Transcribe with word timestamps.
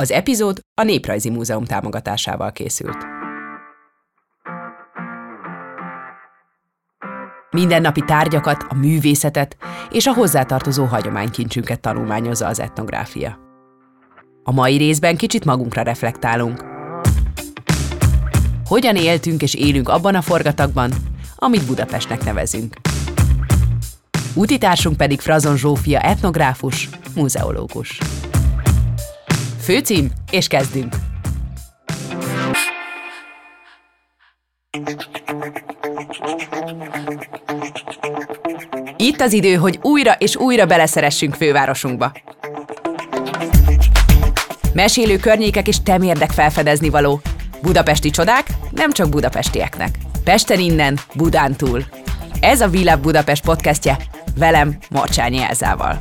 Az 0.00 0.10
epizód 0.10 0.60
a 0.74 0.82
Néprajzi 0.82 1.30
Múzeum 1.30 1.64
támogatásával 1.64 2.52
készült. 2.52 2.96
Mindennapi 7.50 8.00
tárgyakat, 8.06 8.64
a 8.68 8.74
művészetet 8.74 9.56
és 9.90 10.06
a 10.06 10.12
hozzátartozó 10.12 10.84
hagyománykincsünket 10.84 11.80
tanulmányozza 11.80 12.46
az 12.46 12.60
etnográfia. 12.60 13.38
A 14.42 14.52
mai 14.52 14.76
részben 14.76 15.16
kicsit 15.16 15.44
magunkra 15.44 15.82
reflektálunk. 15.82 16.64
Hogyan 18.64 18.96
éltünk 18.96 19.42
és 19.42 19.54
élünk 19.54 19.88
abban 19.88 20.14
a 20.14 20.22
forgatagban, 20.22 20.92
amit 21.36 21.66
Budapestnek 21.66 22.24
nevezünk. 22.24 22.76
Útitársunk 24.34 24.96
pedig 24.96 25.20
Frazon 25.20 25.56
Zsófia 25.56 26.00
etnográfus, 26.00 26.88
muzeológus. 27.14 27.98
Főcím, 29.68 30.10
és 30.30 30.46
kezdünk! 30.46 30.94
Itt 38.96 39.20
az 39.20 39.32
idő, 39.32 39.54
hogy 39.54 39.78
újra 39.82 40.12
és 40.12 40.36
újra 40.36 40.66
beleszeressünk 40.66 41.34
fővárosunkba. 41.34 42.12
Mesélő 44.72 45.16
környékek 45.16 45.68
és 45.68 45.82
temérdek 45.82 46.30
felfedezni 46.30 46.88
való. 46.88 47.20
Budapesti 47.62 48.10
csodák 48.10 48.46
nem 48.70 48.92
csak 48.92 49.08
budapestieknek. 49.08 49.98
Pesten 50.24 50.58
innen, 50.58 50.98
Budán 51.14 51.56
túl. 51.56 51.84
Ez 52.40 52.60
a 52.60 52.68
Világ 52.68 53.00
Budapest 53.00 53.44
podcastje, 53.44 53.96
velem 54.36 54.78
Morcsányi 54.90 55.42
Elzával. 55.42 56.00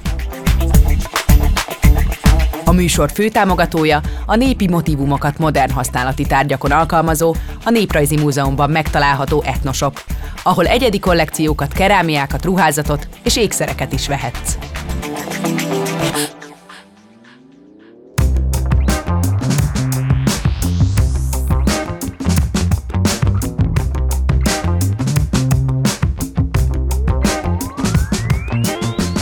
A 2.68 2.72
műsor 2.72 3.12
főtámogatója 3.12 4.02
a 4.26 4.36
népi 4.36 4.68
motivumokat 4.68 5.38
modern 5.38 5.72
használati 5.72 6.26
tárgyakon 6.26 6.72
alkalmazó, 6.72 7.36
a 7.66 7.70
Néprajzi 7.70 8.18
Múzeumban 8.18 8.70
megtalálható 8.70 9.44
etnosop, 9.46 10.04
ahol 10.44 10.66
egyedi 10.66 11.00
kollekciókat, 11.00 11.74
kerámiákat, 11.74 12.46
ruházatot 12.46 13.08
és 13.24 13.38
ékszereket 13.38 13.94
is 13.94 14.08
vehetsz. 14.08 14.58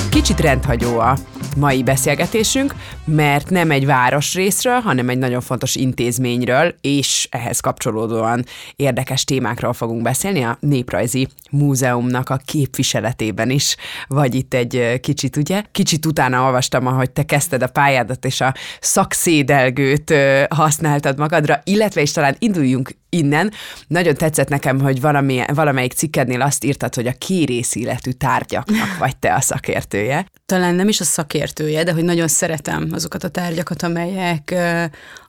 Kicsit 0.09 0.39
rendhagyó 0.39 1.00
a 1.00 1.16
mai 1.56 1.84
beszélgetésünk, 1.84 2.75
mert 3.06 3.50
nem 3.50 3.72
egy 3.72 3.86
városrészről, 3.86 4.80
hanem 4.80 5.09
egy 5.09 5.17
nagyon 5.17 5.42
fontos 5.42 5.75
intézményről, 5.75 6.75
és 6.81 7.28
ehhez 7.31 7.59
kapcsolódóan 7.59 8.45
érdekes 8.75 9.23
témákról 9.23 9.73
fogunk 9.73 10.02
beszélni 10.02 10.44
a 10.44 10.58
Néprajzi 10.59 11.28
Múzeumnak 11.52 12.30
a 12.30 12.39
képviseletében 12.45 13.50
is, 13.50 13.76
vagy 14.08 14.36
itt 14.36 14.53
egy 14.53 15.00
kicsit, 15.02 15.36
ugye? 15.36 15.64
Kicsit 15.72 16.06
utána 16.06 16.44
olvastam, 16.44 16.88
ahogy 16.88 17.11
te 17.11 17.23
kezdted 17.23 17.61
a 17.61 17.67
pályádat, 17.67 18.26
és 18.26 18.42
a 18.42 18.53
szakszédelgőt 18.80 20.14
használtad 20.50 21.17
magadra, 21.17 21.61
illetve 21.64 22.02
is 22.02 22.11
talán 22.11 22.36
induljunk 22.39 22.92
innen. 23.09 23.52
Nagyon 23.88 24.16
tetszett 24.16 24.50
nekem, 24.50 24.80
hogy 24.80 25.02
valami, 25.02 25.42
valamelyik 25.53 25.94
cikkednél 25.94 26.42
azt 26.42 26.64
írtad, 26.64 26.95
hogy 26.95 27.08
a 27.08 27.14
kérész 27.17 27.76
életű 27.76 28.11
tárgyaknak 28.11 28.98
vagy 28.98 29.17
te 29.17 29.33
a 29.33 29.42
szakértője. 29.42 30.26
Talán 30.45 30.76
nem 30.76 30.88
is 30.88 31.00
a 31.00 31.03
szakértője, 31.46 31.84
de 31.84 31.94
hogy 31.94 32.04
nagyon 32.04 32.28
szeretem 32.28 32.90
azokat 32.92 33.24
a 33.24 33.30
tárgyakat, 33.30 33.84
amelyek, 33.84 34.56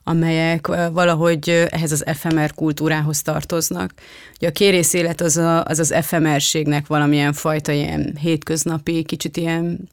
amelyek 0.03 0.67
valahogy 0.91 1.67
ehhez 1.69 1.91
az 1.91 2.05
efemer 2.05 2.53
kultúrához 2.53 3.21
tartoznak. 3.21 3.93
Ugye 4.37 4.47
a 4.47 4.51
kérész 4.51 4.93
élet 4.93 5.21
az, 5.21 5.37
a, 5.37 5.63
az 5.63 5.79
az 5.79 5.91
efemerségnek 5.91 6.87
valamilyen 6.87 7.33
fajta 7.33 7.71
ilyen 7.71 8.17
hétköznapi, 8.19 9.03
kicsit 9.03 9.37
ilyen 9.37 9.89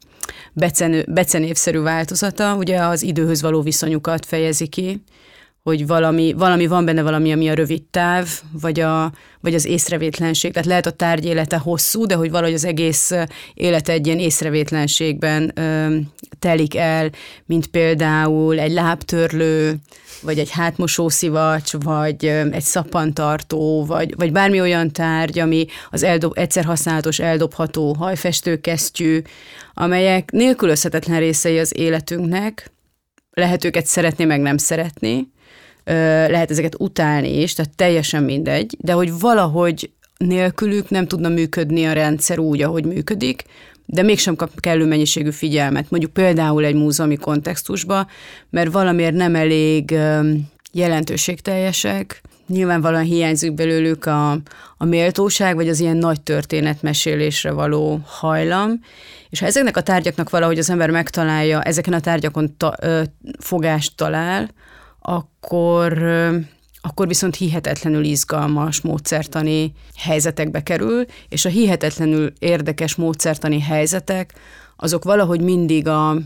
becenő, 0.53 1.05
becenévszerű 1.07 1.79
változata, 1.79 2.55
ugye 2.55 2.79
az 2.79 3.01
időhöz 3.01 3.41
való 3.41 3.61
viszonyukat 3.61 4.25
fejezi 4.25 4.67
ki, 4.67 5.03
hogy 5.69 5.87
valami, 5.87 6.33
valami 6.33 6.67
van 6.67 6.85
benne 6.85 7.01
valami, 7.01 7.31
ami 7.31 7.49
a 7.49 7.53
rövid 7.53 7.83
táv, 7.83 8.27
vagy, 8.61 8.79
a, 8.79 9.11
vagy 9.39 9.53
az 9.53 9.65
észrevétlenség. 9.65 10.51
Tehát 10.51 10.67
lehet 10.67 10.85
a 10.85 10.91
tárgy 10.91 11.25
élete 11.25 11.57
hosszú, 11.57 12.05
de 12.05 12.15
hogy 12.15 12.31
valahogy 12.31 12.53
az 12.53 12.65
egész 12.65 13.11
élete 13.53 13.91
egy 13.91 14.05
ilyen 14.05 14.19
észrevétlenségben 14.19 15.51
ö, 15.55 15.95
telik 16.39 16.75
el, 16.75 17.09
mint 17.45 17.67
például 17.67 18.59
egy 18.59 18.71
lábtörlő, 18.71 19.75
vagy 20.21 20.39
egy 20.39 20.49
hátmosószivacs, 20.49 21.71
vagy 21.83 22.25
egy 22.25 22.63
szappantartó, 22.63 23.85
vagy, 23.85 24.15
vagy 24.15 24.31
bármi 24.31 24.61
olyan 24.61 24.91
tárgy, 24.91 25.39
ami 25.39 25.65
az 25.89 26.03
eldob, 26.03 26.37
egyszer 26.37 26.65
használatos, 26.65 27.19
eldobható 27.19 27.93
hajfestőkesztyű, 27.93 29.21
amelyek 29.73 30.31
nélkülözhetetlen 30.31 31.19
részei 31.19 31.59
az 31.59 31.77
életünknek, 31.77 32.73
lehet 33.35 33.63
őket 33.63 33.85
szeretni, 33.85 34.23
meg 34.23 34.41
nem 34.41 34.57
szeretni, 34.57 35.27
lehet 36.27 36.51
ezeket 36.51 36.75
utálni 36.79 37.41
is, 37.41 37.53
tehát 37.53 37.75
teljesen 37.75 38.23
mindegy, 38.23 38.77
de 38.79 38.91
hogy 38.93 39.19
valahogy 39.19 39.89
nélkülük 40.17 40.89
nem 40.89 41.07
tudna 41.07 41.29
működni 41.29 41.85
a 41.85 41.93
rendszer 41.93 42.39
úgy, 42.39 42.61
ahogy 42.61 42.85
működik, 42.85 43.43
de 43.85 44.01
mégsem 44.01 44.35
kap 44.35 44.59
kellő 44.59 44.85
mennyiségű 44.85 45.31
figyelmet, 45.31 45.89
mondjuk 45.89 46.13
például 46.13 46.65
egy 46.65 46.75
múzeumi 46.75 47.15
kontextusba, 47.15 48.07
mert 48.49 48.71
valamiért 48.71 49.15
nem 49.15 49.35
elég 49.35 49.95
jelentőségteljesek, 50.75 52.21
nyilvánvalóan 52.47 53.03
hiányzik 53.03 53.53
belőlük 53.53 54.05
a, 54.05 54.31
a 54.77 54.85
méltóság, 54.85 55.55
vagy 55.55 55.69
az 55.69 55.79
ilyen 55.79 55.97
nagy 55.97 56.21
történetmesélésre 56.21 57.51
való 57.51 58.01
hajlam, 58.05 58.79
és 59.29 59.39
ha 59.39 59.45
ezeknek 59.45 59.77
a 59.77 59.81
tárgyaknak 59.81 60.29
valahogy 60.29 60.57
az 60.57 60.69
ember 60.69 60.89
megtalálja, 60.89 61.61
ezeken 61.61 61.93
a 61.93 61.99
tárgyakon 61.99 62.57
ta, 62.57 62.75
ö, 62.81 63.01
fogást 63.39 63.95
talál, 63.95 64.49
akkor, 64.99 66.03
akkor 66.81 67.07
viszont 67.07 67.35
hihetetlenül 67.35 68.03
izgalmas 68.03 68.81
módszertani 68.81 69.73
helyzetekbe 69.97 70.63
kerül, 70.63 71.05
és 71.29 71.45
a 71.45 71.49
hihetetlenül 71.49 72.33
érdekes 72.39 72.95
módszertani 72.95 73.61
helyzetek, 73.61 74.33
azok 74.75 75.03
valahogy 75.03 75.41
mindig 75.41 75.87
a, 75.87 76.17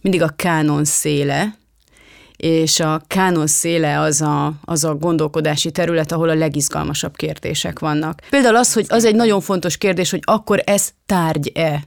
mindig 0.00 0.22
a 0.22 0.32
kánon 0.36 0.84
széle, 0.84 1.56
és 2.38 2.80
a 2.80 3.02
kánon 3.06 3.46
széle 3.46 4.00
az 4.00 4.20
a, 4.20 4.52
az 4.64 4.84
a 4.84 4.94
gondolkodási 4.94 5.70
terület, 5.70 6.12
ahol 6.12 6.28
a 6.28 6.34
legizgalmasabb 6.34 7.16
kérdések 7.16 7.78
vannak. 7.78 8.20
Például 8.30 8.56
az, 8.56 8.72
hogy 8.72 8.86
az 8.88 9.04
egy 9.04 9.14
nagyon 9.14 9.40
fontos 9.40 9.76
kérdés, 9.76 10.10
hogy 10.10 10.22
akkor 10.24 10.62
ez 10.64 10.90
tárgy-e? 11.06 11.82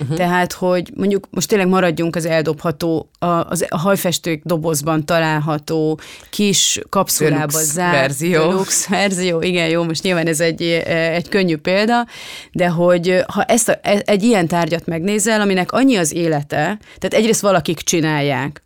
Uh-huh. 0.00 0.16
Tehát, 0.16 0.52
hogy 0.52 0.92
mondjuk 0.96 1.26
most 1.30 1.48
tényleg 1.48 1.68
maradjunk 1.68 2.16
az 2.16 2.26
eldobható, 2.26 3.10
a, 3.18 3.26
az, 3.26 3.66
a 3.68 3.78
hajfestők 3.78 4.42
dobozban 4.44 5.04
található 5.04 6.00
kis 6.30 6.80
kapszulában 6.88 7.62
zárt 7.62 7.92
verzió. 7.92 8.48
Deluxe 8.48 8.86
verzió, 8.90 9.40
igen, 9.40 9.68
jó, 9.68 9.84
most 9.84 10.02
nyilván 10.02 10.26
ez 10.26 10.40
egy, 10.40 10.62
egy 10.86 11.28
könnyű 11.28 11.56
példa, 11.56 12.06
de 12.52 12.68
hogy 12.68 13.24
ha 13.26 13.42
ezt 13.42 13.68
a, 13.68 13.78
e, 13.82 14.02
egy 14.04 14.22
ilyen 14.22 14.46
tárgyat 14.46 14.86
megnézel, 14.86 15.40
aminek 15.40 15.72
annyi 15.72 15.96
az 15.96 16.12
élete, 16.12 16.78
tehát 16.98 17.14
egyrészt 17.14 17.40
valakik 17.40 17.80
csinálják, 17.80 18.62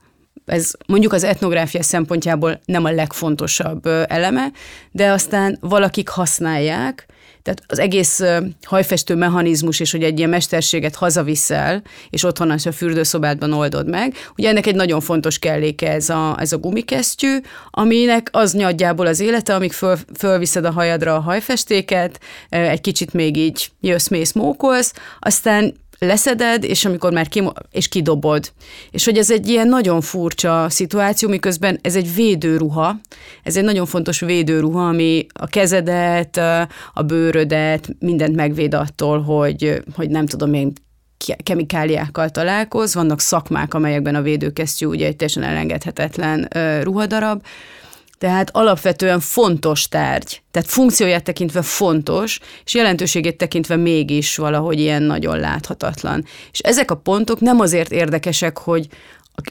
ez 0.46 0.70
mondjuk 0.86 1.12
az 1.12 1.24
etnográfia 1.24 1.82
szempontjából 1.82 2.60
nem 2.64 2.84
a 2.84 2.90
legfontosabb 2.90 3.86
eleme, 4.06 4.50
de 4.90 5.10
aztán 5.10 5.58
valakik 5.60 6.08
használják, 6.08 7.06
tehát 7.46 7.62
az 7.66 7.78
egész 7.78 8.22
hajfestő 8.62 9.14
mechanizmus, 9.14 9.80
és 9.80 9.90
hogy 9.90 10.02
egy 10.02 10.18
ilyen 10.18 10.30
mesterséget 10.30 10.94
hazaviszel, 10.94 11.82
és 12.10 12.24
otthon 12.24 12.50
a 12.50 12.72
fürdőszobádban 12.72 13.52
oldod 13.52 13.88
meg. 13.88 14.14
Ugye 14.36 14.48
ennek 14.48 14.66
egy 14.66 14.74
nagyon 14.74 15.00
fontos 15.00 15.38
kelléke 15.38 15.92
ez 15.92 16.08
a, 16.08 16.36
ez 16.38 16.52
a 16.52 16.58
gumikesztyű, 16.58 17.36
aminek 17.70 18.28
az 18.32 18.52
nagyjából 18.52 19.06
az 19.06 19.20
élete, 19.20 19.54
amíg 19.54 19.72
föl, 19.72 19.96
fölviszed 20.18 20.64
a 20.64 20.70
hajadra 20.70 21.14
a 21.14 21.20
hajfestéket, 21.20 22.20
egy 22.48 22.80
kicsit 22.80 23.12
még 23.12 23.36
így 23.36 23.70
jössz-mész, 23.80 24.32
mókolsz, 24.32 24.92
aztán 25.20 25.74
leszeded, 25.98 26.64
és 26.64 26.84
amikor 26.84 27.12
már 27.12 27.28
kim, 27.28 27.52
és 27.70 27.88
kidobod. 27.88 28.52
És 28.90 29.04
hogy 29.04 29.18
ez 29.18 29.30
egy 29.30 29.48
ilyen 29.48 29.68
nagyon 29.68 30.00
furcsa 30.00 30.66
szituáció, 30.68 31.28
miközben 31.28 31.78
ez 31.82 31.96
egy 31.96 32.14
védőruha, 32.14 33.00
ez 33.42 33.56
egy 33.56 33.64
nagyon 33.64 33.86
fontos 33.86 34.20
védőruha, 34.20 34.88
ami 34.88 35.26
a 35.32 35.46
kezedet, 35.46 36.36
a 36.94 37.02
bőrödet, 37.02 37.88
mindent 37.98 38.36
megvéd 38.36 38.74
attól, 38.74 39.22
hogy, 39.22 39.82
hogy 39.94 40.10
nem 40.10 40.26
tudom 40.26 40.54
én, 40.54 40.72
kemikáliákkal 41.42 42.28
találkoz, 42.28 42.94
vannak 42.94 43.20
szakmák, 43.20 43.74
amelyekben 43.74 44.14
a 44.14 44.22
védőkesztyű 44.22 44.86
ugye 44.86 45.06
egy 45.06 45.16
teljesen 45.16 45.42
elengedhetetlen 45.42 46.48
ruhadarab, 46.82 47.42
tehát 48.18 48.50
alapvetően 48.52 49.20
fontos 49.20 49.88
tárgy, 49.88 50.42
tehát 50.50 50.68
funkcióját 50.68 51.24
tekintve 51.24 51.62
fontos, 51.62 52.40
és 52.64 52.74
jelentőségét 52.74 53.36
tekintve 53.36 53.76
mégis 53.76 54.36
valahogy 54.36 54.80
ilyen 54.80 55.02
nagyon 55.02 55.38
láthatatlan. 55.38 56.24
És 56.52 56.58
ezek 56.58 56.90
a 56.90 56.96
pontok 56.96 57.40
nem 57.40 57.60
azért 57.60 57.92
érdekesek, 57.92 58.58
hogy 58.58 58.88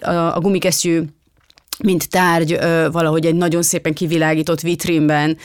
a, 0.01 0.09
a 0.09 0.39
gumikesztyű 0.39 1.01
mint 1.83 2.09
tárgy 2.09 2.59
valahogy 2.91 3.25
egy 3.25 3.35
nagyon 3.35 3.62
szépen 3.62 3.94
kivilágított 3.94 4.62
vitrínben 4.62 5.38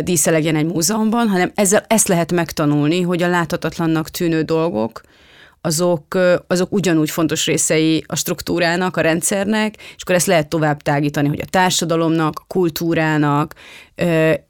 díszelegjen 0.00 0.56
egy 0.56 0.66
múzeumban, 0.66 1.28
hanem 1.28 1.52
ezzel 1.54 1.84
ezt 1.88 2.08
lehet 2.08 2.32
megtanulni, 2.32 3.00
hogy 3.00 3.22
a 3.22 3.28
láthatatlannak 3.28 4.08
tűnő 4.08 4.42
dolgok, 4.42 5.00
azok, 5.64 6.18
azok 6.46 6.72
ugyanúgy 6.72 7.10
fontos 7.10 7.46
részei 7.46 8.04
a 8.06 8.16
struktúrának, 8.16 8.96
a 8.96 9.00
rendszernek, 9.00 9.74
és 9.76 10.02
akkor 10.02 10.14
ezt 10.14 10.26
lehet 10.26 10.48
tovább 10.48 10.82
tágítani, 10.82 11.28
hogy 11.28 11.40
a 11.40 11.50
társadalomnak, 11.50 12.38
a 12.38 12.44
kultúrának, 12.46 13.54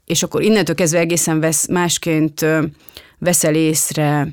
és 0.05 0.23
akkor 0.23 0.41
innentől 0.41 0.75
kezdve 0.75 0.99
egészen 0.99 1.39
vesz, 1.39 1.67
másként 1.67 2.45
veszel 3.19 3.55
észre 3.55 4.27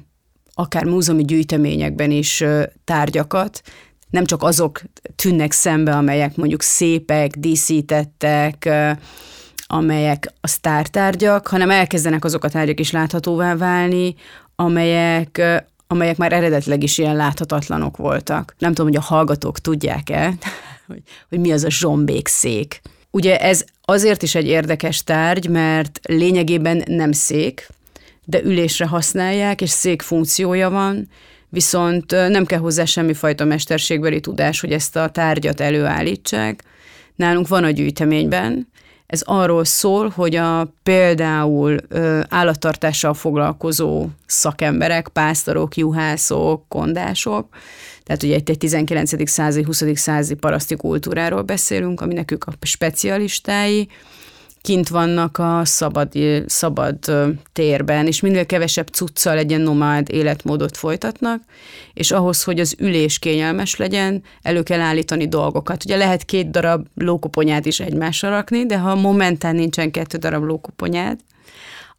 akár 0.55 0.85
múzeumi 0.85 1.25
gyűjteményekben 1.25 2.11
is 2.11 2.45
tárgyakat, 2.85 3.63
nem 4.11 4.25
csak 4.25 4.43
azok 4.43 4.83
tűnnek 5.17 5.53
szembe, 5.53 5.93
amelyek 5.97 6.37
mondjuk 6.37 6.63
szépek, 6.63 7.37
díszítettek, 7.37 8.69
amelyek 9.67 10.33
a 10.41 10.49
sztártárgyak, 10.49 11.47
hanem 11.47 11.71
elkezdenek 11.71 12.25
azok 12.25 12.45
a 12.45 12.49
tárgyak 12.49 12.81
is 12.81 12.91
láthatóvá 12.91 13.57
válni, 13.57 14.15
amelyek, 14.57 15.43
amelyek 15.93 16.17
már 16.17 16.33
eredetileg 16.33 16.83
is 16.83 16.99
ilyen 16.99 17.17
láthatatlanok 17.17 17.97
voltak. 17.97 18.55
Nem 18.59 18.75
tudom, 18.75 18.87
hogy 18.87 19.01
a 19.01 19.15
hallgatók 19.15 19.59
tudják-e, 19.59 20.35
hogy, 20.87 21.03
hogy 21.29 21.39
mi 21.39 21.53
az 21.53 21.65
a 21.65 21.71
zsombékszék. 21.71 22.81
Ugye 23.11 23.39
ez 23.39 23.65
azért 23.83 24.23
is 24.23 24.35
egy 24.35 24.47
érdekes 24.47 25.05
tárgy, 25.05 25.49
mert 25.49 26.01
lényegében 26.03 26.83
nem 26.87 27.13
szék, 27.13 27.69
de 28.25 28.43
ülésre 28.43 28.87
használják, 28.87 29.61
és 29.61 29.71
szék 29.71 30.03
funkciója 30.03 30.71
van, 30.71 31.09
viszont 31.49 32.11
nem 32.11 32.45
kell 32.45 32.59
hozzá 32.59 32.85
semmifajta 32.85 33.45
mesterségbeli 33.45 34.21
tudás, 34.21 34.61
hogy 34.61 34.73
ezt 34.73 34.97
a 34.97 35.09
tárgyat 35.09 35.61
előállítsák. 35.61 36.65
Nálunk 37.17 37.49
van 37.49 37.65
a 37.65 37.71
gyűjteményben, 37.71 38.69
ez 39.11 39.23
arról 39.25 39.65
szól, 39.65 40.09
hogy 40.09 40.37
a 40.37 40.75
például 40.83 41.77
ö, 41.89 42.21
állattartással 42.29 43.15
foglalkozó 43.15 44.07
szakemberek, 44.27 45.09
pásztorok, 45.09 45.77
juhászok, 45.77 46.65
kondások, 46.69 47.49
tehát 48.05 48.23
ugye 48.23 48.37
itt 48.37 48.49
egy 48.49 48.59
19. 48.59 49.29
századi, 49.31 49.65
20. 49.65 49.85
századi 49.95 50.39
paraszti 50.39 50.77
kultúráról 50.77 51.43
beszélünk, 51.43 52.01
ami 52.01 52.15
nekük 52.15 52.45
a 52.45 52.53
specialistái, 52.61 53.89
kint 54.63 54.89
vannak 54.89 55.39
a 55.39 55.61
szabad, 55.65 56.09
szabad 56.47 56.99
térben, 57.53 58.07
és 58.07 58.21
minél 58.21 58.47
kevesebb 58.47 58.87
cuccal 58.87 59.39
egy 59.39 59.51
ilyen 59.51 59.63
nomád 59.63 60.13
életmódot 60.13 60.77
folytatnak, 60.77 61.43
és 61.95 62.11
ahhoz, 62.11 62.43
hogy 62.43 62.61
az 62.61 62.75
ülés 62.79 63.19
kényelmes 63.19 63.77
legyen, 63.77 64.23
elő 64.43 64.63
kell 64.63 64.81
állítani 64.81 65.29
dolgokat. 65.29 65.85
Ugye 65.85 65.97
lehet 65.97 66.25
két 66.25 66.51
darab 66.51 66.87
lókoponyát 66.95 67.67
is 67.67 67.81
egymásra 67.81 68.29
rakni, 68.29 68.67
de 68.67 68.79
ha 68.79 68.95
momentán 68.95 69.55
nincsen 69.55 69.91
kettő 69.91 70.19
darab 70.19 70.43
lókoponyád, 70.43 71.19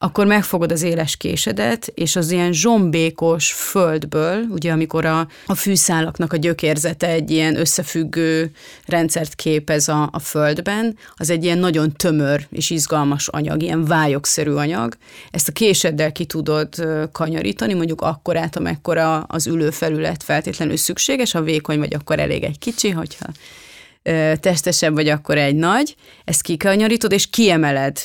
akkor 0.04 0.26
megfogod 0.26 0.72
az 0.72 0.82
éles 0.82 1.16
késedet, 1.16 1.92
és 1.96 2.16
az 2.16 2.32
ilyen 2.32 2.54
zsombékos 2.54 3.52
földből, 3.52 4.46
ugye 4.50 4.72
amikor 4.72 5.06
a, 5.06 5.28
a 5.46 5.56
fűszálaknak 5.56 6.34
a 6.34 6.38
gyökérzete 6.38 7.08
egy 7.08 7.32
ilyen 7.32 7.60
összefüggő 7.60 8.52
rendszert 8.86 9.36
képez 9.36 9.88
a, 9.88 10.10
a 10.12 10.20
földben, 10.20 10.98
az 11.16 11.30
egy 11.30 11.44
ilyen 11.44 11.58
nagyon 11.58 11.92
tömör 11.92 12.48
és 12.50 12.70
izgalmas 12.70 13.28
anyag, 13.28 13.62
ilyen 13.62 13.86
vályogszerű 13.86 14.52
anyag. 14.52 14.98
Ezt 15.32 15.48
a 15.48 15.52
késeddel 15.52 16.12
ki 16.12 16.26
tudod 16.26 16.70
kanyarítani, 17.12 17.74
mondjuk 17.74 18.02
akkorát, 18.02 18.56
amekkora 18.56 19.20
az 19.20 19.48
ülőfelület 19.48 20.24
feltétlenül 20.24 20.78
szükséges, 20.78 21.32
ha 21.32 21.42
vékony 21.42 21.80
vagy, 21.80 21.94
akkor 21.94 22.20
elég 22.20 22.44
egy 22.44 22.60
kicsi, 22.60 22.90
hogyha 22.90 23.26
testesebb 24.40 24.94
vagy, 24.94 25.08
akkor 25.08 25.38
egy 25.38 25.56
nagy, 25.56 25.96
ezt 26.26 26.42
kikanyarítod, 26.42 27.12
és 27.12 27.30
kiemeled 27.30 27.98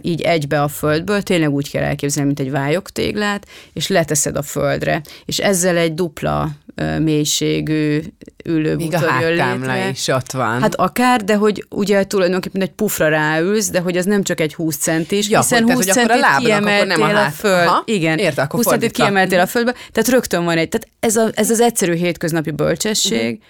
így 0.00 0.20
egybe 0.20 0.62
a 0.62 0.68
földből, 0.68 1.22
tényleg 1.22 1.50
úgy 1.50 1.70
kell 1.70 1.82
elképzelni, 1.82 2.26
mint 2.26 2.40
egy 2.40 2.50
vályogtéglát, 2.50 3.46
és 3.72 3.88
leteszed 3.88 4.36
a 4.36 4.42
földre, 4.42 5.02
és 5.24 5.38
ezzel 5.38 5.76
egy 5.76 5.94
dupla 5.94 6.50
mélységű 6.98 8.00
ülő 8.44 8.76
Még 8.76 8.94
a 8.94 9.18
létre. 9.18 9.88
is 9.88 10.08
ott 10.08 10.32
van. 10.32 10.60
Hát 10.60 10.74
akár, 10.74 11.24
de 11.24 11.34
hogy 11.34 11.66
ugye 11.70 12.04
tulajdonképpen 12.04 12.60
egy 12.60 12.70
pufra 12.70 13.08
ráülsz, 13.08 13.70
de 13.70 13.80
hogy 13.80 13.96
az 13.96 14.04
nem 14.04 14.22
csak 14.22 14.40
egy 14.40 14.54
20 14.54 14.76
centis, 14.76 15.28
ja, 15.28 15.40
hiszen 15.40 15.62
hogy, 15.62 15.74
20 15.74 15.84
tehát, 15.84 16.08
centit 16.08 16.24
akkor 16.24 16.36
a 16.36 16.44
kiemeltél 16.44 17.16
a, 17.16 17.24
a 17.24 17.30
föld. 17.30 17.66
Aha, 17.66 17.82
Igen, 17.86 18.18
érte, 18.18 18.42
akkor 18.42 18.64
20 18.64 18.66
centit 18.66 18.92
kiemeltél 18.92 19.40
a 19.40 19.46
földbe, 19.46 19.74
tehát 19.92 20.08
rögtön 20.08 20.44
van 20.44 20.56
egy, 20.56 20.68
tehát 20.68 20.88
ez, 21.00 21.16
a, 21.16 21.30
ez 21.34 21.50
az 21.50 21.60
egyszerű 21.60 21.94
hétköznapi 21.94 22.50
bölcsesség, 22.50 23.32
uh-huh 23.32 23.42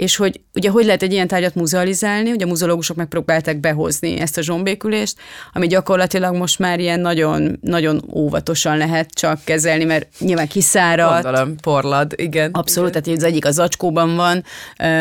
és 0.00 0.16
hogy 0.16 0.40
ugye 0.54 0.70
hogy 0.70 0.84
lehet 0.84 1.02
egy 1.02 1.12
ilyen 1.12 1.28
tárgyat 1.28 1.54
muzealizálni, 1.54 2.30
ugye 2.30 2.44
a 2.44 2.48
muzeológusok 2.48 2.96
megpróbálták 2.96 3.60
behozni 3.60 4.20
ezt 4.20 4.38
a 4.38 4.42
zsombékülést, 4.42 5.16
ami 5.52 5.66
gyakorlatilag 5.66 6.34
most 6.36 6.58
már 6.58 6.78
ilyen 6.78 7.00
nagyon, 7.00 7.58
nagyon 7.60 8.04
óvatosan 8.14 8.76
lehet 8.76 9.10
csak 9.10 9.44
kezelni, 9.44 9.84
mert 9.84 10.06
nyilván 10.18 10.48
kiszárad. 10.48 11.22
Gondolom, 11.22 11.56
porlad, 11.56 12.12
igen. 12.16 12.50
Abszolút, 12.50 12.69
igen. 12.76 13.02
tehát 13.02 13.18
az 13.18 13.24
egyik 13.24 13.44
az 13.44 13.54
zacskóban 13.54 14.16
van, 14.16 14.44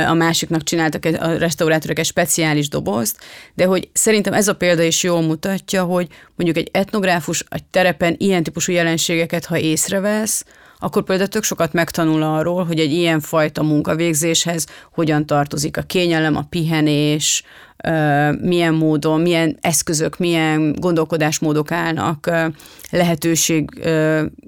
a 0.07 0.13
másiknak 0.13 0.63
csináltak 0.63 1.06
a 1.06 1.38
restaurátorok 1.38 2.00
egy 2.00 2.06
speciális 2.06 2.69
dobozt, 2.69 3.18
de 3.54 3.66
hogy 3.66 3.89
szerintem 3.94 4.33
ez 4.33 4.48
a 4.48 4.56
példa 4.56 4.81
is 4.81 5.04
jól 5.04 5.21
mutatja, 5.21 5.83
hogy 5.83 6.07
mondjuk 6.36 6.57
egy 6.57 6.69
etnográfus 6.71 7.44
egy 7.50 7.63
terepen 7.63 8.16
ilyen 8.18 8.44
típusú 8.44 8.71
jelenségeket, 8.71 9.45
ha 9.45 9.57
észrevesz, 9.57 10.45
akkor 10.81 11.04
például 11.04 11.30
tök 11.30 11.44
sokat 11.44 11.74
megtanul 11.74 12.24
arról, 12.24 12.66
hogy 12.66 12.80
egy 12.80 12.92
ilyen 12.92 13.19
fajta 13.19 13.63
munkavégzéshez 13.63 14.66
hogyan 14.92 15.25
tartozik 15.25 15.77
a 15.77 15.81
kényelem, 15.81 16.36
a 16.36 16.45
pihenés, 16.50 17.44
milyen 18.42 18.74
módon, 18.74 19.22
milyen 19.22 19.58
eszközök, 19.62 20.18
milyen 20.18 20.76
gondolkodásmódok 20.80 21.72
állnak 21.72 22.31
lehetőség, 22.90 23.70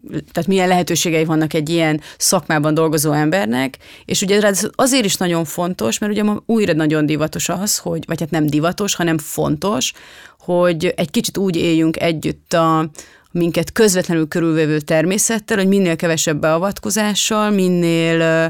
tehát 0.06 0.48
milyen 0.48 0.68
lehetőségei 0.68 1.26
vannak 1.26 1.54
egy 1.54 1.70
ilyen 1.70 2.02
szakmában 2.18 2.74
dolgozó 2.74 3.12
embernek, 3.12 3.78
és 4.06 4.22
ugye 4.22 4.42
ez 4.42 4.68
azért 4.76 5.06
is 5.06 5.16
nagyon 5.16 5.46
fontos, 5.46 5.98
mert 5.98 6.12
ugye 6.12 6.24
ma 6.24 6.44
újra 6.46 6.74
nagyon 6.74 7.06
divatos 7.06 7.50
az, 7.50 7.78
hogy, 7.78 8.04
vagy 8.08 8.20
hát 8.20 8.32
nem 8.32 8.46
divatos, 8.46 8.96
hanem 8.96 9.18
fontos, 9.18 9.94
hogy 10.40 10.94
egy 10.96 11.12
kicsit 11.12 11.38
úgy 11.38 11.56
éljünk 11.56 12.02
együtt 12.02 12.54
a, 12.54 12.90
minket 13.32 13.72
közvetlenül 13.72 14.28
körülvevő 14.28 14.80
természettel, 14.80 15.58
hogy 15.58 15.68
minél 15.68 15.96
kevesebb 15.96 16.40
beavatkozással, 16.40 17.50
minél 17.50 18.20
ö, 18.20 18.46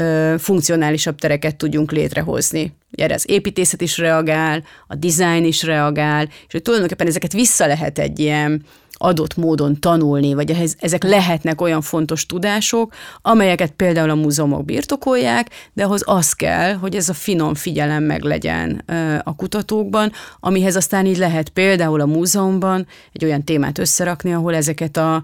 ö, 0.00 0.34
funkcionálisabb 0.38 1.18
tereket 1.18 1.56
tudjunk 1.56 1.92
létrehozni. 1.92 2.77
Erre 2.90 3.14
az 3.14 3.30
építészet 3.30 3.80
is 3.80 3.98
reagál, 3.98 4.64
a 4.86 4.94
design 4.94 5.44
is 5.44 5.62
reagál, 5.62 6.24
és 6.24 6.52
hogy 6.52 6.62
tulajdonképpen 6.62 7.06
ezeket 7.06 7.32
vissza 7.32 7.66
lehet 7.66 7.98
egy 7.98 8.18
ilyen 8.18 8.64
adott 8.98 9.36
módon 9.36 9.80
tanulni, 9.80 10.34
vagy 10.34 10.50
ehhez, 10.50 10.76
ezek 10.78 11.02
lehetnek 11.02 11.60
olyan 11.60 11.80
fontos 11.80 12.26
tudások, 12.26 12.94
amelyeket 13.22 13.70
például 13.70 14.10
a 14.10 14.14
múzeumok 14.14 14.64
birtokolják, 14.64 15.50
de 15.72 15.84
ahhoz 15.84 16.02
az 16.04 16.32
kell, 16.32 16.74
hogy 16.74 16.94
ez 16.94 17.08
a 17.08 17.14
finom 17.14 17.54
figyelem 17.54 18.02
meg 18.02 18.22
legyen 18.22 18.82
a 19.24 19.36
kutatókban, 19.36 20.12
amihez 20.40 20.76
aztán 20.76 21.06
így 21.06 21.18
lehet 21.18 21.48
például 21.48 22.00
a 22.00 22.06
múzeumban 22.06 22.86
egy 23.12 23.24
olyan 23.24 23.44
témát 23.44 23.78
összerakni, 23.78 24.32
ahol 24.32 24.54
ezeket 24.54 24.96
a 24.96 25.22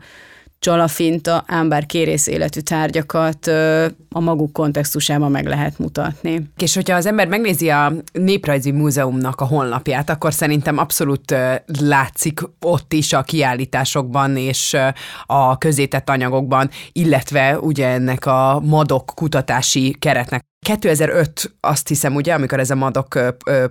csalafinta, 0.65 1.45
ám 1.47 1.69
bár 1.69 1.87
kérész 1.87 2.27
életű 2.27 2.61
tárgyakat 2.61 3.47
a 4.11 4.21
maguk 4.21 4.53
kontextusában 4.53 5.31
meg 5.31 5.47
lehet 5.47 5.79
mutatni. 5.79 6.51
És 6.57 6.75
hogyha 6.75 6.97
az 6.97 7.07
ember 7.07 7.27
megnézi 7.27 7.71
a 7.71 7.93
Néprajzi 8.13 8.71
Múzeumnak 8.71 9.41
a 9.41 9.45
honlapját, 9.45 10.11
akkor 10.11 10.33
szerintem 10.33 10.79
abszolút 10.79 11.35
látszik 11.81 12.41
ott 12.61 12.93
is 12.93 13.13
a 13.13 13.23
kiállításokban 13.23 14.37
és 14.37 14.77
a 15.27 15.59
közétett 15.59 16.09
anyagokban, 16.09 16.71
illetve 16.93 17.59
ugye 17.59 17.87
ennek 17.87 18.27
a 18.27 18.61
madok 18.65 19.13
kutatási 19.15 19.97
keretnek 19.99 20.45
2005 20.65 21.55
azt 21.61 21.89
hiszem, 21.89 22.15
ugye, 22.15 22.35
amikor 22.35 22.61
ez 22.61 22.71
a 22.71 22.75
Madok 22.75 23.19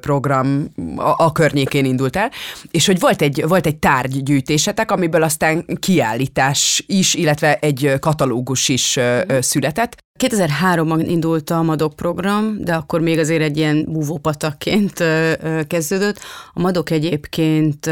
program 0.01 0.67
a, 0.95 1.13
a 1.17 1.31
környékén 1.31 1.85
indult 1.85 2.15
el, 2.15 2.31
és 2.71 2.85
hogy 2.85 2.99
volt 2.99 3.21
egy, 3.21 3.43
volt 3.47 3.65
egy 3.65 3.77
tárgygyűjtésetek, 3.77 4.91
amiből 4.91 5.23
aztán 5.23 5.65
kiállítás 5.79 6.83
is, 6.87 7.13
illetve 7.13 7.55
egy 7.55 7.93
katalógus 7.99 8.69
is 8.69 8.99
született. 9.39 10.01
2003-ban 10.19 11.03
indult 11.07 11.49
a 11.49 11.61
Madok 11.61 11.95
program, 11.95 12.57
de 12.59 12.73
akkor 12.73 13.01
még 13.01 13.19
azért 13.19 13.41
egy 13.41 13.57
ilyen 13.57 13.85
búvópatakként 13.89 15.03
kezdődött. 15.67 16.19
A 16.53 16.61
Madok 16.61 16.89
egyébként 16.89 17.85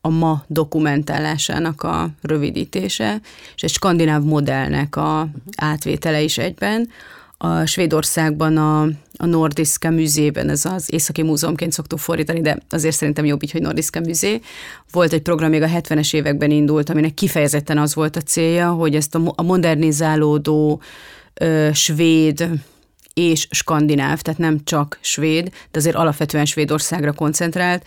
a 0.00 0.08
ma 0.08 0.44
dokumentálásának 0.46 1.82
a 1.82 2.08
rövidítése, 2.22 3.20
és 3.54 3.62
egy 3.62 3.70
skandináv 3.70 4.22
modellnek 4.22 4.96
a 4.96 5.28
átvétele 5.56 6.20
is 6.20 6.38
egyben, 6.38 6.88
a 7.38 7.66
Svédországban 7.66 8.56
a, 8.56 8.82
a 9.16 9.26
Nordiska 9.26 9.90
műzében, 9.90 10.48
ez 10.48 10.64
az 10.64 10.92
északi 10.92 11.22
múzeumként 11.22 11.72
szoktuk 11.72 11.98
fordítani, 11.98 12.40
de 12.40 12.58
azért 12.70 12.96
szerintem 12.96 13.24
jobb 13.24 13.42
így, 13.42 13.50
hogy 13.50 13.60
Nordiska 13.60 14.00
műzé. 14.00 14.40
Volt 14.90 15.12
egy 15.12 15.22
program, 15.22 15.50
még 15.50 15.62
a 15.62 15.66
70-es 15.66 16.14
években 16.14 16.50
indult, 16.50 16.90
aminek 16.90 17.14
kifejezetten 17.14 17.78
az 17.78 17.94
volt 17.94 18.16
a 18.16 18.20
célja, 18.20 18.70
hogy 18.70 18.94
ezt 18.94 19.14
a, 19.14 19.32
a 19.34 19.42
modernizálódó 19.42 20.80
ö, 21.34 21.68
svéd 21.72 22.48
és 23.14 23.48
skandináv, 23.50 24.20
tehát 24.20 24.40
nem 24.40 24.64
csak 24.64 24.98
svéd, 25.00 25.44
de 25.44 25.78
azért 25.78 25.96
alapvetően 25.96 26.44
Svédországra 26.44 27.12
koncentrált, 27.12 27.86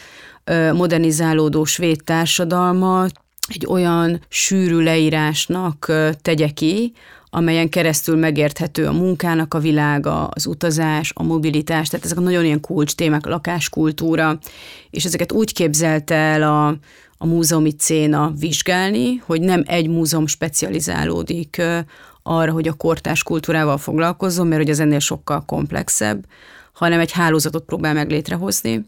modernizálódó 0.74 1.64
svéd 1.64 2.04
társadalmat 2.04 3.12
egy 3.48 3.66
olyan 3.70 4.22
sűrű 4.30 4.80
leírásnak 4.80 5.92
tegye 6.22 6.50
ki, 6.50 6.94
amelyen 7.34 7.70
keresztül 7.70 8.16
megérthető 8.16 8.86
a 8.86 8.92
munkának 8.92 9.54
a 9.54 9.60
világa, 9.60 10.28
az 10.28 10.46
utazás, 10.46 11.12
a 11.16 11.24
mobilitás, 11.24 11.88
tehát 11.88 12.06
ezek 12.06 12.18
a 12.18 12.22
nagyon 12.22 12.46
ilyen 12.46 12.60
kulcs 12.60 12.96
témák, 12.96 13.26
a 13.26 13.30
lakáskultúra, 13.30 14.38
és 14.90 15.06
ezeket 15.06 15.32
úgy 15.32 15.54
képzelte 15.54 16.16
el 16.16 16.44
a, 16.44 16.68
a 17.18 17.26
múzeumi 17.26 17.72
céna 17.72 18.34
vizsgálni, 18.40 19.16
hogy 19.26 19.42
nem 19.42 19.64
egy 19.66 19.88
múzeum 19.88 20.28
specializálódik 20.28 21.62
arra, 22.24 22.52
hogy 22.52 22.68
a 22.68 22.74
kortás 22.74 23.24
kultúrával 23.24 23.78
foglalkozzon, 23.78 24.48
mert 24.48 24.62
hogy 24.62 24.72
az 24.72 24.80
ennél 24.80 25.00
sokkal 25.00 25.46
komplexebb, 25.46 26.26
hanem 26.74 27.00
egy 27.00 27.12
hálózatot 27.12 27.64
próbál 27.64 27.94
meg 27.94 28.10
létrehozni, 28.10 28.86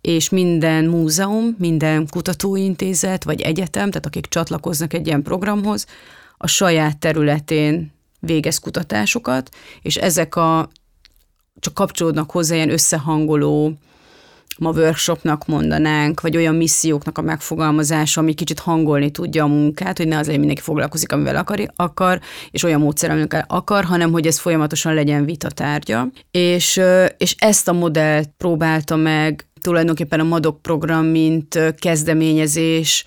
és 0.00 0.28
minden 0.28 0.84
múzeum, 0.84 1.56
minden 1.58 2.06
kutatóintézet 2.10 3.24
vagy 3.24 3.40
egyetem, 3.40 3.88
tehát 3.88 4.06
akik 4.06 4.26
csatlakoznak 4.26 4.92
egy 4.92 5.06
ilyen 5.06 5.22
programhoz, 5.22 5.86
a 6.42 6.46
saját 6.46 6.98
területén 6.98 7.92
végez 8.20 8.58
kutatásokat, 8.58 9.48
és 9.82 9.96
ezek 9.96 10.36
a 10.36 10.68
csak 11.60 11.74
kapcsolódnak 11.74 12.30
hozzá 12.30 12.54
ilyen 12.54 12.70
összehangoló 12.70 13.72
ma 14.58 14.70
workshopnak 14.70 15.46
mondanánk, 15.46 16.20
vagy 16.20 16.36
olyan 16.36 16.54
misszióknak 16.54 17.18
a 17.18 17.22
megfogalmazása, 17.22 18.20
ami 18.20 18.34
kicsit 18.34 18.58
hangolni 18.58 19.10
tudja 19.10 19.44
a 19.44 19.46
munkát, 19.46 19.96
hogy 19.96 20.08
ne 20.08 20.16
az 20.16 20.24
legyen 20.24 20.38
mindenki 20.38 20.62
foglalkozik, 20.62 21.12
amivel 21.12 21.36
akar, 21.36 21.72
akar, 21.76 22.20
és 22.50 22.62
olyan 22.62 22.80
módszer, 22.80 23.10
amivel 23.10 23.44
akar, 23.48 23.84
hanem 23.84 24.12
hogy 24.12 24.26
ez 24.26 24.38
folyamatosan 24.38 24.94
legyen 24.94 25.24
vita 25.24 25.50
tárgya. 25.50 26.08
És, 26.30 26.80
és 27.16 27.34
ezt 27.38 27.68
a 27.68 27.72
modellt 27.72 28.30
próbálta 28.36 28.96
meg 28.96 29.46
tulajdonképpen 29.60 30.20
a 30.20 30.24
MADOK 30.24 30.62
program, 30.62 31.04
mint 31.04 31.58
kezdeményezés, 31.78 33.04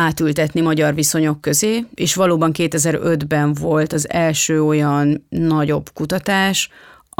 átültetni 0.00 0.60
magyar 0.60 0.94
viszonyok 0.94 1.40
közé, 1.40 1.84
és 1.94 2.14
valóban 2.14 2.50
2005-ben 2.54 3.54
volt 3.54 3.92
az 3.92 4.10
első 4.10 4.62
olyan 4.62 5.26
nagyobb 5.28 5.90
kutatás, 5.94 6.68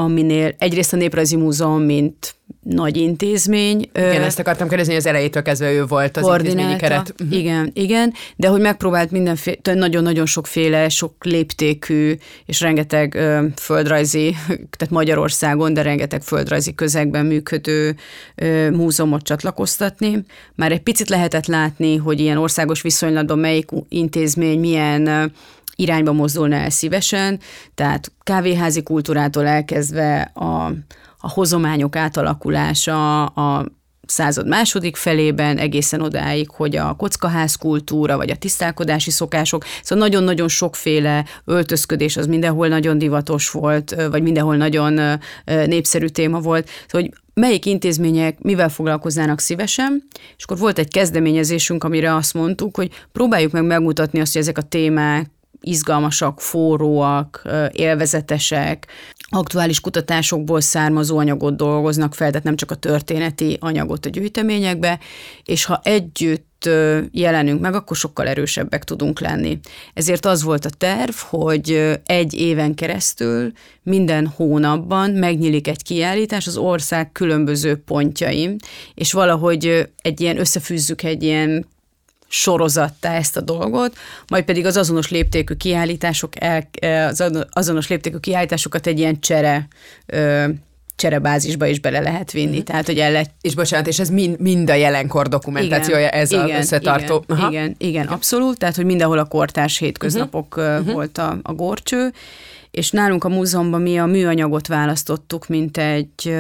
aminél 0.05 0.55
egyrészt 0.59 0.93
a 0.93 0.97
Néprajzi 0.97 1.37
Múzeum, 1.37 1.83
mint 1.83 2.35
nagy 2.63 2.97
intézmény. 2.97 3.91
Igen, 3.93 4.23
ezt 4.23 4.39
akartam 4.39 4.69
kérdezni, 4.69 4.93
hogy 4.93 5.03
az 5.03 5.09
elejétől 5.09 5.43
kezdve 5.43 5.73
ő 5.73 5.85
volt 5.85 6.17
az 6.17 6.27
intézményi 6.27 6.77
keret. 6.77 7.15
Uh-huh. 7.23 7.39
Igen, 7.39 7.71
igen, 7.75 8.13
de 8.37 8.49
hogy 8.49 8.61
megpróbált 8.61 9.11
mindenféle, 9.11 9.75
nagyon-nagyon 9.75 10.27
sokféle, 10.27 10.89
sok 10.89 11.25
léptékű 11.25 12.15
és 12.47 12.61
rengeteg 12.61 13.15
ö, 13.15 13.47
földrajzi, 13.57 14.35
tehát 14.77 14.91
Magyarországon, 14.91 15.75
de 15.75 15.83
rengeteg 15.83 16.23
földrajzi 16.23 16.75
közegben 16.75 17.27
működő 17.27 17.97
ö, 18.35 18.71
múzeumot 18.71 19.23
csatlakoztatni. 19.23 20.25
Már 20.55 20.73
egy 20.73 20.83
picit 20.83 21.09
lehetett 21.09 21.47
látni, 21.47 21.97
hogy 21.97 22.21
ilyen 22.21 22.37
országos 22.37 22.83
viszonylatban 22.83 23.39
melyik 23.39 23.69
intézmény 23.89 24.61
milyen 24.61 25.33
irányba 25.75 26.13
mozdulna 26.13 26.57
el 26.57 26.71
szívesen, 26.71 27.41
tehát 27.75 28.13
kávéházi 28.23 28.83
kultúrától 28.83 29.47
elkezdve 29.47 30.21
a 30.21 30.73
a 31.21 31.29
hozományok 31.29 31.97
átalakulása 31.97 33.25
a 33.27 33.67
század 34.07 34.49
második 34.49 34.97
felében, 34.97 35.59
egészen 35.59 36.01
odáig, 36.01 36.51
hogy 36.51 36.77
a 36.77 36.95
kockaház 36.95 37.55
kultúra, 37.55 38.17
vagy 38.17 38.31
a 38.31 38.37
tisztálkodási 38.37 39.11
szokások, 39.11 39.65
szóval 39.83 40.09
nagyon-nagyon 40.09 40.49
sokféle 40.49 41.25
öltözködés 41.45 42.17
az 42.17 42.27
mindenhol 42.27 42.69
nagyon 42.69 42.99
divatos 42.99 43.51
volt, 43.51 43.95
vagy 44.11 44.23
mindenhol 44.23 44.57
nagyon 44.57 45.19
népszerű 45.45 46.07
téma 46.07 46.41
volt, 46.41 46.69
szóval, 46.87 47.09
hogy 47.09 47.21
melyik 47.35 47.67
intézmények 47.67 48.41
mivel 48.41 48.69
foglalkoznának 48.69 49.41
szívesen, 49.41 50.03
és 50.37 50.45
akkor 50.45 50.59
volt 50.59 50.79
egy 50.79 50.89
kezdeményezésünk, 50.89 51.85
amire 51.85 52.15
azt 52.15 52.35
mondtuk, 52.35 52.77
hogy 52.77 52.91
próbáljuk 53.13 53.53
meg 53.53 53.65
megmutatni 53.65 54.21
azt, 54.21 54.33
hogy 54.33 54.43
ezek 54.43 54.59
a 54.59 54.63
témák 54.63 55.31
izgalmasak, 55.61 56.41
forróak, 56.41 57.43
élvezetesek, 57.73 58.87
aktuális 59.29 59.81
kutatásokból 59.81 60.61
származó 60.61 61.19
anyagot 61.19 61.57
dolgoznak 61.57 62.15
fel, 62.15 62.29
tehát 62.29 62.45
nem 62.45 62.57
csak 62.57 62.71
a 62.71 62.75
történeti 62.75 63.57
anyagot 63.61 64.07
a 64.07 64.09
gyűjteményekbe, 64.09 64.99
és 65.45 65.65
ha 65.65 65.81
együtt 65.83 66.69
jelenünk 67.11 67.61
meg, 67.61 67.75
akkor 67.75 67.97
sokkal 67.97 68.29
erősebbek 68.29 68.85
tudunk 68.85 69.21
lenni. 69.21 69.59
Ezért 69.95 70.27
az 70.27 70.43
volt 70.43 70.65
a 70.65 70.71
terv, 70.71 71.15
hogy 71.15 71.99
egy 72.05 72.35
éven 72.35 72.75
keresztül 72.75 73.53
minden 73.83 74.27
hónapban 74.27 75.11
megnyílik 75.11 75.69
egy 75.69 75.83
kiállítás 75.83 76.47
az 76.47 76.57
ország 76.57 77.13
különböző 77.13 77.77
pontjain, 77.77 78.57
és 78.95 79.13
valahogy 79.13 79.89
egy 80.03 80.21
ilyen 80.21 80.39
összefűzzük 80.39 81.03
egy 81.03 81.23
ilyen 81.23 81.67
sorozattá 82.33 83.15
ezt 83.15 83.37
a 83.37 83.41
dolgot, 83.41 83.97
majd 84.29 84.45
pedig 84.45 84.67
az 84.67 84.77
azonos 84.77 85.11
léptékű 85.11 85.55
kiállítások, 85.55 86.33
el, 86.41 86.69
az 87.09 87.25
azonos 87.51 87.89
léptékű 87.89 88.17
kiállításokat 88.17 88.87
egy 88.87 88.99
ilyen 88.99 89.21
csere 89.21 89.69
cserebázisba 90.97 91.67
is 91.67 91.81
bele 91.81 92.01
lehet 92.01 92.33
vinni. 92.33 92.59
Mm. 92.59 92.63
Tehát, 92.63 92.87
hogy 92.87 92.99
el 92.99 93.13
lehet... 93.13 93.31
És 93.41 93.55
bocsánat, 93.55 93.87
és 93.87 93.99
ez 93.99 94.09
mind, 94.09 94.41
mind 94.41 94.71
a 94.71 94.75
jelenkor 94.75 95.29
dokumentációja, 95.29 96.07
igen, 96.07 96.21
ez 96.21 96.33
igen, 96.33 96.45
az 96.45 96.51
összetartó. 96.51 97.25
Igen, 97.29 97.39
igen, 97.39 97.51
igen, 97.51 97.75
igen, 97.79 98.07
abszolút. 98.07 98.59
Tehát, 98.59 98.77
hogy 98.77 98.85
mindenhol 98.85 99.19
a 99.19 99.25
kortárs 99.25 99.79
hétköznapok 99.79 100.57
uh-huh. 100.57 100.93
volt 100.93 101.19
a, 101.19 101.39
a 101.43 101.53
gorcső, 101.53 102.13
és 102.71 102.91
nálunk 102.91 103.25
a 103.25 103.29
múzeumban 103.29 103.81
mi 103.81 103.99
a 103.99 104.07
műanyagot 104.07 104.67
választottuk, 104.67 105.49
mint 105.49 105.77
egy 105.77 106.35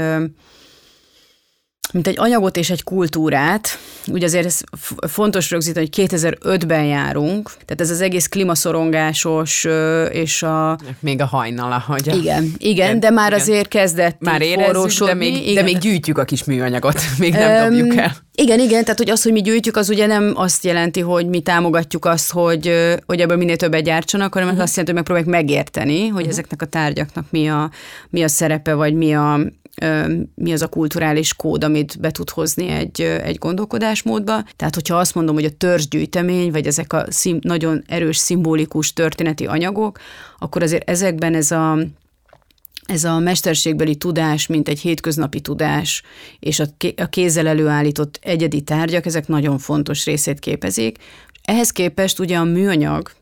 mint 1.92 2.06
egy 2.06 2.18
anyagot 2.18 2.56
és 2.56 2.70
egy 2.70 2.82
kultúrát. 2.82 3.78
Ugye 4.06 4.26
azért 4.26 4.44
ez 4.44 4.60
fontos 5.08 5.50
rögzíteni, 5.50 5.88
hogy 5.96 6.08
2005-ben 6.08 6.84
járunk, 6.84 7.50
tehát 7.52 7.80
ez 7.80 7.90
az 7.90 8.00
egész 8.00 8.26
klimaszorongásos 8.26 9.66
és 10.10 10.42
a... 10.42 10.78
Még 11.00 11.20
a 11.20 11.26
hajnal, 11.26 11.78
hogy 11.86 12.08
A... 12.08 12.14
Igen, 12.14 12.52
igen, 12.58 13.00
de 13.00 13.10
már 13.10 13.28
igen. 13.30 13.40
azért 13.40 13.68
kezdett 13.68 14.16
Már 14.20 14.42
érezzük, 14.42 15.06
de 15.06 15.14
még, 15.14 15.36
igen. 15.36 15.54
de 15.54 15.62
még 15.62 15.78
gyűjtjük 15.78 16.18
a 16.18 16.24
kis 16.24 16.44
műanyagot, 16.44 17.00
még 17.18 17.32
nem 17.32 17.64
um, 17.64 17.78
dobjuk 17.78 17.96
el. 17.96 18.16
Igen, 18.34 18.58
igen, 18.60 18.82
tehát 18.82 18.98
hogy 18.98 19.10
az, 19.10 19.22
hogy 19.22 19.32
mi 19.32 19.40
gyűjtjük, 19.40 19.76
az 19.76 19.88
ugye 19.88 20.06
nem 20.06 20.32
azt 20.34 20.64
jelenti, 20.64 21.00
hogy 21.00 21.26
mi 21.26 21.40
támogatjuk 21.40 22.04
azt, 22.04 22.32
hogy, 22.32 22.72
hogy 23.06 23.20
ebből 23.20 23.36
minél 23.36 23.56
többet 23.56 23.82
gyártsanak, 23.82 24.32
hanem 24.32 24.48
uh-huh. 24.48 24.62
azt 24.62 24.76
jelenti, 24.76 24.92
hogy 24.92 25.02
megpróbáljuk 25.02 25.46
megérteni, 25.46 26.00
hogy 26.00 26.12
uh-huh. 26.12 26.28
ezeknek 26.28 26.62
a 26.62 26.66
tárgyaknak 26.66 27.24
mi 27.30 27.48
a, 27.48 27.70
mi 28.10 28.22
a 28.22 28.28
szerepe, 28.28 28.74
vagy 28.74 28.94
mi 28.94 29.14
a, 29.14 29.40
mi 30.34 30.52
az 30.52 30.62
a 30.62 30.68
kulturális 30.68 31.34
kód, 31.34 31.64
amit 31.64 32.00
be 32.00 32.10
tud 32.10 32.30
hozni 32.30 32.68
egy, 32.68 33.00
egy 33.00 33.38
gondolkodásmódba. 33.38 34.44
Tehát, 34.56 34.74
hogyha 34.74 34.96
azt 34.96 35.14
mondom, 35.14 35.34
hogy 35.34 35.44
a 35.44 35.50
törzsgyűjtemény, 35.50 36.50
vagy 36.50 36.66
ezek 36.66 36.92
a 36.92 37.04
szim, 37.08 37.38
nagyon 37.40 37.82
erős 37.86 38.16
szimbolikus 38.16 38.92
történeti 38.92 39.46
anyagok, 39.46 39.98
akkor 40.38 40.62
azért 40.62 40.90
ezekben 40.90 41.34
ez 41.34 41.50
a 41.50 41.78
ez 42.86 43.04
a 43.04 43.18
mesterségbeli 43.18 43.96
tudás, 43.96 44.46
mint 44.46 44.68
egy 44.68 44.80
hétköznapi 44.80 45.40
tudás, 45.40 46.02
és 46.38 46.60
a 46.96 47.06
kézzel 47.10 47.46
előállított 47.46 48.18
egyedi 48.22 48.60
tárgyak, 48.60 49.06
ezek 49.06 49.28
nagyon 49.28 49.58
fontos 49.58 50.04
részét 50.04 50.38
képezik. 50.38 50.98
Ehhez 51.44 51.70
képest 51.70 52.18
ugye 52.18 52.36
a 52.36 52.44
műanyag 52.44 53.12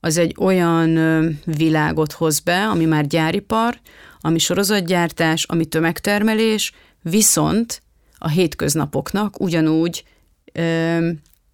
az 0.00 0.16
egy 0.16 0.34
olyan 0.38 0.98
világot 1.44 2.12
hoz 2.12 2.40
be, 2.40 2.66
ami 2.66 2.84
már 2.84 3.06
gyáripar, 3.06 3.78
ami 4.24 4.38
sorozatgyártás, 4.38 5.44
ami 5.44 5.64
tömegtermelés, 5.64 6.72
viszont 7.02 7.82
a 8.18 8.28
hétköznapoknak 8.28 9.40
ugyanúgy 9.40 10.04
ö, 10.52 11.08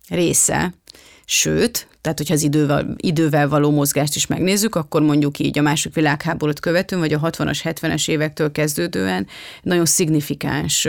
része, 0.08 0.74
sőt, 1.24 1.88
tehát 2.00 2.18
hogyha 2.18 2.34
az 2.34 2.42
idővel, 2.42 2.94
idővel 2.96 3.48
való 3.48 3.70
mozgást 3.70 4.16
is 4.16 4.26
megnézzük, 4.26 4.74
akkor 4.74 5.02
mondjuk 5.02 5.38
így 5.38 5.58
a 5.58 5.62
második 5.62 5.96
világháborút 5.96 6.60
követően, 6.60 7.00
vagy 7.00 7.12
a 7.12 7.20
60-as, 7.20 7.60
70-es 7.64 8.08
évektől 8.08 8.52
kezdődően 8.52 9.26
nagyon 9.62 9.86
szignifikáns 9.86 10.88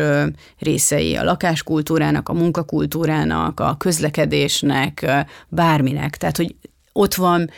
részei 0.60 1.16
a 1.16 1.24
lakáskultúrának, 1.24 2.30
a 2.30 2.34
munkakultúrának, 2.34 3.60
a 3.60 3.76
közlekedésnek, 3.78 5.12
bárminek. 5.48 6.18
Tehát, 6.18 6.38
hogy 6.38 6.56
ott 6.94 7.14
van 7.14 7.50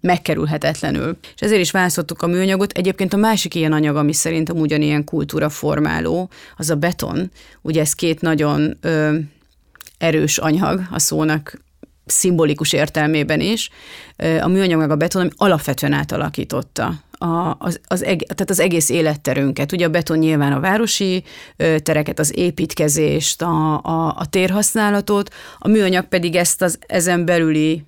megkerülhetetlenül. 0.00 1.18
És 1.34 1.40
ezért 1.40 1.60
is 1.60 1.70
választottuk 1.70 2.22
a 2.22 2.26
műanyagot. 2.26 2.72
Egyébként 2.72 3.12
a 3.12 3.16
másik 3.16 3.54
ilyen 3.54 3.72
anyag, 3.72 3.96
ami 3.96 4.12
szerintem 4.12 4.56
ugyanilyen 4.56 5.04
kultúra 5.04 5.48
formáló, 5.48 6.30
az 6.56 6.70
a 6.70 6.74
beton. 6.74 7.30
Ugye 7.62 7.80
ez 7.80 7.92
két 7.92 8.20
nagyon 8.20 8.76
ö, 8.80 9.16
erős 9.98 10.38
anyag 10.38 10.80
a 10.90 10.98
szónak 10.98 11.62
szimbolikus 12.06 12.72
értelmében 12.72 13.40
is. 13.40 13.70
A 14.40 14.48
műanyag 14.48 14.78
meg 14.78 14.90
a 14.90 14.96
beton, 14.96 15.22
ami 15.22 15.30
alapvetően 15.36 15.92
átalakította 15.92 17.02
a, 17.22 17.56
az, 17.58 17.80
az, 17.86 18.04
eg, 18.04 18.18
tehát 18.18 18.50
az 18.50 18.60
egész 18.60 18.88
életterünket. 18.88 19.72
Ugye 19.72 19.86
a 19.86 19.90
beton 19.90 20.18
nyilván 20.18 20.52
a 20.52 20.60
városi 20.60 21.24
tereket, 21.82 22.18
az 22.18 22.36
építkezést, 22.36 23.42
a, 23.42 23.80
a, 23.82 24.14
a 24.18 24.26
térhasználatot, 24.30 25.34
a 25.58 25.68
műanyag 25.68 26.04
pedig 26.04 26.36
ezt 26.36 26.62
az 26.62 26.78
ezen 26.86 27.24
belüli 27.24 27.84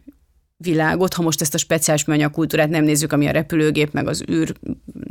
világot, 0.62 1.14
ha 1.14 1.22
most 1.22 1.40
ezt 1.40 1.54
a 1.54 1.58
speciális 1.58 2.04
műanyag 2.04 2.30
kultúrát 2.30 2.68
nem 2.68 2.84
nézzük, 2.84 3.12
ami 3.12 3.26
a 3.26 3.30
repülőgép, 3.30 3.92
meg 3.92 4.08
az 4.08 4.24
űr, 4.30 4.54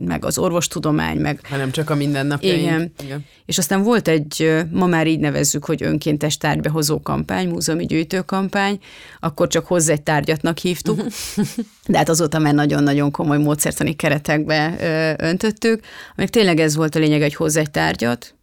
meg 0.05 0.25
az 0.25 0.38
orvostudomány, 0.38 1.17
meg... 1.17 1.39
Hanem 1.43 1.72
csak 1.72 1.89
a 1.89 1.96
mindennapjaink. 1.96 2.62
Igen. 2.62 2.91
Igen. 3.03 3.25
És 3.46 3.58
aztán 3.58 3.84
volt 3.84 4.08
egy, 4.08 4.63
ma 4.72 4.86
már 4.86 5.08
így 5.08 5.20
nevezzük, 5.20 5.65
hogy 5.65 5.84
önkéntes 5.84 6.38
tárgybehozó 6.38 7.01
kampány, 7.01 7.48
múzeumi 7.48 7.86
gyűjtőkampány, 7.86 8.79
akkor 9.20 9.48
csak 9.48 9.65
hozzá 9.67 9.93
egy 9.93 10.01
tárgyatnak 10.01 10.58
hívtuk, 10.58 11.01
de 11.88 11.98
hát 11.98 12.10
azóta 12.10 12.39
már 12.39 12.53
nagyon-nagyon 12.53 13.12
komoly 13.12 13.38
módszertani 13.38 13.96
keretekbe 13.96 14.75
öntöttük, 15.17 15.81
amik 16.15 16.29
tényleg 16.29 16.60
ez 16.60 16.75
volt 16.75 16.96
a 16.96 17.00
lényeg, 17.00 17.22
hogy 17.22 17.36
hozzá 17.36 17.60
egy 17.60 17.72
tárgyat, 17.72 18.36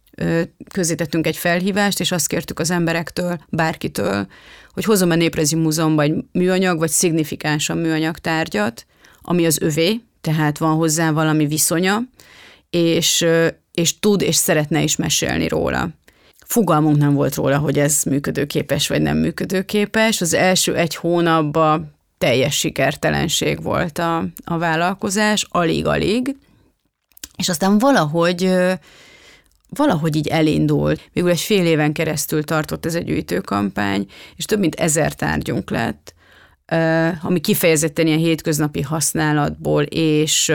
közítettünk 0.71 1.27
egy 1.27 1.37
felhívást, 1.37 1.99
és 1.99 2.11
azt 2.11 2.27
kértük 2.27 2.59
az 2.59 2.71
emberektől, 2.71 3.39
bárkitől, 3.49 4.27
hogy 4.79 4.87
hozom 4.87 5.09
a 5.09 5.15
Néprezi 5.15 5.55
Múzeumban 5.55 6.05
egy 6.05 6.23
műanyag, 6.31 6.77
vagy 6.79 6.89
szignifikánsan 6.89 7.77
műanyag 7.77 8.17
tárgyat, 8.17 8.85
ami 9.21 9.45
az 9.45 9.61
övé, 9.61 10.01
tehát 10.21 10.57
van 10.57 10.75
hozzá 10.75 11.11
valami 11.11 11.47
viszonya, 11.47 12.01
és, 12.69 13.25
és 13.71 13.99
tud 13.99 14.21
és 14.21 14.35
szeretne 14.35 14.81
is 14.81 14.95
mesélni 14.95 15.47
róla. 15.47 15.89
Fogalmunk 16.45 16.97
nem 16.97 17.13
volt 17.13 17.35
róla, 17.35 17.57
hogy 17.57 17.79
ez 17.79 18.03
működőképes 18.03 18.87
vagy 18.87 19.01
nem 19.01 19.17
működőképes. 19.17 20.21
Az 20.21 20.33
első 20.33 20.75
egy 20.75 20.95
hónapban 20.95 21.95
teljes 22.17 22.57
sikertelenség 22.57 23.63
volt 23.63 23.97
a, 23.97 24.25
a 24.43 24.57
vállalkozás, 24.57 25.47
alig-alig, 25.49 26.35
és 27.37 27.49
aztán 27.49 27.77
valahogy 27.77 28.53
valahogy 29.69 30.15
így 30.15 30.27
elindul. 30.27 30.93
Végül 31.13 31.29
egy 31.29 31.39
fél 31.39 31.65
éven 31.65 31.93
keresztül 31.93 32.43
tartott 32.43 32.85
ez 32.85 32.95
egy 32.95 33.05
gyűjtőkampány, 33.05 34.05
és 34.35 34.45
több 34.45 34.59
mint 34.59 34.75
ezer 34.75 35.13
tárgyunk 35.13 35.69
lett, 35.69 36.13
ami 37.21 37.39
kifejezetten 37.39 38.07
ilyen 38.07 38.19
hétköznapi 38.19 38.81
használatból 38.81 39.83
és 39.83 40.53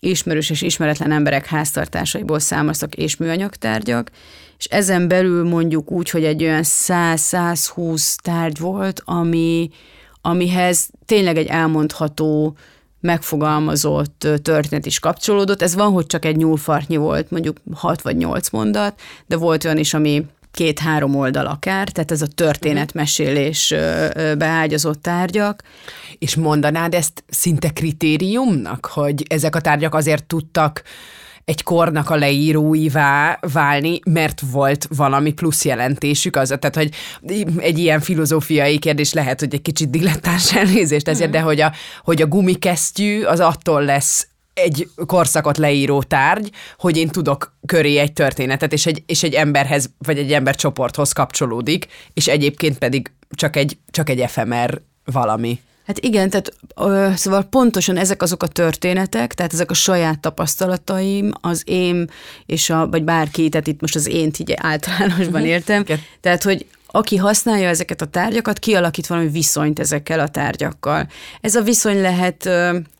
ismerős 0.00 0.50
és 0.50 0.62
ismeretlen 0.62 1.12
emberek 1.12 1.46
háztartásaiból 1.46 2.38
származtak 2.38 2.94
és 2.94 3.16
műanyagtárgyak, 3.16 4.10
és 4.58 4.64
ezen 4.64 5.08
belül 5.08 5.48
mondjuk 5.48 5.90
úgy, 5.90 6.10
hogy 6.10 6.24
egy 6.24 6.42
olyan 6.42 6.62
100-120 6.64 8.14
tárgy 8.22 8.58
volt, 8.58 9.02
ami, 9.04 9.70
amihez 10.20 10.90
tényleg 11.04 11.36
egy 11.36 11.46
elmondható 11.46 12.56
megfogalmazott 13.00 14.28
történet 14.42 14.86
is 14.86 14.98
kapcsolódott. 14.98 15.62
Ez 15.62 15.74
van, 15.74 15.92
hogy 15.92 16.06
csak 16.06 16.24
egy 16.24 16.36
nyúlfartnyi 16.36 16.96
volt, 16.96 17.30
mondjuk 17.30 17.56
6 17.74 18.02
vagy 18.02 18.16
8 18.16 18.50
mondat, 18.50 19.00
de 19.26 19.36
volt 19.36 19.64
olyan 19.64 19.78
is, 19.78 19.94
ami 19.94 20.26
két-három 20.52 21.14
oldal 21.14 21.46
akár, 21.46 21.88
tehát 21.88 22.10
ez 22.10 22.22
a 22.22 22.26
történetmesélés 22.26 23.74
beágyazott 24.38 25.02
tárgyak. 25.02 25.62
És 26.18 26.36
mondanád 26.36 26.94
ezt 26.94 27.24
szinte 27.28 27.68
kritériumnak, 27.68 28.86
hogy 28.86 29.24
ezek 29.28 29.56
a 29.56 29.60
tárgyak 29.60 29.94
azért 29.94 30.24
tudtak 30.24 30.82
egy 31.50 31.62
kornak 31.62 32.10
a 32.10 32.16
leíróivá 32.16 33.38
válni, 33.52 34.00
mert 34.04 34.42
volt 34.50 34.86
valami 34.96 35.32
plusz 35.32 35.64
jelentésük, 35.64 36.36
az, 36.36 36.48
tehát 36.48 36.76
hogy 36.76 36.90
egy 37.58 37.78
ilyen 37.78 38.00
filozófiai 38.00 38.78
kérdés 38.78 39.12
lehet, 39.12 39.40
hogy 39.40 39.54
egy 39.54 39.62
kicsit 39.62 39.90
dilettáns 39.90 40.54
elnézést 40.56 41.08
ezért, 41.08 41.28
mm. 41.28 41.32
de 41.32 41.40
hogy 41.40 41.60
a, 41.60 41.72
hogy 42.04 42.22
a 42.22 42.26
gumikesztyű 42.26 43.22
az 43.22 43.40
attól 43.40 43.84
lesz 43.84 44.28
egy 44.54 44.88
korszakot 45.06 45.58
leíró 45.58 46.02
tárgy, 46.02 46.50
hogy 46.78 46.96
én 46.96 47.08
tudok 47.08 47.54
köré 47.66 47.96
egy 47.98 48.12
történetet, 48.12 48.72
és 48.72 48.86
egy, 48.86 49.02
és 49.06 49.22
egy 49.22 49.34
emberhez, 49.34 49.90
vagy 49.98 50.18
egy 50.18 50.32
embercsoporthoz 50.32 51.12
kapcsolódik, 51.12 51.86
és 52.14 52.28
egyébként 52.28 52.78
pedig 52.78 53.12
csak 53.30 53.56
egy, 53.56 53.78
csak 53.90 54.08
egy 54.08 54.20
efemer 54.20 54.80
valami. 55.04 55.60
Hát 55.90 55.98
igen, 55.98 56.30
tehát 56.30 56.52
ö, 56.76 57.08
szóval 57.16 57.42
pontosan 57.42 57.96
ezek 57.96 58.22
azok 58.22 58.42
a 58.42 58.46
történetek, 58.46 59.34
tehát 59.34 59.52
ezek 59.52 59.70
a 59.70 59.74
saját 59.74 60.20
tapasztalataim, 60.20 61.32
az 61.40 61.62
én 61.66 62.10
és 62.46 62.70
a, 62.70 62.88
vagy 62.88 63.04
bárki, 63.04 63.48
tehát 63.48 63.66
itt 63.66 63.80
most 63.80 63.94
az 63.94 64.08
én 64.08 64.30
így 64.38 64.54
általánosban 64.56 65.40
mhm. 65.40 65.50
értem, 65.50 65.84
tehát 66.20 66.42
hogy 66.42 66.66
aki 66.86 67.16
használja 67.16 67.68
ezeket 67.68 68.00
a 68.00 68.06
tárgyakat, 68.06 68.58
kialakít 68.58 69.06
valami 69.06 69.28
viszonyt 69.28 69.78
ezekkel 69.78 70.20
a 70.20 70.28
tárgyakkal. 70.28 71.08
Ez 71.40 71.54
a 71.54 71.62
viszony 71.62 72.00
lehet, 72.00 72.46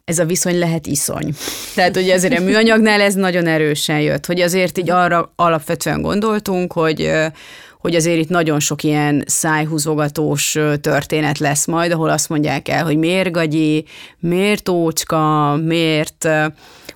ez 0.04 0.18
a 0.18 0.24
viszony 0.24 0.58
lehet 0.58 0.86
iszony. 0.86 1.34
Tehát 1.74 1.96
ugye 1.96 2.14
ezért 2.14 2.38
a 2.38 2.42
műanyagnál 2.42 3.00
ez 3.00 3.14
nagyon 3.14 3.46
erősen 3.46 4.00
jött, 4.00 4.26
hogy 4.26 4.40
azért 4.40 4.78
így 4.78 4.90
arra 4.90 5.32
alapvetően 5.36 6.02
gondoltunk, 6.02 6.72
hogy 6.72 7.12
hogy 7.80 7.94
azért 7.94 8.18
itt 8.18 8.28
nagyon 8.28 8.60
sok 8.60 8.82
ilyen 8.82 9.24
szájhúzogatós 9.26 10.58
történet 10.80 11.38
lesz 11.38 11.66
majd, 11.66 11.92
ahol 11.92 12.10
azt 12.10 12.28
mondják 12.28 12.68
el, 12.68 12.84
hogy 12.84 12.96
miért 12.96 13.30
gagyi, 13.30 13.84
miért 14.18 14.68
ócska, 14.68 15.56
miért... 15.56 16.28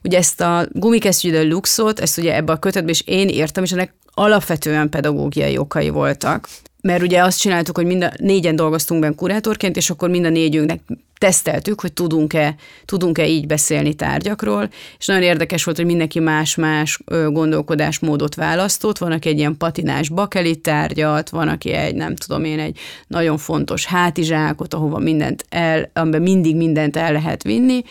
Ugye 0.02 0.18
ezt 0.18 0.40
a 0.40 0.66
gumikesztyű 0.70 1.48
luxot, 1.48 2.00
ezt 2.00 2.18
ugye 2.18 2.34
ebbe 2.34 2.52
a 2.52 2.56
kötetbe 2.56 2.90
is 2.90 3.02
én 3.04 3.28
írtam, 3.28 3.64
és 3.64 3.72
ennek 3.72 3.94
alapvetően 4.14 4.88
pedagógiai 4.88 5.58
okai 5.58 5.88
voltak 5.88 6.48
mert 6.84 7.02
ugye 7.02 7.22
azt 7.22 7.40
csináltuk, 7.40 7.76
hogy 7.76 7.86
mind 7.86 8.02
a 8.02 8.12
négyen 8.16 8.56
dolgoztunk 8.56 9.00
benne 9.00 9.14
kurátorként, 9.14 9.76
és 9.76 9.90
akkor 9.90 10.08
mind 10.10 10.24
a 10.24 10.28
négyünknek 10.28 10.80
teszteltük, 11.18 11.80
hogy 11.80 11.92
tudunk-e, 11.92 12.54
tudunk-e 12.84 13.26
így 13.26 13.46
beszélni 13.46 13.94
tárgyakról, 13.94 14.68
és 14.98 15.06
nagyon 15.06 15.22
érdekes 15.22 15.64
volt, 15.64 15.76
hogy 15.76 15.86
mindenki 15.86 16.18
más-más 16.18 17.00
gondolkodásmódot 17.28 18.34
választott, 18.34 18.98
van, 18.98 19.12
aki 19.12 19.28
egy 19.28 19.38
ilyen 19.38 19.56
patinás 19.56 20.08
bakelit 20.08 20.60
tárgyat, 20.60 21.30
van, 21.30 21.48
aki 21.48 21.72
egy, 21.72 21.94
nem 21.94 22.16
tudom 22.16 22.44
én, 22.44 22.58
egy 22.58 22.78
nagyon 23.06 23.38
fontos 23.38 23.86
hátizsákot, 23.86 24.74
ahova 24.74 24.98
mindent 24.98 25.44
el, 25.48 25.90
amiben 25.92 26.22
mindig 26.22 26.56
mindent 26.56 26.96
el 26.96 27.12
lehet 27.12 27.42
vinni, 27.42 27.82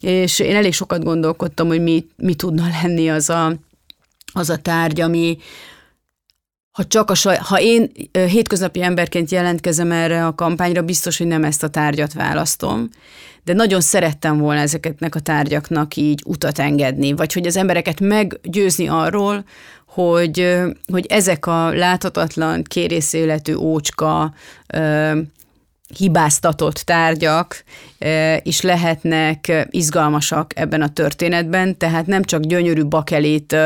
és 0.00 0.38
én 0.38 0.56
elég 0.56 0.72
sokat 0.72 1.04
gondolkodtam, 1.04 1.66
hogy 1.66 1.82
mi, 1.82 2.06
mi 2.16 2.34
tudna 2.34 2.64
lenni 2.82 3.10
az 3.10 3.30
a, 3.30 3.54
az 4.32 4.50
a 4.50 4.56
tárgy, 4.56 5.00
ami, 5.00 5.38
ha 6.80 6.86
csak 6.86 7.10
a 7.10 7.14
saj, 7.14 7.36
ha 7.36 7.60
én 7.60 7.90
hétköznapi 8.12 8.82
emberként 8.82 9.30
jelentkezem 9.30 9.92
erre 9.92 10.26
a 10.26 10.34
kampányra, 10.34 10.82
biztos, 10.82 11.18
hogy 11.18 11.26
nem 11.26 11.44
ezt 11.44 11.62
a 11.62 11.68
tárgyat 11.68 12.12
választom, 12.12 12.88
de 13.44 13.52
nagyon 13.52 13.80
szerettem 13.80 14.38
volna 14.38 14.60
ezeknek 14.60 15.14
a 15.14 15.20
tárgyaknak 15.20 15.96
így 15.96 16.22
utat 16.26 16.58
engedni, 16.58 17.12
vagy 17.12 17.32
hogy 17.32 17.46
az 17.46 17.56
embereket 17.56 18.00
meggyőzni 18.00 18.88
arról, 18.88 19.44
hogy, 19.86 20.58
hogy 20.92 21.06
ezek 21.08 21.46
a 21.46 21.70
láthatatlan, 21.70 22.62
kérészéletű 22.62 23.54
ócska, 23.54 24.34
hibáztatott 25.96 26.74
tárgyak 26.74 27.64
is 28.42 28.60
lehetnek 28.60 29.66
izgalmasak 29.70 30.58
ebben 30.58 30.82
a 30.82 30.92
történetben, 30.92 31.78
tehát 31.78 32.06
nem 32.06 32.22
csak 32.22 32.42
gyönyörű 32.42 32.84
bakelét 32.84 33.56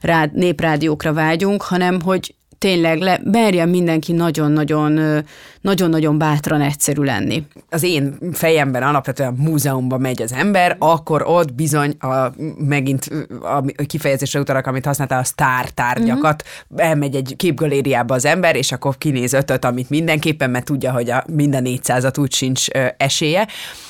rád, 0.00 0.34
néprádiókra 0.34 1.12
vágyunk, 1.12 1.62
hanem 1.62 2.00
hogy 2.00 2.34
tényleg 2.58 3.00
le, 3.00 3.20
merjen 3.24 3.68
mindenki 3.68 4.12
nagyon-nagyon 4.12 5.24
nagyon-nagyon 5.64 6.18
bátran 6.18 6.60
egyszerű 6.60 7.02
lenni. 7.02 7.42
Az 7.70 7.82
én 7.82 8.18
fejemben 8.32 8.82
alapvetően 8.82 9.34
múzeumban 9.38 10.00
megy 10.00 10.22
az 10.22 10.32
ember, 10.32 10.76
akkor 10.78 11.22
ott 11.26 11.54
bizony 11.54 11.96
a, 11.98 12.32
megint 12.58 13.10
a 13.40 13.62
kifejezésre 13.86 14.40
utalak, 14.40 14.66
amit 14.66 14.84
használtál, 14.84 15.20
a 15.20 15.24
sztár 15.24 15.68
tárgyakat, 15.68 16.44
uh-huh. 16.68 16.88
elmegy 16.88 17.14
egy 17.14 17.34
képgalériába 17.36 18.14
az 18.14 18.24
ember, 18.24 18.56
és 18.56 18.72
akkor 18.72 18.98
kinéz 18.98 19.32
ötöt, 19.32 19.64
amit 19.64 19.90
mindenképpen, 19.90 20.50
mert 20.50 20.64
tudja, 20.64 20.92
hogy 20.92 21.10
a 21.10 21.24
minden 21.32 21.62
400 21.62 22.18
úgy 22.18 22.32
sincs 22.32 22.68
esélye, 22.96 23.48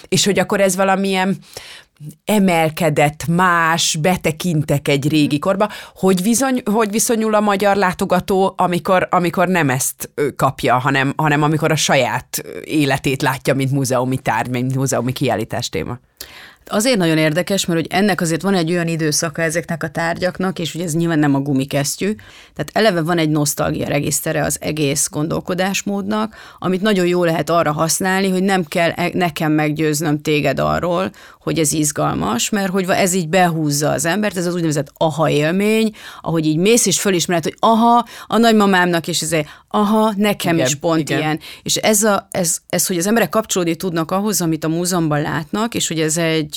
és 0.09 0.25
hogy 0.25 0.39
akkor 0.39 0.61
ez 0.61 0.77
valamilyen 0.77 1.37
emelkedett, 2.25 3.27
más, 3.27 3.97
betekintek 4.01 4.89
egy 4.89 5.09
régi 5.09 5.39
korba. 5.39 5.69
Hogy, 5.95 6.23
bizony, 6.23 6.63
hogy 6.65 6.91
viszonyul 6.91 7.35
a 7.35 7.41
magyar 7.41 7.77
látogató, 7.77 8.55
amikor, 8.57 9.09
amikor 9.11 9.49
nem 9.49 9.71
ezt 9.71 10.11
kapja, 10.37 10.79
hanem, 10.79 11.13
hanem 11.17 11.43
amikor 11.43 11.71
a 11.71 11.77
saját 11.77 12.45
életét 12.65 13.23
látja, 13.23 13.55
mint 13.55 13.71
múzeumi 13.71 14.17
tárgy, 14.17 14.51
mint 14.51 14.75
múzeumi 14.75 15.13
kiállítás 15.13 15.69
téma? 15.69 15.99
Azért 16.67 16.97
nagyon 16.97 17.19
érdekes, 17.19 17.67
mert 17.67 17.81
hogy 17.81 17.91
ennek 17.91 18.21
azért 18.21 18.43
van 18.43 18.55
egy 18.55 18.71
olyan 18.71 18.89
időszaka 18.89 19.43
ezeknek 19.43 19.83
a 19.83 19.89
tárgyaknak, 19.89 20.59
és 20.59 20.75
ugye 20.75 20.85
ez 20.85 20.95
nyilván 20.95 21.19
nem 21.19 21.35
a 21.35 21.41
gumikesztyű, 21.41 22.15
tehát 22.55 22.71
eleve 22.73 23.03
van 23.03 23.19
egy 23.19 23.29
nosztalgia 23.29 23.89
regisztere 23.89 24.45
az 24.45 24.57
egész 24.61 25.09
gondolkodásmódnak, 25.11 26.35
amit 26.59 26.81
nagyon 26.81 27.07
jó 27.07 27.25
lehet 27.25 27.51
arra 27.51 27.73
használni, 27.73 28.29
hogy 28.29 28.43
nem 28.43 28.65
kell 28.65 28.91
e- 28.91 29.11
nekem 29.13 29.53
meggyőznöm 29.53 30.21
téged 30.21 30.59
arról, 30.59 31.11
hogy 31.41 31.59
ez 31.59 31.73
izgalmas, 31.73 32.51
mert 32.51 32.71
hogy 32.71 32.85
ez 32.89 33.15
így 33.15 33.29
behúzza 33.29 33.91
az 33.91 34.05
embert, 34.05 34.37
ez 34.37 34.47
az 34.47 34.55
úgynevezett 34.55 34.93
aha 34.97 35.29
élmény, 35.29 35.95
ahogy 36.21 36.47
így 36.47 36.57
mész 36.57 36.87
és 36.87 37.01
fölismered, 37.01 37.43
hogy 37.43 37.57
aha, 37.59 38.05
a 38.27 38.37
nagymamámnak 38.37 39.07
is 39.07 39.21
ez 39.21 39.37
aha, 39.69 40.13
nekem 40.17 40.55
igen, 40.55 40.67
is 40.67 40.75
pont 40.75 41.01
igen. 41.01 41.19
ilyen. 41.19 41.41
És 41.63 41.77
ez, 41.77 42.03
a, 42.03 42.29
ez, 42.31 42.59
ez, 42.69 42.87
hogy 42.87 42.99
az 42.99 43.07
emberek 43.07 43.29
kapcsolódni 43.29 43.77
tudnak 43.77 44.11
ahhoz, 44.11 44.41
amit 44.41 44.65
a 44.65 44.69
múzeumban 44.69 45.23
látnak, 45.23 45.75
és 45.75 45.89
hogy 45.89 46.01
ez 46.01 46.17
egy 46.17 46.54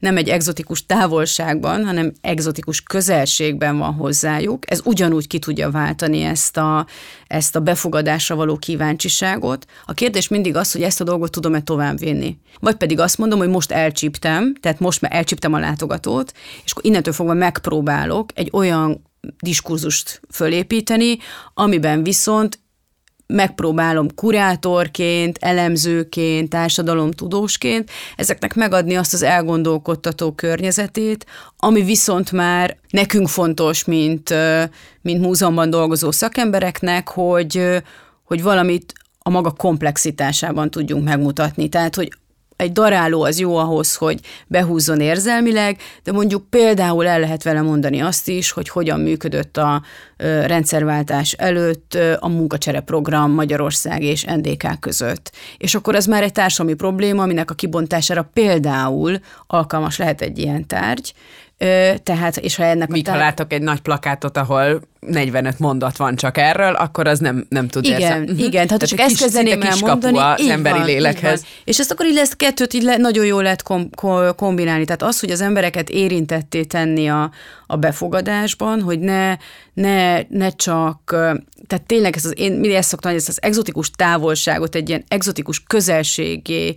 nem 0.00 0.16
egy 0.16 0.28
egzotikus 0.28 0.86
távolságban, 0.86 1.84
hanem 1.84 2.12
egzotikus 2.20 2.80
közelségben 2.80 3.78
van 3.78 3.94
hozzájuk, 3.94 4.70
ez 4.70 4.80
ugyanúgy 4.84 5.26
ki 5.26 5.38
tudja 5.38 5.70
váltani 5.70 6.22
ezt 6.22 6.56
a, 6.56 6.86
ezt 7.26 7.56
a 7.56 7.60
befogadásra 7.60 8.34
való 8.34 8.56
kíváncsiságot. 8.56 9.66
A 9.84 9.92
kérdés 9.92 10.28
mindig 10.28 10.56
az, 10.56 10.72
hogy 10.72 10.82
ezt 10.82 11.00
a 11.00 11.04
dolgot 11.04 11.30
tudom-e 11.30 11.60
továbbvinni. 11.60 12.38
Vagy 12.60 12.76
pedig 12.76 12.98
azt 12.98 13.18
mondom, 13.18 13.38
hogy 13.38 13.48
most 13.48 13.70
elcsíptem, 13.70 14.54
tehát 14.54 14.80
most 14.80 15.00
már 15.00 15.14
elcsíptem 15.14 15.52
a 15.52 15.58
látogatót, 15.58 16.32
és 16.64 16.70
akkor 16.70 16.84
innentől 16.84 17.14
fogva 17.14 17.34
megpróbálok 17.34 18.30
egy 18.34 18.48
olyan 18.52 19.08
diskurzust 19.42 20.20
fölépíteni, 20.30 21.18
amiben 21.54 22.02
viszont 22.02 22.58
megpróbálom 23.30 24.14
kurátorként, 24.14 25.38
elemzőként, 25.40 26.48
társadalomtudósként 26.48 27.90
ezeknek 28.16 28.54
megadni 28.54 28.96
azt 28.96 29.12
az 29.12 29.22
elgondolkodtató 29.22 30.32
környezetét, 30.32 31.26
ami 31.56 31.82
viszont 31.82 32.32
már 32.32 32.76
nekünk 32.90 33.28
fontos, 33.28 33.84
mint, 33.84 34.34
mint 35.02 35.20
múzeumban 35.20 35.70
dolgozó 35.70 36.10
szakembereknek, 36.10 37.08
hogy, 37.08 37.82
hogy 38.24 38.42
valamit 38.42 38.92
a 39.18 39.30
maga 39.30 39.50
komplexitásában 39.50 40.70
tudjunk 40.70 41.04
megmutatni. 41.04 41.68
Tehát, 41.68 41.94
hogy 41.94 42.12
egy 42.60 42.72
daráló 42.72 43.22
az 43.22 43.38
jó 43.38 43.56
ahhoz, 43.56 43.94
hogy 43.96 44.20
behúzzon 44.46 45.00
érzelmileg, 45.00 45.76
de 46.02 46.12
mondjuk 46.12 46.50
például 46.50 47.06
el 47.06 47.20
lehet 47.20 47.42
vele 47.42 47.60
mondani 47.60 48.00
azt 48.00 48.28
is, 48.28 48.50
hogy 48.50 48.68
hogyan 48.68 49.00
működött 49.00 49.56
a 49.56 49.82
rendszerváltás 50.46 51.32
előtt 51.32 51.98
a 52.18 52.28
munkacsere 52.28 52.80
program 52.80 53.30
Magyarország 53.30 54.02
és 54.02 54.24
NDK 54.24 54.80
között. 54.80 55.32
És 55.58 55.74
akkor 55.74 55.94
ez 55.94 56.06
már 56.06 56.22
egy 56.22 56.32
társadalmi 56.32 56.74
probléma, 56.74 57.22
aminek 57.22 57.50
a 57.50 57.54
kibontására 57.54 58.30
például 58.32 59.18
alkalmas 59.46 59.98
lehet 59.98 60.20
egy 60.20 60.38
ilyen 60.38 60.66
tárgy, 60.66 61.14
tehát, 62.02 62.36
és 62.36 62.56
ha 62.56 62.64
ennek 62.64 62.88
Míg 62.88 63.00
a 63.00 63.04
tár... 63.04 63.14
ha 63.14 63.24
látok 63.24 63.52
egy 63.52 63.62
nagy 63.62 63.80
plakátot, 63.80 64.36
ahol 64.36 64.80
45 65.00 65.58
mondat 65.58 65.96
van 65.96 66.16
csak 66.16 66.38
erről, 66.38 66.74
akkor 66.74 67.06
az 67.06 67.18
nem, 67.18 67.46
nem 67.48 67.68
tud 67.68 67.84
Igen, 67.84 68.00
érzel. 68.00 68.22
igen, 68.22 68.50
tehát, 68.50 68.66
tehát 68.66 68.88
csak 68.88 68.98
ezt 68.98 69.18
kezdeném 69.18 69.62
el 69.62 69.76
mondani. 69.80 70.18
az 70.18 70.46
emberi 70.48 70.78
van, 70.78 70.86
lélekhez. 70.86 71.44
És 71.64 71.78
ezt 71.78 71.90
akkor 71.90 72.06
így 72.06 72.14
lesz 72.14 72.32
kettőt 72.36 72.72
így 72.72 72.82
le, 72.82 72.96
nagyon 72.96 73.24
jól 73.26 73.42
lehet 73.42 73.62
kom, 73.62 73.90
kom, 73.90 74.34
kombinálni. 74.34 74.84
Tehát 74.84 75.02
az, 75.02 75.20
hogy 75.20 75.30
az 75.30 75.40
embereket 75.40 75.90
érintetté 75.90 76.64
tenni 76.64 77.08
a, 77.08 77.30
a 77.66 77.76
befogadásban, 77.76 78.80
hogy 78.80 78.98
ne, 78.98 79.36
ne, 79.74 80.20
ne 80.28 80.50
csak, 80.50 81.00
tehát 81.66 81.84
tényleg 81.86 82.16
ez 82.16 82.24
az, 82.24 82.32
én 82.36 82.52
mindig 82.52 82.70
ezt 82.70 82.88
szoktam, 82.88 83.10
hogy 83.10 83.20
ezt 83.20 83.28
az 83.28 83.42
exotikus 83.42 83.90
távolságot 83.90 84.74
egy 84.74 84.88
ilyen 84.88 85.04
exotikus 85.08 85.62
közelségé 85.66 86.74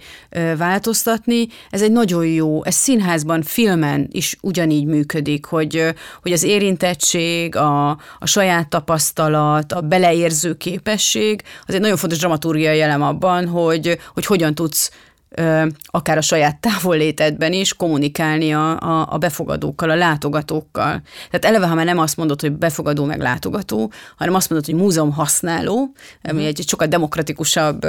változtatni, 0.58 1.48
ez 1.70 1.82
egy 1.82 1.92
nagyon 1.92 2.26
jó, 2.26 2.64
ez 2.66 2.76
színházban, 2.76 3.42
filmen 3.42 4.08
is 4.12 4.38
ugyanígy 4.42 4.86
működik, 4.86 5.46
hogy, 5.46 5.94
hogy 6.22 6.32
az 6.32 6.44
érintettség, 6.44 7.56
a, 7.56 7.98
a 8.20 8.26
saját 8.26 8.70
tapasztalat, 8.70 9.72
a 9.72 9.82
beleérző 9.82 10.54
képesség, 10.54 11.44
az 11.66 11.74
egy 11.74 11.82
nagyon 11.82 11.98
fontos 11.98 12.18
dramaturgiai 12.18 12.82
elem 12.82 13.02
abban, 13.02 13.48
hogy, 13.48 13.98
hogy 14.14 14.26
hogyan 14.26 14.56
tudsz 14.56 14.92
akár 15.86 16.18
a 16.18 16.22
saját 16.22 16.60
távollétedben 16.60 17.54
is 17.54 17.74
kommunikálni 17.74 18.54
a, 18.54 18.80
a, 18.80 19.08
a 19.10 19.18
befogadókkal, 19.18 19.90
a 19.90 19.96
látogatókkal. 19.96 21.02
Tehát 21.30 21.46
eleve, 21.46 21.68
ha 21.68 21.76
már 21.76 21.86
nem 21.86 21.98
azt 21.98 22.18
mondod, 22.18 22.42
hogy 22.42 22.52
befogadó 22.52 23.06
meg 23.06 23.20
látogató, 23.20 23.92
hanem 24.18 24.34
azt 24.34 24.50
mondod, 24.50 24.70
hogy 24.70 24.80
múzeum 24.80 25.12
használó, 25.12 25.94
ami 26.24 26.40
mhm. 26.40 26.48
egy 26.48 26.64
sokkal 26.68 26.88
demokratikusabb 26.88 27.86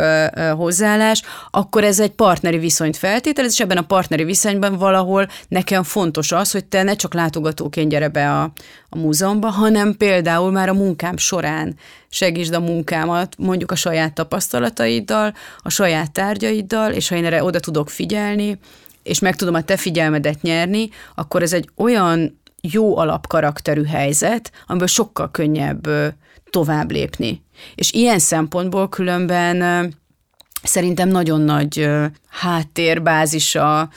hozzáállás, 0.57 1.23
akkor 1.51 1.85
ez 1.85 2.01
egy 2.01 2.11
partneri 2.11 2.59
viszonyt 2.59 2.97
feltételez, 2.97 3.53
és 3.53 3.61
ebben 3.61 3.77
a 3.77 3.83
partneri 3.83 4.25
viszonyban 4.25 4.77
valahol 4.77 5.29
nekem 5.49 5.83
fontos 5.83 6.33
az, 6.33 6.51
hogy 6.51 6.65
te 6.65 6.83
ne 6.83 6.95
csak 6.95 7.15
látogatóként 7.15 7.91
gyere 7.91 8.09
be 8.09 8.31
a, 8.41 8.53
a 8.95 8.99
múzeumba, 8.99 9.49
hanem 9.49 9.97
például 9.97 10.51
már 10.51 10.69
a 10.69 10.75
munkám 10.75 11.17
során 11.17 11.77
segítsd 12.09 12.55
a 12.55 12.61
munkámat 12.61 13.35
mondjuk 13.39 13.71
a 13.71 13.75
saját 13.75 14.15
tapasztalataiddal, 14.15 15.35
a 15.59 15.71
saját 15.71 16.13
tárgyaiddal, 16.13 16.93
és 16.93 17.09
ha 17.09 17.17
én 17.17 17.25
erre 17.25 17.45
oda 17.45 17.61
tudok 17.61 17.91
figyelni, 17.91 18.59
és 19.03 19.19
meg 19.19 19.37
tudom 19.37 19.55
a 19.55 19.63
te 19.63 19.77
figyelmedet 19.77 20.43
nyerni, 20.43 20.89
akkor 21.15 21.43
ez 21.43 21.53
egy 21.53 21.69
olyan 21.77 22.41
jó 22.61 22.97
alapkarakterű 22.97 23.85
helyzet, 23.85 24.51
amiből 24.67 24.87
sokkal 24.87 25.31
könnyebb 25.31 25.89
tovább 26.51 26.91
lépni. 26.91 27.43
És 27.75 27.93
ilyen 27.93 28.19
szempontból 28.19 28.89
különben 28.89 29.93
szerintem 30.63 31.09
nagyon 31.09 31.41
nagy 31.41 31.91
háttérbázisa, 32.29 33.89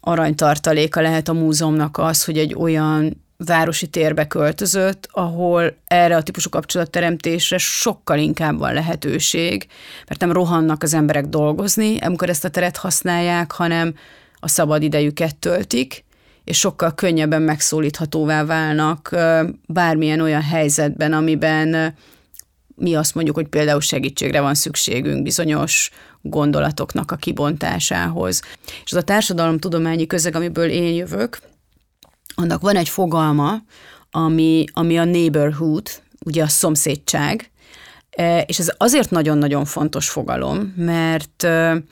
aranytartaléka 0.00 1.00
lehet 1.00 1.28
a 1.28 1.32
múzeumnak 1.32 1.98
az, 1.98 2.24
hogy 2.24 2.38
egy 2.38 2.54
olyan 2.54 3.26
városi 3.44 3.86
térbe 3.86 4.26
költözött, 4.26 5.08
ahol 5.12 5.76
erre 5.84 6.16
a 6.16 6.22
típusú 6.22 6.48
kapcsolatteremtésre 6.48 7.58
sokkal 7.58 8.18
inkább 8.18 8.58
van 8.58 8.72
lehetőség, 8.72 9.66
mert 10.08 10.20
nem 10.20 10.32
rohannak 10.32 10.82
az 10.82 10.94
emberek 10.94 11.26
dolgozni, 11.26 11.98
amikor 11.98 12.28
ezt 12.28 12.44
a 12.44 12.48
teret 12.48 12.76
használják, 12.76 13.52
hanem 13.52 13.94
a 14.34 14.48
szabad 14.48 14.82
idejüket 14.82 15.36
töltik, 15.36 16.04
és 16.44 16.58
sokkal 16.58 16.94
könnyebben 16.94 17.42
megszólíthatóvá 17.42 18.44
válnak 18.44 19.16
bármilyen 19.66 20.20
olyan 20.20 20.42
helyzetben, 20.42 21.12
amiben 21.12 21.94
mi 22.74 22.94
azt 22.94 23.14
mondjuk, 23.14 23.36
hogy 23.36 23.48
például 23.48 23.80
segítségre 23.80 24.40
van 24.40 24.54
szükségünk 24.54 25.22
bizonyos 25.22 25.90
gondolatoknak 26.22 27.10
a 27.10 27.16
kibontásához. 27.16 28.42
És 28.84 28.92
az 28.92 28.98
a 28.98 29.02
társadalomtudományi 29.02 30.06
közeg, 30.06 30.34
amiből 30.36 30.68
én 30.68 30.94
jövök, 30.94 31.38
annak 32.38 32.60
van 32.60 32.76
egy 32.76 32.88
fogalma, 32.88 33.62
ami, 34.10 34.64
ami 34.72 34.98
a 34.98 35.04
neighborhood, 35.04 35.88
ugye 36.24 36.42
a 36.42 36.48
szomszédság, 36.48 37.50
e, 38.10 38.40
és 38.40 38.58
ez 38.58 38.72
azért 38.76 39.10
nagyon-nagyon 39.10 39.64
fontos 39.64 40.08
fogalom, 40.08 40.74
mert 40.76 41.42
e, 41.42 41.82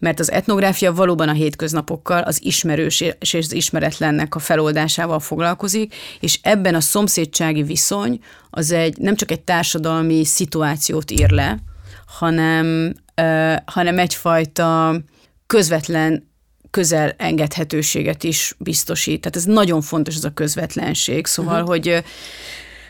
mert 0.00 0.20
az 0.20 0.30
etnográfia 0.30 0.92
valóban 0.92 1.28
a 1.28 1.32
hétköznapokkal, 1.32 2.22
az 2.22 2.44
ismerős 2.44 3.00
és 3.18 3.34
az 3.34 3.52
ismeretlennek 3.52 4.34
a 4.34 4.38
feloldásával 4.38 5.20
foglalkozik, 5.20 5.94
és 6.20 6.38
ebben 6.42 6.74
a 6.74 6.80
szomszédsági 6.80 7.62
viszony 7.62 8.20
az 8.50 8.70
egy 8.70 8.98
nem 8.98 9.16
csak 9.16 9.30
egy 9.30 9.40
társadalmi 9.40 10.24
szituációt 10.24 11.10
ír 11.10 11.30
le, 11.30 11.58
hanem, 12.06 12.94
uh, 13.20 13.56
hanem 13.64 13.98
egyfajta 13.98 15.00
közvetlen 15.46 16.27
közel 16.70 17.14
engedhetőséget 17.16 18.24
is 18.24 18.54
biztosít. 18.58 19.20
Tehát 19.20 19.36
ez 19.36 19.44
nagyon 19.44 19.80
fontos, 19.80 20.16
ez 20.16 20.24
a 20.24 20.34
közvetlenség. 20.34 21.26
Szóval, 21.26 21.54
uh-huh. 21.54 21.68
hogy 21.68 22.04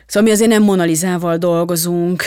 Szóval 0.06 0.28
mi 0.28 0.34
azért 0.34 0.50
nem 0.50 0.62
monalizával 0.62 1.36
dolgozunk, 1.36 2.22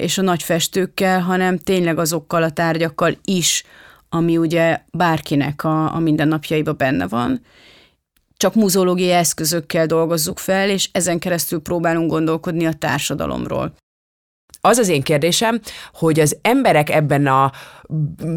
és 0.00 0.18
a 0.18 0.22
nagy 0.22 0.42
festőkkel, 0.42 1.20
hanem 1.20 1.58
tényleg 1.58 1.98
azokkal 1.98 2.42
a 2.42 2.50
tárgyakkal 2.50 3.16
is, 3.24 3.64
ami 4.08 4.36
ugye 4.36 4.80
bárkinek 4.92 5.64
a, 5.64 5.94
a 5.94 5.98
mindennapjaiba 5.98 6.72
benne 6.72 7.08
van. 7.08 7.40
Csak 8.36 8.54
muzológiai 8.54 9.10
eszközökkel 9.10 9.86
dolgozzuk 9.86 10.38
fel, 10.38 10.70
és 10.70 10.88
ezen 10.92 11.18
keresztül 11.18 11.60
próbálunk 11.60 12.10
gondolkodni 12.10 12.66
a 12.66 12.72
társadalomról 12.72 13.74
az 14.64 14.78
az 14.78 14.88
én 14.88 15.02
kérdésem, 15.02 15.60
hogy 15.92 16.20
az 16.20 16.36
emberek 16.42 16.90
ebben 16.90 17.26
a 17.26 17.52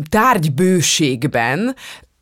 tárgybőségben 0.09 1.75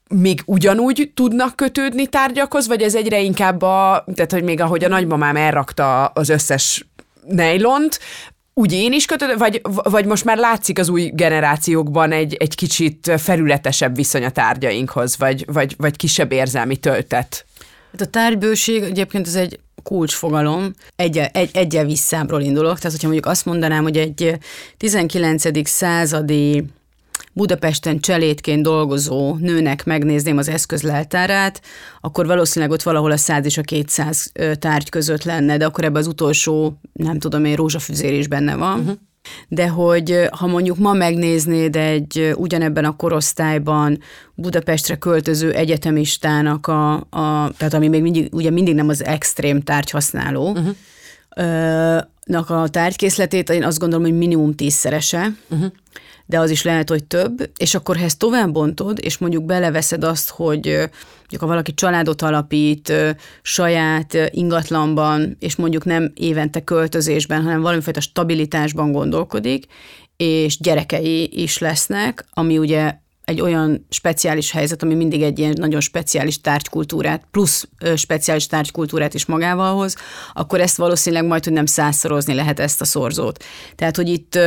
még 0.09 0.41
ugyanúgy 0.45 1.11
tudnak 1.13 1.55
kötődni 1.55 2.07
tárgyakhoz, 2.07 2.67
vagy 2.67 2.81
ez 2.81 2.95
egyre 2.95 3.21
inkább 3.21 3.61
a, 3.61 4.05
tehát 4.13 4.31
hogy 4.31 4.43
még 4.43 4.61
ahogy 4.61 4.83
a 4.83 4.87
nagymamám 4.87 5.35
elrakta 5.35 6.05
az 6.05 6.29
összes 6.29 6.85
nejlont, 7.27 7.99
úgy 8.53 8.73
én 8.73 8.93
is 8.93 9.05
kötődöm, 9.05 9.37
vagy, 9.37 9.61
vagy 9.83 10.05
most 10.05 10.25
már 10.25 10.37
látszik 10.37 10.79
az 10.79 10.89
új 10.89 11.11
generációkban 11.13 12.11
egy, 12.11 12.33
egy 12.33 12.55
kicsit 12.55 13.11
felületesebb 13.17 13.95
viszony 13.95 14.25
a 14.25 14.29
tárgyainkhoz, 14.29 15.17
vagy, 15.17 15.45
vagy, 15.53 15.75
vagy 15.77 15.95
kisebb 15.95 16.31
érzelmi 16.31 16.77
töltet? 16.77 17.45
Hát 17.91 18.01
a 18.01 18.05
tárgybőség 18.05 18.83
egyébként 18.83 19.27
ez 19.27 19.35
egy 19.35 19.59
kulcsfogalom, 19.85 20.73
egy, 20.95 21.17
egy, 21.17 21.49
egyel 21.53 21.85
visszámról 21.85 22.41
indulok, 22.41 22.77
tehát 22.77 22.91
hogyha 22.91 23.07
mondjuk 23.07 23.25
azt 23.25 23.45
mondanám, 23.45 23.83
hogy 23.83 23.97
egy 23.97 24.37
19. 24.77 25.69
századi 25.69 26.63
Budapesten 27.33 27.99
cselédként 27.99 28.61
dolgozó 28.61 29.35
nőnek 29.35 29.85
megnézném 29.85 30.37
az 30.37 30.49
eszközleltárát, 30.49 31.61
akkor 32.01 32.25
valószínűleg 32.25 32.73
ott 32.73 32.83
valahol 32.83 33.11
a 33.11 33.17
100 33.17 33.45
és 33.45 33.57
a 33.57 33.61
200 33.61 34.31
tárgy 34.59 34.89
között 34.89 35.23
lenne, 35.23 35.57
de 35.57 35.65
akkor 35.65 35.83
ebben 35.83 36.01
az 36.01 36.07
utolsó, 36.07 36.79
nem 36.93 37.19
tudom 37.19 37.45
én, 37.45 37.55
rózsafüzér 37.55 38.13
is 38.13 38.27
benne 38.27 38.55
van. 38.55 38.79
Uh-huh 38.79 38.97
de 39.47 39.67
hogy 39.67 40.27
ha 40.31 40.47
mondjuk 40.47 40.77
ma 40.77 40.93
megnéznéd 40.93 41.75
egy 41.75 42.33
ugyanebben 42.35 42.85
a 42.85 42.95
korosztályban 42.95 43.99
Budapestre 44.33 44.95
költöző 44.95 45.53
egyetemistának 45.53 46.67
a, 46.67 46.93
a 46.93 47.51
tehát 47.57 47.73
ami 47.73 47.87
még 47.87 48.01
mindig, 48.01 48.33
ugye 48.33 48.49
mindig 48.49 48.75
nem 48.75 48.89
az 48.89 49.03
extrém 49.03 49.61
tárgyhasználó, 49.61 50.51
uh-huh. 50.51 52.01
nak 52.25 52.49
a 52.49 52.67
tárgykészletét, 52.67 53.49
én 53.49 53.63
azt 53.63 53.79
gondolom, 53.79 54.05
hogy 54.05 54.17
minimum 54.17 54.55
tízszerese, 54.55 55.35
uh-huh. 55.49 55.71
De 56.25 56.39
az 56.39 56.49
is 56.49 56.63
lehet, 56.63 56.89
hogy 56.89 57.03
több, 57.03 57.51
és 57.57 57.75
akkor 57.75 57.97
ha 57.97 58.03
ezt 58.03 58.19
tovább 58.19 58.51
bontod, 58.51 58.99
és 59.01 59.17
mondjuk 59.17 59.45
beleveszed 59.45 60.03
azt, 60.03 60.29
hogy 60.29 60.65
mondjuk 61.19 61.41
ha 61.41 61.47
valaki 61.47 61.73
családot 61.73 62.21
alapít 62.21 62.93
saját 63.41 64.17
ingatlanban, 64.29 65.35
és 65.39 65.55
mondjuk 65.55 65.85
nem 65.85 66.11
évente 66.15 66.63
költözésben, 66.63 67.43
hanem 67.43 67.61
valamifajta 67.61 68.01
stabilitásban 68.01 68.91
gondolkodik, 68.91 69.65
és 70.17 70.57
gyerekei 70.59 71.41
is 71.41 71.57
lesznek, 71.57 72.25
ami 72.33 72.57
ugye 72.57 72.95
egy 73.25 73.41
olyan 73.41 73.85
speciális 73.89 74.51
helyzet, 74.51 74.83
ami 74.83 74.93
mindig 74.93 75.21
egy 75.21 75.39
ilyen 75.39 75.53
nagyon 75.57 75.81
speciális 75.81 76.41
tárgykultúrát, 76.41 77.27
plusz 77.31 77.67
speciális 77.95 78.47
tárgykultúrát 78.47 79.13
is 79.13 79.25
magával 79.25 79.75
hoz, 79.75 79.95
akkor 80.33 80.59
ezt 80.61 80.77
valószínűleg 80.77 81.25
majd, 81.25 81.43
hogy 81.43 81.53
nem 81.53 81.65
százszorozni 81.65 82.33
lehet 82.33 82.59
ezt 82.59 82.81
a 82.81 82.85
szorzót. 82.85 83.43
Tehát, 83.75 83.95
hogy 83.95 84.09
itt 84.09 84.39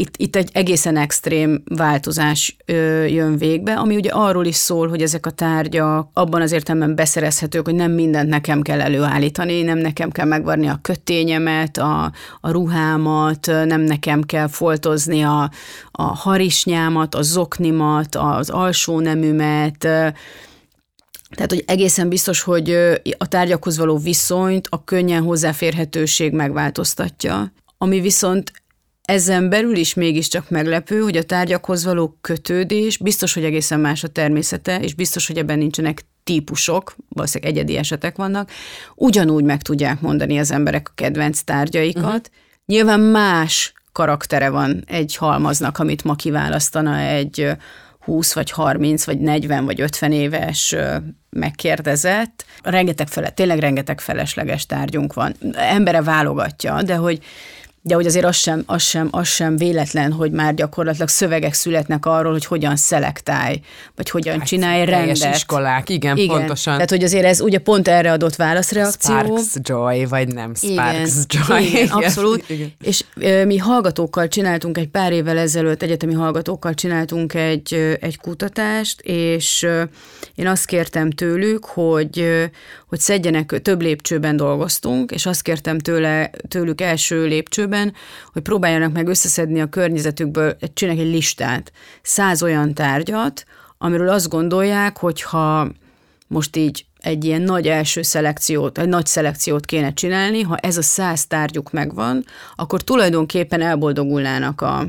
itt, 0.00 0.16
itt 0.16 0.36
egy 0.36 0.50
egészen 0.52 0.96
extrém 0.96 1.62
változás 1.64 2.56
ö, 2.64 3.04
jön 3.04 3.36
végbe, 3.36 3.74
ami 3.74 3.96
ugye 3.96 4.10
arról 4.10 4.44
is 4.46 4.54
szól, 4.54 4.88
hogy 4.88 5.02
ezek 5.02 5.26
a 5.26 5.30
tárgyak 5.30 6.10
abban 6.12 6.42
az 6.42 6.52
értelemben 6.52 6.94
beszerezhetők, 6.94 7.64
hogy 7.64 7.74
nem 7.74 7.92
mindent 7.92 8.28
nekem 8.28 8.62
kell 8.62 8.80
előállítani, 8.80 9.62
nem 9.62 9.78
nekem 9.78 10.10
kell 10.10 10.26
megvarni 10.26 10.66
a 10.66 10.78
kötényemet, 10.82 11.78
a, 11.78 12.12
a 12.40 12.50
ruhámat, 12.50 13.46
nem 13.46 13.80
nekem 13.80 14.22
kell 14.22 14.48
foltozni 14.48 15.22
a, 15.22 15.50
a 15.90 16.02
harisnyámat, 16.02 17.14
a 17.14 17.22
zoknimat, 17.22 18.14
az 18.14 18.50
alsó 18.50 19.00
nemümet, 19.00 19.78
tehát, 21.34 21.50
hogy 21.50 21.64
egészen 21.66 22.08
biztos, 22.08 22.42
hogy 22.42 22.70
a 23.18 23.28
tárgyakhoz 23.28 23.78
való 23.78 23.98
viszonyt 23.98 24.66
a 24.70 24.84
könnyen 24.84 25.22
hozzáférhetőség 25.22 26.32
megváltoztatja. 26.32 27.52
Ami 27.78 28.00
viszont 28.00 28.52
ezen 29.08 29.48
belül 29.48 29.76
is 29.76 29.94
mégiscsak 29.94 30.50
meglepő, 30.50 31.00
hogy 31.00 31.16
a 31.16 31.22
tárgyakhoz 31.22 31.84
való 31.84 32.18
kötődés 32.20 32.96
biztos, 32.96 33.34
hogy 33.34 33.44
egészen 33.44 33.80
más 33.80 34.04
a 34.04 34.08
természete, 34.08 34.80
és 34.80 34.94
biztos, 34.94 35.26
hogy 35.26 35.38
ebben 35.38 35.58
nincsenek 35.58 36.04
típusok, 36.24 36.96
valószínűleg 37.08 37.54
egyedi 37.54 37.76
esetek 37.76 38.16
vannak, 38.16 38.50
ugyanúgy 38.94 39.44
meg 39.44 39.62
tudják 39.62 40.00
mondani 40.00 40.38
az 40.38 40.50
emberek 40.50 40.88
a 40.90 40.92
kedvenc 40.94 41.40
tárgyaikat. 41.40 42.04
Uh-huh. 42.04 42.20
Nyilván 42.66 43.00
más 43.00 43.72
karaktere 43.92 44.48
van 44.48 44.84
egy 44.86 45.16
halmaznak, 45.16 45.78
amit 45.78 46.04
ma 46.04 46.14
kiválasztana 46.14 46.98
egy 46.98 47.50
20 48.00 48.34
vagy 48.34 48.50
30 48.50 49.04
vagy 49.04 49.18
40 49.18 49.64
vagy 49.64 49.80
50 49.80 50.12
éves 50.12 50.76
megkérdezett. 51.30 52.44
Rengeteg 52.62 53.08
fele, 53.08 53.30
tényleg 53.30 53.58
rengeteg 53.58 54.00
felesleges 54.00 54.66
tárgyunk 54.66 55.14
van. 55.14 55.34
Embere 55.52 56.02
válogatja, 56.02 56.82
de 56.82 56.94
hogy 56.94 57.22
de 57.82 57.94
hogy 57.94 58.06
azért 58.06 58.24
az 58.24 58.36
sem, 58.36 58.62
az, 58.66 58.82
sem, 58.82 59.08
az 59.10 59.26
sem 59.28 59.56
véletlen, 59.56 60.12
hogy 60.12 60.30
már 60.30 60.54
gyakorlatilag 60.54 61.08
szövegek 61.08 61.52
születnek 61.52 62.06
arról, 62.06 62.32
hogy 62.32 62.44
hogyan 62.44 62.76
szelektálj, 62.76 63.60
vagy 63.96 64.10
hogyan 64.10 64.38
hát, 64.38 64.46
csinálj 64.46 64.84
rendet. 64.84 65.34
iskolák, 65.34 65.88
igen, 65.88 66.16
igen, 66.16 66.36
pontosan. 66.36 66.74
Tehát, 66.74 66.90
hogy 66.90 67.04
azért 67.04 67.24
ez 67.24 67.40
ugye 67.40 67.58
pont 67.58 67.88
erre 67.88 68.12
adott 68.12 68.36
válaszreakció. 68.36 69.16
Sparks 69.16 69.52
Joy, 69.62 70.04
vagy 70.04 70.28
nem 70.34 70.54
Sparks 70.54 71.10
igen, 71.30 71.46
Joy. 71.48 71.66
Igen, 71.66 71.82
igen 71.82 71.88
abszolút. 71.88 72.50
Igen. 72.50 72.72
És 72.82 73.04
ö, 73.14 73.44
mi 73.44 73.56
hallgatókkal 73.56 74.28
csináltunk 74.28 74.78
egy 74.78 74.88
pár 74.88 75.12
évvel 75.12 75.38
ezelőtt, 75.38 75.82
egyetemi 75.82 76.14
hallgatókkal 76.14 76.74
csináltunk 76.74 77.34
egy, 77.34 77.96
egy 78.00 78.18
kutatást, 78.18 79.00
és 79.00 79.62
ö, 79.62 79.82
én 80.34 80.46
azt 80.46 80.64
kértem 80.64 81.10
tőlük, 81.10 81.64
hogy, 81.64 82.48
hogy 82.88 83.00
szedjenek, 83.00 83.62
több 83.62 83.82
lépcsőben 83.82 84.36
dolgoztunk, 84.36 85.10
és 85.10 85.26
azt 85.26 85.42
kértem 85.42 85.78
tőle, 85.78 86.30
tőlük 86.48 86.80
első 86.80 87.26
lépcsőben, 87.26 87.94
hogy 88.32 88.42
próbáljanak 88.42 88.92
meg 88.92 89.08
összeszedni 89.08 89.60
a 89.60 89.66
környezetükből, 89.66 90.56
csinálják 90.74 91.04
egy 91.04 91.12
listát, 91.12 91.72
száz 92.02 92.42
olyan 92.42 92.74
tárgyat, 92.74 93.44
amiről 93.78 94.08
azt 94.08 94.28
gondolják, 94.28 94.96
hogy 94.96 95.22
ha 95.22 95.68
most 96.26 96.56
így 96.56 96.86
egy 97.00 97.24
ilyen 97.24 97.42
nagy 97.42 97.66
első 97.66 98.02
szelekciót, 98.02 98.78
egy 98.78 98.88
nagy 98.88 99.06
szelekciót 99.06 99.64
kéne 99.64 99.92
csinálni, 99.92 100.42
ha 100.42 100.56
ez 100.56 100.76
a 100.76 100.82
száz 100.82 101.26
tárgyuk 101.26 101.70
megvan, 101.70 102.24
akkor 102.56 102.82
tulajdonképpen 102.82 103.60
elboldogulnának 103.60 104.60
a, 104.60 104.86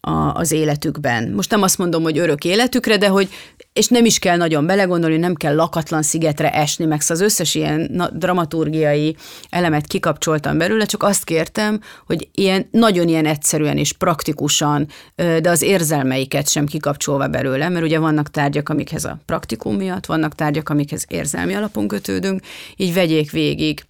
a, 0.00 0.10
az 0.10 0.52
életükben. 0.52 1.30
Most 1.30 1.50
nem 1.50 1.62
azt 1.62 1.78
mondom, 1.78 2.02
hogy 2.02 2.18
örök 2.18 2.44
életükre, 2.44 2.96
de 2.96 3.08
hogy 3.08 3.28
és 3.72 3.88
nem 3.88 4.04
is 4.04 4.18
kell 4.18 4.36
nagyon 4.36 4.66
belegondolni, 4.66 5.16
nem 5.16 5.34
kell 5.34 5.54
lakatlan 5.54 6.02
szigetre 6.02 6.50
esni, 6.50 6.84
meg 6.84 7.00
szóval 7.00 7.24
az 7.24 7.30
összes 7.32 7.54
ilyen 7.54 7.88
na, 7.92 8.10
dramaturgiai 8.10 9.16
elemet 9.50 9.86
kikapcsoltam 9.86 10.58
belőle, 10.58 10.84
csak 10.84 11.02
azt 11.02 11.24
kértem, 11.24 11.80
hogy 12.06 12.28
ilyen, 12.34 12.68
nagyon 12.70 13.08
ilyen 13.08 13.26
egyszerűen 13.26 13.76
és 13.76 13.92
praktikusan, 13.92 14.88
de 15.14 15.50
az 15.50 15.62
érzelmeiket 15.62 16.48
sem 16.48 16.66
kikapcsolva 16.66 17.28
belőle, 17.28 17.68
mert 17.68 17.84
ugye 17.84 17.98
vannak 17.98 18.30
tárgyak, 18.30 18.68
amikhez 18.68 19.04
a 19.04 19.18
praktikum 19.26 19.76
miatt, 19.76 20.06
vannak 20.06 20.34
tárgyak, 20.34 20.68
amikhez 20.68 21.04
érzelmi 21.08 21.54
alapon 21.54 21.88
kötődünk, 21.88 22.40
így 22.76 22.94
vegyék 22.94 23.30
végig. 23.30 23.84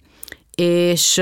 És 0.55 1.21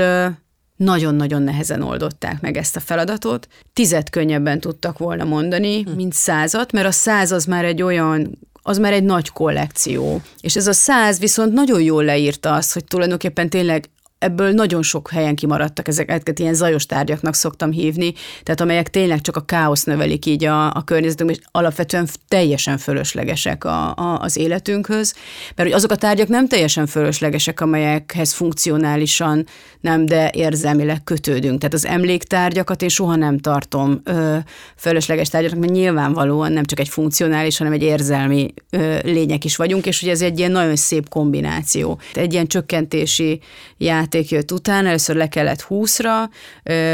nagyon-nagyon 0.76 1.42
nehezen 1.42 1.82
oldották 1.82 2.40
meg 2.40 2.56
ezt 2.56 2.76
a 2.76 2.80
feladatot. 2.80 3.48
Tizet 3.72 4.10
könnyebben 4.10 4.60
tudtak 4.60 4.98
volna 4.98 5.24
mondani, 5.24 5.82
hm. 5.82 5.90
mint 5.90 6.12
százat, 6.12 6.72
mert 6.72 6.86
a 6.86 6.90
száz 6.90 7.32
az 7.32 7.44
már 7.44 7.64
egy 7.64 7.82
olyan 7.82 8.38
az 8.62 8.78
már 8.78 8.92
egy 8.92 9.04
nagy 9.04 9.30
kollekció. 9.30 10.20
És 10.40 10.56
ez 10.56 10.66
a 10.66 10.72
száz 10.72 11.18
viszont 11.18 11.52
nagyon 11.52 11.80
jól 11.80 12.04
leírta 12.04 12.54
azt, 12.54 12.72
hogy 12.72 12.84
tulajdonképpen 12.84 13.50
tényleg 13.50 13.90
ebből 14.22 14.52
nagyon 14.52 14.82
sok 14.82 15.10
helyen 15.10 15.34
kimaradtak, 15.34 15.88
ezeket 15.88 16.38
ilyen 16.38 16.54
zajos 16.54 16.86
tárgyaknak 16.86 17.34
szoktam 17.34 17.70
hívni, 17.70 18.12
tehát 18.42 18.60
amelyek 18.60 18.90
tényleg 18.90 19.20
csak 19.20 19.36
a 19.36 19.40
káosz 19.40 19.84
növelik 19.84 20.26
így 20.26 20.44
a, 20.44 20.74
a 20.74 20.84
környezetünk, 20.84 21.30
és 21.30 21.38
alapvetően 21.50 22.08
teljesen 22.28 22.78
fölöslegesek 22.78 23.64
a, 23.64 23.94
a, 23.94 24.18
az 24.20 24.36
életünkhöz, 24.36 25.14
mert 25.56 25.68
hogy 25.68 25.78
azok 25.78 25.90
a 25.90 25.96
tárgyak 25.96 26.28
nem 26.28 26.48
teljesen 26.48 26.86
fölöslegesek, 26.86 27.60
amelyekhez 27.60 28.32
funkcionálisan 28.32 29.46
nem, 29.80 30.06
de 30.06 30.30
érzelmileg 30.34 31.04
kötődünk. 31.04 31.58
Tehát 31.58 31.74
az 31.74 31.86
emléktárgyakat 31.86 32.82
én 32.82 32.88
soha 32.88 33.16
nem 33.16 33.38
tartom 33.38 34.00
ö, 34.04 34.36
fölösleges 34.76 35.28
tárgyaknak, 35.28 35.60
mert 35.60 35.72
nyilvánvalóan 35.72 36.52
nem 36.52 36.64
csak 36.64 36.80
egy 36.80 36.88
funkcionális, 36.88 37.58
hanem 37.58 37.72
egy 37.72 37.82
érzelmi 37.82 38.54
ö, 38.70 38.98
lények 39.02 39.44
is 39.44 39.56
vagyunk, 39.56 39.86
és 39.86 40.02
ugye 40.02 40.10
ez 40.10 40.22
egy 40.22 40.38
ilyen 40.38 40.50
nagyon 40.50 40.76
szép 40.76 41.08
kombináció. 41.08 41.98
Egy 42.14 42.32
ilyen 42.32 42.46
csökkentési 42.46 43.40
ját 43.78 44.11
játék 44.12 44.30
jött 44.30 44.52
után, 44.52 44.86
először 44.86 45.16
le 45.16 45.28
kellett 45.28 45.66
20-ra, 45.68 46.28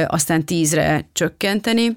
aztán 0.06 0.42
10-re 0.46 1.08
csökkenteni, 1.12 1.96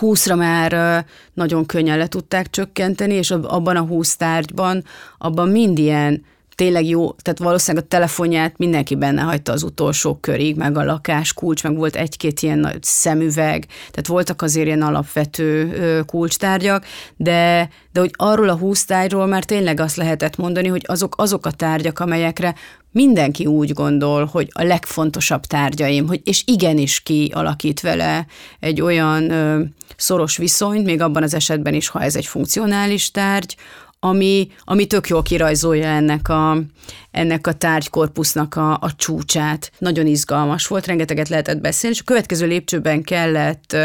20-ra 0.00 0.36
már 0.36 1.04
nagyon 1.34 1.66
könnyen 1.66 1.98
le 1.98 2.06
tudták 2.06 2.50
csökkenteni, 2.50 3.14
és 3.14 3.30
abban 3.30 3.76
a 3.76 3.80
20 3.80 4.16
tárgyban, 4.16 4.84
abban 5.18 5.48
mind 5.48 5.78
ilyen 5.78 6.24
tényleg 6.58 6.86
jó, 6.86 7.12
tehát 7.12 7.38
valószínűleg 7.38 7.84
a 7.84 7.88
telefonját 7.88 8.58
mindenki 8.58 8.94
benne 8.94 9.22
hagyta 9.22 9.52
az 9.52 9.62
utolsó 9.62 10.18
körig, 10.20 10.56
meg 10.56 10.76
a 10.76 10.84
lakás 10.84 11.32
kulcs, 11.32 11.62
meg 11.62 11.76
volt 11.76 11.96
egy-két 11.96 12.40
ilyen 12.40 12.58
nagy 12.58 12.82
szemüveg, 12.82 13.66
tehát 13.66 14.06
voltak 14.06 14.42
azért 14.42 14.66
ilyen 14.66 14.82
alapvető 14.82 16.02
kulcstárgyak, 16.06 16.84
de, 17.16 17.68
de 17.92 18.00
hogy 18.00 18.10
arról 18.16 18.48
a 18.48 18.56
húsz 18.56 18.84
tárgyról 18.84 19.26
már 19.26 19.44
tényleg 19.44 19.80
azt 19.80 19.96
lehetett 19.96 20.36
mondani, 20.36 20.68
hogy 20.68 20.84
azok, 20.86 21.14
azok 21.18 21.46
a 21.46 21.50
tárgyak, 21.50 21.98
amelyekre 21.98 22.54
mindenki 22.90 23.46
úgy 23.46 23.72
gondol, 23.72 24.24
hogy 24.24 24.48
a 24.52 24.62
legfontosabb 24.62 25.44
tárgyaim, 25.44 26.06
hogy 26.06 26.20
és 26.24 26.42
igenis 26.46 27.00
kialakít 27.00 27.80
vele 27.80 28.26
egy 28.60 28.80
olyan 28.80 29.30
ö, 29.30 29.62
szoros 29.96 30.36
viszonyt, 30.36 30.84
még 30.84 31.00
abban 31.00 31.22
az 31.22 31.34
esetben 31.34 31.74
is, 31.74 31.88
ha 31.88 32.00
ez 32.00 32.16
egy 32.16 32.26
funkcionális 32.26 33.10
tárgy, 33.10 33.56
ami, 34.00 34.48
ami 34.64 34.86
tök 34.86 35.08
jól 35.08 35.22
kirajzolja 35.22 35.86
ennek 35.86 36.28
a, 36.28 36.62
ennek 37.10 37.46
a 37.46 37.52
tárgykorpusznak 37.52 38.54
a, 38.54 38.72
a 38.72 38.94
csúcsát. 38.96 39.70
Nagyon 39.78 40.06
izgalmas 40.06 40.66
volt, 40.66 40.86
rengeteget 40.86 41.28
lehetett 41.28 41.60
beszélni, 41.60 41.96
és 41.96 42.02
a 42.02 42.04
következő 42.04 42.46
lépcsőben 42.46 43.02
kellett 43.02 43.76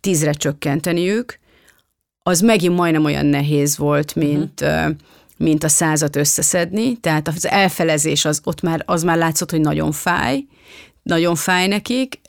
tízre 0.00 0.32
csökkenteniük, 0.32 1.38
az 2.22 2.40
megint 2.40 2.76
majdnem 2.76 3.04
olyan 3.04 3.26
nehéz 3.26 3.76
volt, 3.76 4.14
mint, 4.14 4.60
uh-huh. 4.60 4.94
Mint 5.38 5.64
a 5.64 5.68
százat 5.68 6.16
összeszedni, 6.16 6.96
tehát 6.96 7.28
az 7.28 7.46
elfelezés 7.46 8.24
az 8.24 8.40
ott 8.44 8.60
már, 8.60 8.82
az 8.86 9.02
már 9.02 9.16
látszott, 9.16 9.50
hogy 9.50 9.60
nagyon 9.60 9.92
fáj, 9.92 10.44
nagyon 11.02 11.34
fáj 11.34 11.66
nekik, 11.66 12.20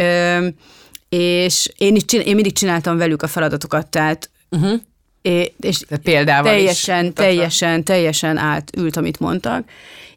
és 1.10 1.72
én, 1.78 1.95
is, 1.95 2.04
én 2.13 2.36
mindig 2.36 2.54
csináltam 2.54 2.98
velük 2.98 3.22
a 3.22 3.28
feladatokat, 3.28 3.88
tehát 3.88 4.30
uh-huh. 4.50 4.80
É, 5.21 5.53
és 5.60 5.82
példával 6.03 6.51
teljesen, 6.51 7.05
is. 7.05 7.12
teljesen, 7.13 7.84
teljesen 7.84 8.38
át 8.38 8.71
ült, 8.77 8.97
amit 8.97 9.19
mondtak, 9.19 9.69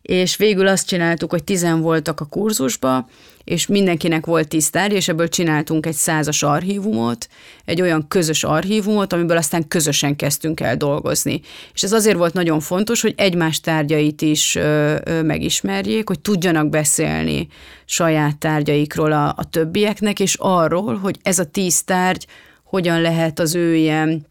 és 0.03 0.37
végül 0.37 0.67
azt 0.67 0.87
csináltuk, 0.87 1.31
hogy 1.31 1.45
tizen 1.45 1.81
voltak 1.81 2.21
a 2.21 2.25
kurzusba, 2.25 3.09
és 3.45 3.67
mindenkinek 3.67 4.27
volt 4.27 4.49
tíz 4.49 4.71
tárgy, 4.71 4.93
és 4.93 5.09
ebből 5.09 5.29
csináltunk 5.29 5.87
egy 5.87 5.95
százas 5.95 6.43
archívumot, 6.43 7.29
egy 7.65 7.81
olyan 7.81 8.09
közös 8.09 8.45
archívumot, 8.45 9.13
amiből 9.13 9.37
aztán 9.37 9.69
közösen 9.69 10.17
kezdtünk 10.17 10.61
el 10.61 10.77
dolgozni. 10.77 11.41
És 11.75 11.83
ez 11.83 11.93
azért 11.93 12.17
volt 12.17 12.33
nagyon 12.33 12.61
fontos, 12.61 13.01
hogy 13.01 13.15
egymás 13.17 13.61
tárgyait 13.61 14.23
is 14.23 14.55
ö, 14.55 14.97
ö, 15.05 15.23
megismerjék, 15.23 16.09
hogy 16.09 16.21
tudjanak 16.21 16.69
beszélni 16.69 17.49
saját 17.85 18.39
tárgyaikról 18.39 19.13
a, 19.13 19.35
a 19.37 19.49
többieknek, 19.51 20.21
és 20.21 20.37
arról, 20.39 20.97
hogy 20.97 21.19
ez 21.23 21.39
a 21.39 21.45
tíz 21.45 21.83
tárgy 21.83 22.27
hogyan 22.65 23.01
lehet 23.01 23.39
az 23.39 23.55
ő 23.55 23.75
ilyen 23.75 24.27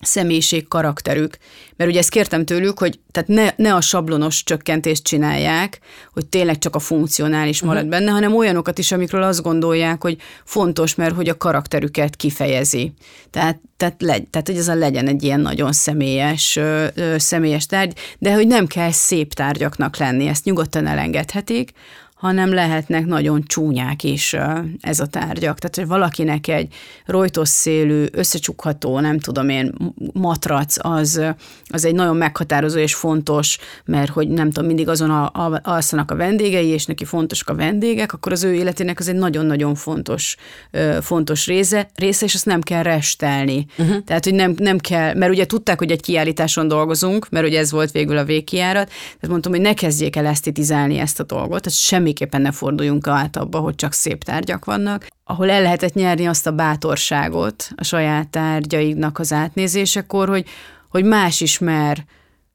személyiség, 0.00 0.68
karakterük. 0.68 1.36
Mert 1.76 1.90
ugye 1.90 1.98
ezt 1.98 2.10
kértem 2.10 2.44
tőlük, 2.44 2.78
hogy 2.78 3.00
tehát 3.10 3.28
ne, 3.28 3.64
ne 3.64 3.74
a 3.74 3.80
sablonos 3.80 4.44
csökkentést 4.44 5.02
csinálják, 5.02 5.78
hogy 6.12 6.26
tényleg 6.26 6.58
csak 6.58 6.74
a 6.74 6.78
funkcionális 6.78 7.62
marad 7.62 7.84
uh-huh. 7.84 7.98
benne, 7.98 8.10
hanem 8.10 8.36
olyanokat 8.36 8.78
is, 8.78 8.92
amikről 8.92 9.22
azt 9.22 9.42
gondolják, 9.42 10.02
hogy 10.02 10.16
fontos, 10.44 10.94
mert 10.94 11.14
hogy 11.14 11.28
a 11.28 11.36
karakterüket 11.36 12.16
kifejezi. 12.16 12.92
Tehát, 13.30 13.60
tehát, 13.76 14.02
legy, 14.02 14.28
tehát 14.28 14.46
hogy 14.46 14.56
ez 14.56 14.68
a 14.68 14.74
legyen 14.74 15.06
egy 15.06 15.22
ilyen 15.22 15.40
nagyon 15.40 15.72
személyes, 15.72 16.56
ö, 16.56 16.86
ö, 16.94 17.18
személyes 17.18 17.66
tárgy, 17.66 17.98
de 18.18 18.34
hogy 18.34 18.46
nem 18.46 18.66
kell 18.66 18.90
szép 18.90 19.34
tárgyaknak 19.34 19.96
lenni, 19.96 20.26
ezt 20.26 20.44
nyugodtan 20.44 20.86
elengedhetik, 20.86 21.72
hanem 22.20 22.54
lehetnek 22.54 23.06
nagyon 23.06 23.42
csúnyák 23.46 24.04
is 24.04 24.36
ez 24.80 25.00
a 25.00 25.06
tárgyak. 25.06 25.58
Tehát, 25.58 25.76
hogy 25.76 25.86
valakinek 25.86 26.48
egy 26.48 26.74
rojtos 27.06 27.48
szélű, 27.48 28.04
összecsukható, 28.12 29.00
nem 29.00 29.18
tudom 29.18 29.48
én, 29.48 29.72
matrac, 30.12 30.76
az, 30.84 31.20
az 31.64 31.84
egy 31.84 31.94
nagyon 31.94 32.16
meghatározó 32.16 32.78
és 32.78 32.94
fontos, 32.94 33.58
mert 33.84 34.10
hogy 34.10 34.28
nem 34.28 34.50
tudom, 34.50 34.66
mindig 34.66 34.88
azon 34.88 35.10
a, 35.10 35.24
a, 35.24 35.60
alszanak 35.62 36.10
a 36.10 36.16
vendégei, 36.16 36.66
és 36.66 36.86
neki 36.86 37.04
fontosak 37.04 37.48
a 37.48 37.54
vendégek, 37.54 38.12
akkor 38.12 38.32
az 38.32 38.44
ő 38.44 38.54
életének 38.54 38.98
az 38.98 39.08
egy 39.08 39.14
nagyon-nagyon 39.14 39.74
fontos, 39.74 40.36
fontos 41.00 41.46
része, 41.46 41.90
része, 41.94 42.24
és 42.24 42.34
azt 42.34 42.46
nem 42.46 42.60
kell 42.60 42.82
restelni. 42.82 43.66
Uh-huh. 43.78 44.04
Tehát, 44.04 44.24
hogy 44.24 44.34
nem, 44.34 44.54
nem 44.58 44.78
kell, 44.78 45.14
mert 45.14 45.32
ugye 45.32 45.46
tudták, 45.46 45.78
hogy 45.78 45.90
egy 45.90 46.02
kiállításon 46.02 46.68
dolgozunk, 46.68 47.28
mert 47.30 47.46
ugye 47.46 47.58
ez 47.58 47.70
volt 47.70 47.90
végül 47.90 48.16
a 48.16 48.24
végkiárat, 48.24 48.86
tehát 48.86 49.28
mondtam, 49.28 49.52
hogy 49.52 49.60
ne 49.60 49.74
kezdjék 49.74 50.16
el 50.16 50.26
esztetizálni 50.26 50.98
ezt 50.98 51.20
a 51.20 51.24
dolgot, 51.24 51.62
tehát 51.62 51.78
semmi 51.78 52.09
semmiképpen 52.10 52.40
ne 52.40 52.52
forduljunk 52.52 53.06
át 53.06 53.36
abba, 53.36 53.58
hogy 53.58 53.74
csak 53.74 53.92
szép 53.92 54.24
tárgyak 54.24 54.64
vannak, 54.64 55.06
ahol 55.24 55.50
el 55.50 55.62
lehetett 55.62 55.94
nyerni 55.94 56.26
azt 56.26 56.46
a 56.46 56.52
bátorságot 56.52 57.68
a 57.74 57.84
saját 57.84 58.28
tárgyaiknak 58.28 59.18
az 59.18 59.32
átnézésekor, 59.32 60.28
hogy, 60.28 60.46
hogy 60.88 61.04
más 61.04 61.40
is 61.40 61.58
mer 61.58 62.04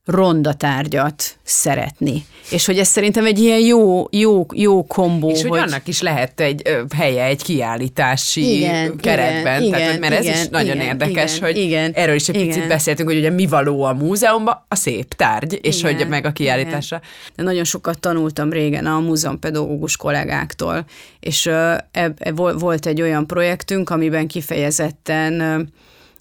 ronda 0.06 0.54
tárgyat 0.54 1.38
szeretni. 1.44 2.26
És 2.50 2.66
hogy 2.66 2.78
ez 2.78 2.88
szerintem 2.88 3.26
egy 3.26 3.40
ilyen 3.40 3.60
jó, 3.60 4.08
jó, 4.12 4.46
jó 4.54 4.86
kombó. 4.86 5.30
És 5.30 5.42
hogy, 5.42 5.50
hogy 5.50 5.60
annak 5.60 5.88
is 5.88 6.02
lehet 6.02 6.40
egy 6.40 6.62
ö, 6.66 6.82
helye 6.96 7.24
egy 7.24 7.44
kiállítási 7.44 8.58
igen, 8.58 8.98
keretben. 8.98 9.62
Igen, 9.62 9.80
Tehát, 9.80 10.00
mert 10.00 10.22
igen, 10.22 10.34
ez 10.34 10.40
is 10.40 10.48
nagyon 10.48 10.76
igen, 10.76 10.88
érdekes, 10.88 11.38
igen, 11.38 11.48
hogy 11.48 11.58
igen, 11.58 11.92
erről 11.92 12.16
is 12.16 12.30
egy 12.30 12.36
igen. 12.36 12.48
picit 12.48 12.68
beszéltünk, 12.68 13.10
hogy 13.10 13.18
ugye 13.18 13.30
mi 13.30 13.46
való 13.46 13.84
a 13.84 13.94
múzeumban, 13.94 14.66
a 14.68 14.76
szép 14.76 15.14
tárgy, 15.14 15.60
és 15.62 15.80
igen, 15.80 15.96
hogy 15.96 16.08
meg 16.08 16.26
a 16.26 16.32
kiállításra. 16.32 17.02
Igen. 17.34 17.46
Nagyon 17.46 17.64
sokat 17.64 18.00
tanultam 18.00 18.52
régen 18.52 18.86
a 18.86 19.00
múzeumpedagógus 19.00 19.98
kollégáktól, 19.98 20.86
és 21.20 21.46
ö, 21.46 21.74
e, 21.92 22.14
e, 22.18 22.32
volt 22.32 22.86
egy 22.86 23.02
olyan 23.02 23.28
projektünk, 23.28 23.90
amiben 23.90 24.28
kifejezetten 24.28 25.40
ö, 25.40 25.62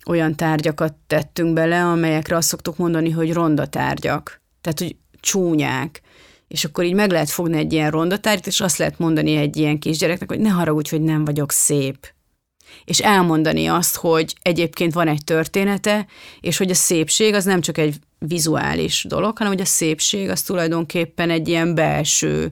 olyan 0.07 0.37
tárgyakat 0.37 0.95
tettünk 1.07 1.53
bele, 1.53 1.85
amelyekre 1.85 2.37
azt 2.37 2.49
szoktuk 2.49 2.77
mondani, 2.77 3.11
hogy 3.11 3.33
ronda 3.33 3.67
tárgyak. 3.67 4.40
Tehát, 4.61 4.79
hogy 4.79 4.97
csúnyák. 5.21 6.01
És 6.49 6.64
akkor 6.64 6.85
így 6.85 6.95
meg 6.95 7.11
lehet 7.11 7.31
fogni 7.31 7.59
egy 7.59 7.73
ilyen 7.73 7.90
ronda 7.90 8.19
tárgyat, 8.19 8.47
és 8.47 8.61
azt 8.61 8.77
lehet 8.77 8.99
mondani 8.99 9.37
egy 9.37 9.57
ilyen 9.57 9.79
kisgyereknek, 9.79 10.29
hogy 10.29 10.40
ne 10.40 10.49
haragudj, 10.49 10.90
hogy 10.90 11.03
nem 11.03 11.25
vagyok 11.25 11.53
szép. 11.53 12.12
És 12.85 12.99
elmondani 12.99 13.67
azt, 13.67 13.97
hogy 13.97 14.35
egyébként 14.43 14.93
van 14.93 15.09
egy 15.09 15.25
története, 15.25 16.07
és 16.40 16.57
hogy 16.57 16.71
a 16.71 16.75
szépség 16.75 17.35
az 17.35 17.45
nem 17.45 17.61
csak 17.61 17.79
egy 17.79 17.97
vizuális 18.19 19.05
dolog, 19.09 19.38
hanem 19.38 19.53
hogy 19.53 19.62
a 19.62 19.67
szépség 19.67 20.29
az 20.29 20.43
tulajdonképpen 20.43 21.31
egy 21.31 21.49
ilyen 21.49 21.75
belső 21.75 22.51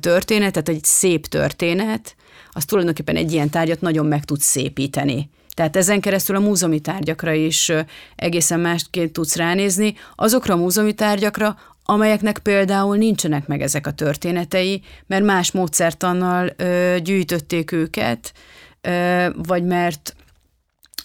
történet, 0.00 0.52
tehát 0.52 0.68
egy 0.68 0.84
szép 0.84 1.26
történet, 1.26 2.16
az 2.50 2.64
tulajdonképpen 2.64 3.16
egy 3.16 3.32
ilyen 3.32 3.50
tárgyat 3.50 3.80
nagyon 3.80 4.06
meg 4.06 4.24
tud 4.24 4.40
szépíteni. 4.40 5.30
Tehát 5.56 5.76
ezen 5.76 6.00
keresztül 6.00 6.36
a 6.36 6.40
múzeumi 6.40 6.80
tárgyakra 6.80 7.32
is 7.32 7.72
egészen 8.16 8.60
másként 8.60 9.12
tudsz 9.12 9.36
ránézni, 9.36 9.94
azokra 10.14 10.54
a 10.54 10.56
múzeumi 10.56 10.92
tárgyakra, 10.92 11.58
amelyeknek 11.84 12.38
például 12.38 12.96
nincsenek 12.96 13.46
meg 13.46 13.62
ezek 13.62 13.86
a 13.86 13.92
történetei, 13.92 14.82
mert 15.06 15.24
más 15.24 15.50
módszertannal 15.50 16.52
ö, 16.56 16.96
gyűjtötték 17.02 17.72
őket, 17.72 18.32
ö, 18.80 19.26
vagy 19.46 19.64
mert 19.64 20.16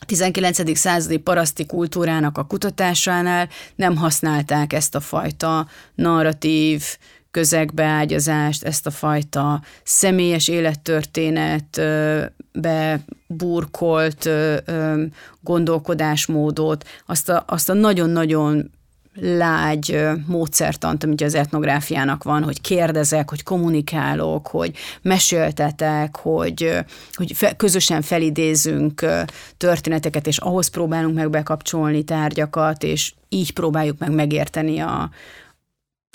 19. 0.05 0.77
századi 0.77 1.17
paraszti 1.17 1.65
kultúrának 1.65 2.37
a 2.37 2.43
kutatásánál 2.45 3.49
nem 3.75 3.95
használták 3.97 4.73
ezt 4.73 4.95
a 4.95 4.99
fajta 4.99 5.67
narratív, 5.95 6.83
közegbeágyazást, 7.31 8.63
ezt 8.63 8.87
a 8.87 8.91
fajta 8.91 9.61
személyes 9.83 10.47
élettörténetbe 10.47 13.03
burkolt 13.27 14.29
gondolkodásmódot, 15.41 16.87
azt 17.05 17.29
a, 17.29 17.43
azt 17.47 17.69
a 17.69 17.73
nagyon-nagyon 17.73 18.71
lágy 19.19 19.99
módszertant, 20.27 21.03
amit 21.03 21.21
az 21.21 21.35
etnográfiának 21.35 22.23
van, 22.23 22.43
hogy 22.43 22.61
kérdezek, 22.61 23.29
hogy 23.29 23.43
kommunikálok, 23.43 24.47
hogy 24.47 24.75
meséltetek, 25.01 26.15
hogy, 26.15 26.77
hogy 27.13 27.31
fe, 27.35 27.55
közösen 27.55 28.01
felidézünk 28.01 29.05
történeteket, 29.57 30.27
és 30.27 30.37
ahhoz 30.37 30.67
próbálunk 30.67 31.15
meg 31.15 31.29
bekapcsolni 31.29 32.03
tárgyakat, 32.03 32.83
és 32.83 33.13
így 33.29 33.53
próbáljuk 33.53 33.97
meg 33.97 34.11
megérteni 34.11 34.79
a, 34.79 35.09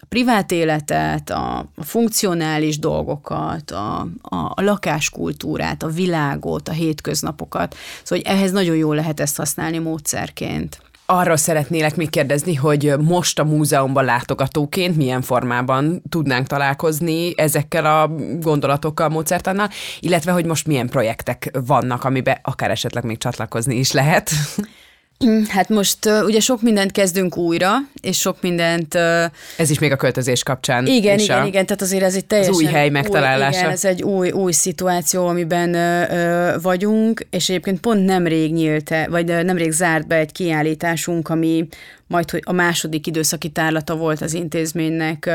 a 0.03 0.07
privát 0.09 0.53
életet, 0.53 1.31
a, 1.31 1.71
funkcionális 1.77 2.79
dolgokat, 2.79 3.71
a, 3.71 4.01
a, 4.23 4.37
a 4.55 4.63
lakáskultúrát, 4.63 5.83
a 5.83 5.89
világot, 5.89 6.69
a 6.69 6.73
hétköznapokat. 6.73 7.77
Szóval 8.03 8.25
hogy 8.25 8.37
ehhez 8.37 8.53
nagyon 8.53 8.77
jól 8.77 8.95
lehet 8.95 9.21
ezt 9.21 9.37
használni 9.37 9.79
módszerként. 9.79 10.81
Arra 11.09 11.37
szeretnélek 11.37 11.97
még 11.97 12.11
kérdezni, 12.11 12.55
hogy 12.55 12.95
most 12.99 13.39
a 13.39 13.45
múzeumban 13.45 14.05
látogatóként 14.05 14.97
milyen 14.97 15.23
formában 15.23 16.03
tudnánk 16.09 16.47
találkozni 16.47 17.33
ezekkel 17.37 17.85
a 17.85 18.09
gondolatokkal, 18.41 19.09
módszertannal, 19.09 19.69
illetve 20.01 20.33
hogy 20.33 20.45
most 20.45 20.67
milyen 20.67 20.89
projektek 20.89 21.51
vannak, 21.67 22.05
amiben 22.05 22.39
akár 22.43 22.71
esetleg 22.71 23.05
még 23.05 23.19
csatlakozni 23.19 23.75
is 23.75 23.93
lehet. 23.93 24.31
Mm, 25.25 25.43
hát 25.49 25.69
most 25.69 26.07
uh, 26.07 26.25
ugye 26.25 26.41
sok 26.41 26.63
mindent 26.63 26.93
kezdünk 26.93 27.37
újra, 27.37 27.75
és 28.01 28.19
sok 28.19 28.43
mindent... 28.43 28.95
Uh, 28.95 29.25
ez 29.57 29.71
is 29.71 29.79
még 29.79 29.93
a 29.93 29.97
költözés 29.97 30.43
kapcsán. 30.43 30.87
Igen, 30.87 31.19
igen, 31.19 31.41
a, 31.41 31.47
igen, 31.47 31.67
tehát 31.67 31.83
azért 31.83 32.03
ez 32.03 32.15
egy 32.15 32.27
teljesen... 32.27 32.53
Az 32.55 32.61
új 32.61 32.67
hely 32.67 32.89
megtalálása. 32.89 33.57
Új, 33.57 33.63
igen, 33.63 33.71
ez 33.71 33.85
egy 33.85 34.03
új, 34.03 34.31
új 34.31 34.53
szituáció, 34.53 35.27
amiben 35.27 35.75
uh, 35.75 36.63
vagyunk, 36.63 37.27
és 37.31 37.49
egyébként 37.49 37.81
pont 37.81 38.05
nemrég 38.05 38.53
nyílt, 38.53 38.95
vagy 39.09 39.31
uh, 39.31 39.43
nemrég 39.43 39.71
zárt 39.71 40.07
be 40.07 40.17
egy 40.17 40.33
kiállításunk, 40.33 41.29
ami 41.29 41.69
majd 42.07 42.31
hogy 42.31 42.43
a 42.45 42.53
második 42.53 43.07
időszaki 43.07 43.49
tárlata 43.49 43.97
volt 43.97 44.21
az 44.21 44.35
intézménynek 44.35 45.31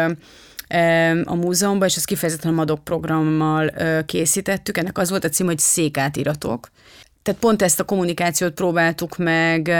a 1.25 1.35
múzeumban, 1.35 1.87
és 1.87 1.95
ezt 1.95 2.05
kifejezetten 2.05 2.51
a 2.51 2.55
MADOK 2.55 2.83
programmal 2.83 3.71
készítettük. 4.05 4.77
Ennek 4.77 4.97
az 4.97 5.09
volt 5.09 5.23
a 5.23 5.29
cím, 5.29 5.45
hogy 5.45 5.59
székátiratok 5.59 6.69
tehát 7.23 7.39
pont 7.39 7.61
ezt 7.61 7.79
a 7.79 7.83
kommunikációt 7.83 8.53
próbáltuk 8.53 9.17
meg 9.17 9.71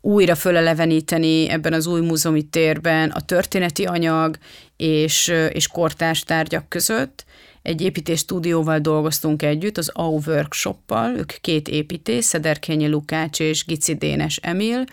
újra 0.00 0.34
föleleveníteni 0.34 1.48
ebben 1.48 1.72
az 1.72 1.86
új 1.86 2.00
múzeumi 2.00 2.42
térben 2.42 3.10
a 3.10 3.20
történeti 3.20 3.84
anyag 3.84 4.38
és, 4.76 5.32
és 5.52 5.66
kortárs 5.66 6.22
tárgyak 6.22 6.68
között. 6.68 7.24
Egy 7.62 7.80
építés 7.80 8.18
stúdióval 8.18 8.78
dolgoztunk 8.78 9.42
együtt, 9.42 9.78
az 9.78 9.90
AU 9.94 10.20
Workshoppal, 10.26 11.16
ők 11.16 11.32
két 11.40 11.68
építész, 11.68 12.26
Szederkényi 12.26 12.88
Lukács 12.88 13.40
és 13.40 13.64
Gici 13.64 13.94
Dénes 13.94 14.36
Emil, 14.36 14.84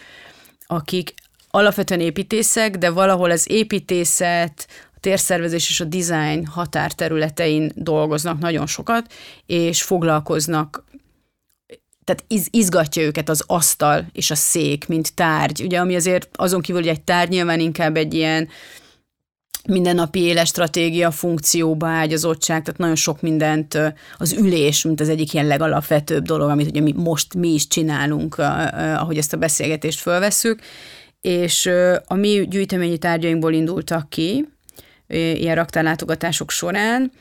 akik 0.68 1.14
alapvetően 1.52 2.00
építészek, 2.00 2.78
de 2.78 2.90
valahol 2.90 3.32
az 3.32 3.50
építészet, 3.50 4.68
a 4.96 5.00
térszervezés 5.00 5.70
és 5.70 5.80
a 5.80 5.84
design 5.86 6.46
határterületein 6.46 7.72
dolgoznak 7.76 8.40
nagyon 8.40 8.68
sokat, 8.68 9.14
és 9.46 9.84
foglalkoznak 9.84 10.84
tehát 12.06 12.24
iz, 12.28 12.48
izgatja 12.50 13.02
őket 13.04 13.30
az 13.30 13.44
asztal 13.48 14.06
és 14.12 14.32
a 14.32 14.36
szék, 14.36 14.88
mint 14.88 15.14
tárgy, 15.14 15.62
ugye, 15.64 15.80
ami 15.80 15.96
azért 15.96 16.30
azon 16.34 16.62
kívül, 16.62 16.82
hogy 16.82 16.90
egy 16.90 17.02
tárgy 17.02 17.30
nyilván 17.30 17.60
inkább 17.60 17.98
egy 17.98 18.14
ilyen 18.14 18.50
mindennapi 19.68 20.20
éles 20.20 20.48
stratégia, 20.48 21.12
funkcióba 21.12 21.88
ágyazottság, 21.88 22.64
tehát 22.64 22.80
nagyon 22.80 22.96
sok 22.96 23.22
mindent, 23.22 23.78
az 24.18 24.34
ülés, 24.34 24.84
mint 24.84 25.00
az 25.00 25.10
egyik 25.10 25.34
ilyen 25.34 25.48
legalapvetőbb 25.48 26.24
dolog, 26.24 26.50
amit 26.50 26.68
ugye 26.68 26.82
mi 26.82 26.94
most 26.96 27.34
mi 27.34 27.54
is 27.54 27.68
csinálunk, 27.68 28.38
ahogy 28.96 29.18
ezt 29.18 29.34
a 29.34 29.38
beszélgetést 29.38 30.00
fölveszük, 30.00 30.60
és 31.22 31.70
a 32.06 32.14
mi 32.14 32.48
gyűjteményi 32.50 32.98
tárgyainkból 32.98 33.54
indultak 33.54 34.10
ki, 34.10 34.48
ilyen 35.08 35.56
raktárlátogatások 35.56 36.52
során, 36.52 37.12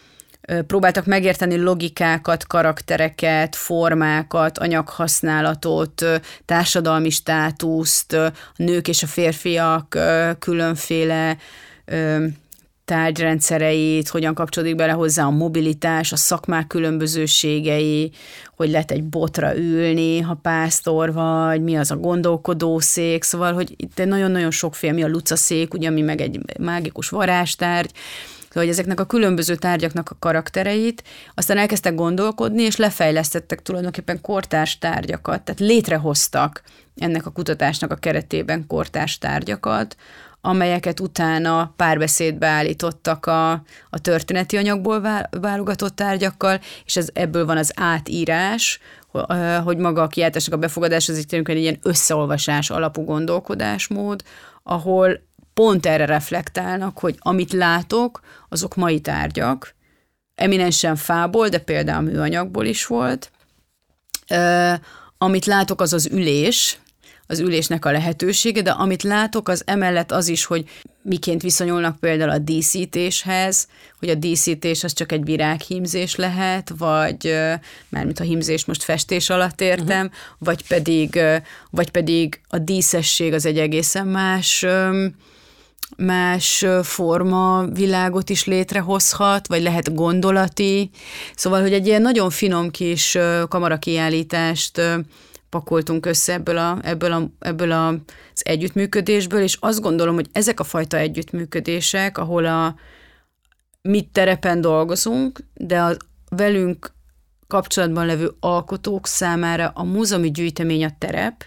próbáltak 0.67 1.07
megérteni 1.07 1.57
logikákat, 1.57 2.47
karaktereket, 2.47 3.57
formákat, 3.57 4.59
anyaghasználatot, 4.59 6.05
társadalmi 6.45 7.11
státuszt, 7.11 8.13
a 8.13 8.33
nők 8.57 8.89
és 8.89 9.03
a 9.03 9.07
férfiak 9.07 9.99
különféle 10.39 11.37
tárgyrendszereit, 12.85 14.09
hogyan 14.09 14.35
kapcsolódik 14.35 14.77
bele 14.77 14.93
hozzá 14.93 15.25
a 15.25 15.31
mobilitás, 15.31 16.13
a 16.13 16.17
szakmák 16.17 16.67
különbözőségei, 16.67 18.13
hogy 18.57 18.71
lehet 18.71 18.91
egy 18.91 19.05
botra 19.05 19.57
ülni, 19.57 20.21
ha 20.21 20.39
pásztor 20.43 21.13
vagy, 21.13 21.63
mi 21.63 21.77
az 21.77 21.91
a 21.91 21.97
gondolkodószék, 21.97 23.23
szóval, 23.23 23.53
hogy 23.53 23.75
itt 23.77 24.05
nagyon-nagyon 24.05 24.51
sokféle, 24.51 24.93
mi 24.93 25.03
a 25.03 25.09
lucaszék, 25.09 25.75
ugye, 25.75 25.89
ami 25.89 26.01
meg 26.01 26.21
egy 26.21 26.41
mágikus 26.59 27.09
varázstárgy, 27.09 27.91
hogy 28.61 28.69
ezeknek 28.69 29.01
a 29.01 29.05
különböző 29.05 29.55
tárgyaknak 29.55 30.11
a 30.11 30.17
karaktereit, 30.19 31.05
aztán 31.35 31.59
elkezdtek 31.59 31.95
gondolkodni, 31.95 32.63
és 32.63 32.77
lefejlesztettek 32.77 33.63
tulajdonképpen 33.63 34.21
kortárs 34.21 34.79
tárgyakat, 34.79 35.43
tehát 35.43 35.61
létrehoztak 35.61 36.63
ennek 36.97 37.27
a 37.27 37.31
kutatásnak 37.31 37.91
a 37.91 37.97
keretében 37.97 38.67
kortárs 38.67 39.19
tárgyakat, 39.19 39.97
amelyeket 40.41 41.01
utána 41.01 41.73
párbeszédbe 41.77 42.47
állítottak 42.47 43.27
a, 43.27 43.51
a 43.91 43.99
történeti 44.01 44.57
anyagból 44.57 45.29
válogatott 45.41 45.97
tárgyakkal, 45.97 46.61
és 46.85 46.97
ez, 46.97 47.09
ebből 47.13 47.47
van 47.47 47.57
az 47.57 47.73
átírás, 47.77 48.81
hogy 49.65 49.77
maga 49.77 50.03
a 50.03 50.07
kiáltásnak 50.07 50.55
a 50.55 50.59
befogadás 50.59 51.09
az 51.09 51.17
egy 51.17 51.49
ilyen 51.49 51.79
összeolvasás 51.83 52.71
alapú 52.71 53.05
gondolkodásmód, 53.05 54.23
ahol 54.63 55.21
pont 55.55 55.87
erre 55.87 56.05
reflektálnak, 56.05 56.99
hogy 56.99 57.17
amit 57.19 57.53
látok, 57.53 58.21
azok 58.49 58.75
mai 58.75 59.01
tárgyak, 59.01 59.75
eminensen 60.35 60.97
fából, 60.97 61.49
de 61.49 61.59
például 61.59 62.03
műanyagból 62.03 62.65
is 62.65 62.87
volt. 62.87 63.31
amit 65.19 65.47
látok, 65.47 65.81
az 65.81 65.93
az 65.93 66.07
ülés, 66.07 66.79
az 67.27 67.39
ülésnek 67.39 67.85
a 67.85 67.91
lehetősége, 67.91 68.63
de 68.63 68.71
amit 68.71 69.03
látok, 69.03 69.49
az 69.49 69.63
emellett 69.67 70.13
az 70.13 70.29
is, 70.29 70.45
hogy 70.45 70.69
miként 71.03 71.43
viszonyulnak 71.43 72.01
például 72.01 72.31
a 72.31 72.39
díszítéshez, 72.39 73.69
hogy 73.99 74.09
a 74.09 74.15
díszítés 74.15 74.85
az 74.85 74.93
csak 74.93 75.13
egy 75.13 75.25
virághímzés 75.25 76.15
lehet, 76.15 76.73
vagy 76.79 77.35
mármint 77.89 78.21
a 78.21 78.25
hímzés 78.25 78.65
most 78.65 78.83
festés 78.83 79.31
alatt 79.31 79.61
értem, 79.61 80.07
uh-huh. 80.07 80.13
vagy 80.39 80.67
pedig, 80.67 81.21
vagy 81.71 81.91
pedig 81.91 82.41
a 82.49 82.59
díszesség 82.59 83.33
az 83.33 83.47
egy 83.47 83.59
egészen 83.59 84.07
más 84.07 84.67
más 85.97 86.67
forma 86.83 87.67
világot 87.67 88.31
is 88.31 88.45
létrehozhat, 88.45 89.47
vagy 89.47 89.63
lehet 89.63 89.95
gondolati. 89.95 90.91
Szóval, 91.35 91.61
hogy 91.61 91.73
egy 91.73 91.87
ilyen 91.87 92.03
nagyon 92.03 92.31
finom 92.31 92.71
kis 92.71 93.19
kamarakiállítást 93.49 94.81
pakoltunk 95.49 96.07
össze 96.07 96.33
ebből, 96.33 96.59
a, 96.59 96.79
ebből, 96.83 97.13
a, 97.13 97.31
ebből 97.39 97.73
a, 97.73 97.89
az 98.35 98.43
együttműködésből, 98.45 99.43
és 99.43 99.57
azt 99.61 99.81
gondolom, 99.81 100.15
hogy 100.15 100.29
ezek 100.33 100.61
a 100.61 100.65
fajta 100.65 100.97
együttműködések, 100.97 102.19
ahol 102.19 102.45
a 102.45 102.75
mit 103.83 104.09
terepen 104.13 104.61
dolgozunk, 104.61 105.41
de 105.55 105.81
a 105.81 105.97
velünk 106.29 106.93
kapcsolatban 107.47 108.07
levő 108.07 108.33
alkotók 108.41 109.07
számára 109.07 109.69
a 109.75 109.83
múzeumi 109.83 110.31
gyűjtemény 110.31 110.85
a 110.85 110.97
terep, 110.99 111.45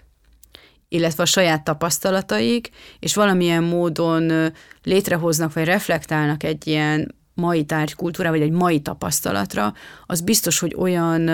illetve 0.89 1.23
a 1.23 1.25
saját 1.25 1.63
tapasztalataik, 1.63 2.69
és 2.99 3.15
valamilyen 3.15 3.63
módon 3.63 4.53
létrehoznak 4.83 5.53
vagy 5.53 5.65
reflektálnak 5.65 6.43
egy 6.43 6.67
ilyen 6.67 7.15
mai 7.33 7.63
tárgykultúra, 7.63 8.29
vagy 8.29 8.41
egy 8.41 8.51
mai 8.51 8.79
tapasztalatra, 8.79 9.73
az 10.05 10.21
biztos, 10.21 10.59
hogy 10.59 10.75
olyan 10.77 11.29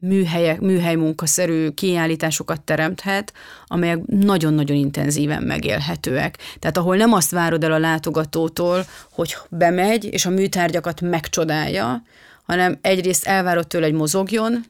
műhelyek, 0.00 0.60
műhelymunkaszerű 0.60 1.68
kiállításokat 1.68 2.62
teremthet, 2.62 3.32
amelyek 3.66 4.06
nagyon-nagyon 4.06 4.76
intenzíven 4.76 5.42
megélhetőek. 5.42 6.38
Tehát 6.58 6.76
ahol 6.76 6.96
nem 6.96 7.12
azt 7.12 7.30
várod 7.30 7.64
el 7.64 7.72
a 7.72 7.78
látogatótól, 7.78 8.84
hogy 9.12 9.36
bemegy, 9.50 10.04
és 10.04 10.26
a 10.26 10.30
műtárgyakat 10.30 11.00
megcsodálja, 11.00 12.02
hanem 12.44 12.78
egyrészt 12.80 13.26
elvárod 13.26 13.66
tőle, 13.66 13.86
hogy 13.86 13.94
mozogjon, 13.94 14.64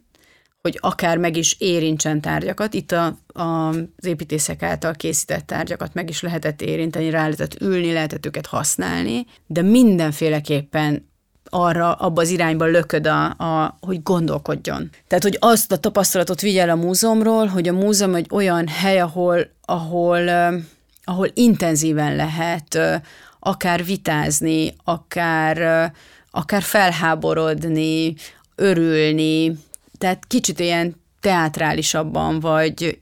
hogy 0.68 0.90
akár 0.90 1.16
meg 1.16 1.36
is 1.36 1.56
érintsen 1.58 2.20
tárgyakat. 2.20 2.74
Itt 2.74 2.92
a, 2.92 3.18
a, 3.26 3.68
az 3.68 4.04
építészek 4.04 4.62
által 4.62 4.92
készített 4.92 5.46
tárgyakat 5.46 5.94
meg 5.94 6.08
is 6.08 6.20
lehetett 6.20 6.62
érinteni, 6.62 7.10
rá 7.10 7.22
lehetett 7.22 7.60
ülni, 7.60 7.92
lehetett 7.92 8.26
őket 8.26 8.46
használni, 8.46 9.26
de 9.46 9.62
mindenféleképpen 9.62 11.06
arra, 11.50 11.92
abba 11.92 12.20
az 12.20 12.30
irányba 12.30 12.64
lököd, 12.64 13.06
a, 13.06 13.24
a, 13.24 13.76
hogy 13.80 14.02
gondolkodjon. 14.02 14.90
Tehát, 15.06 15.24
hogy 15.24 15.36
azt 15.40 15.72
a 15.72 15.76
tapasztalatot 15.76 16.40
vigyel 16.40 16.70
a 16.70 16.74
múzeumról, 16.74 17.46
hogy 17.46 17.68
a 17.68 17.72
múzeum 17.72 18.14
egy 18.14 18.26
olyan 18.30 18.68
hely, 18.68 19.00
ahol, 19.00 19.50
ahol, 19.64 20.28
ahol 21.04 21.30
intenzíven 21.34 22.16
lehet 22.16 22.78
akár 23.40 23.84
vitázni, 23.84 24.74
akár, 24.84 25.92
akár 26.30 26.62
felháborodni, 26.62 28.14
örülni, 28.54 29.58
tehát 29.98 30.24
kicsit 30.26 30.60
ilyen 30.60 30.94
teátrálisabban, 31.20 32.40
vagy, 32.40 33.00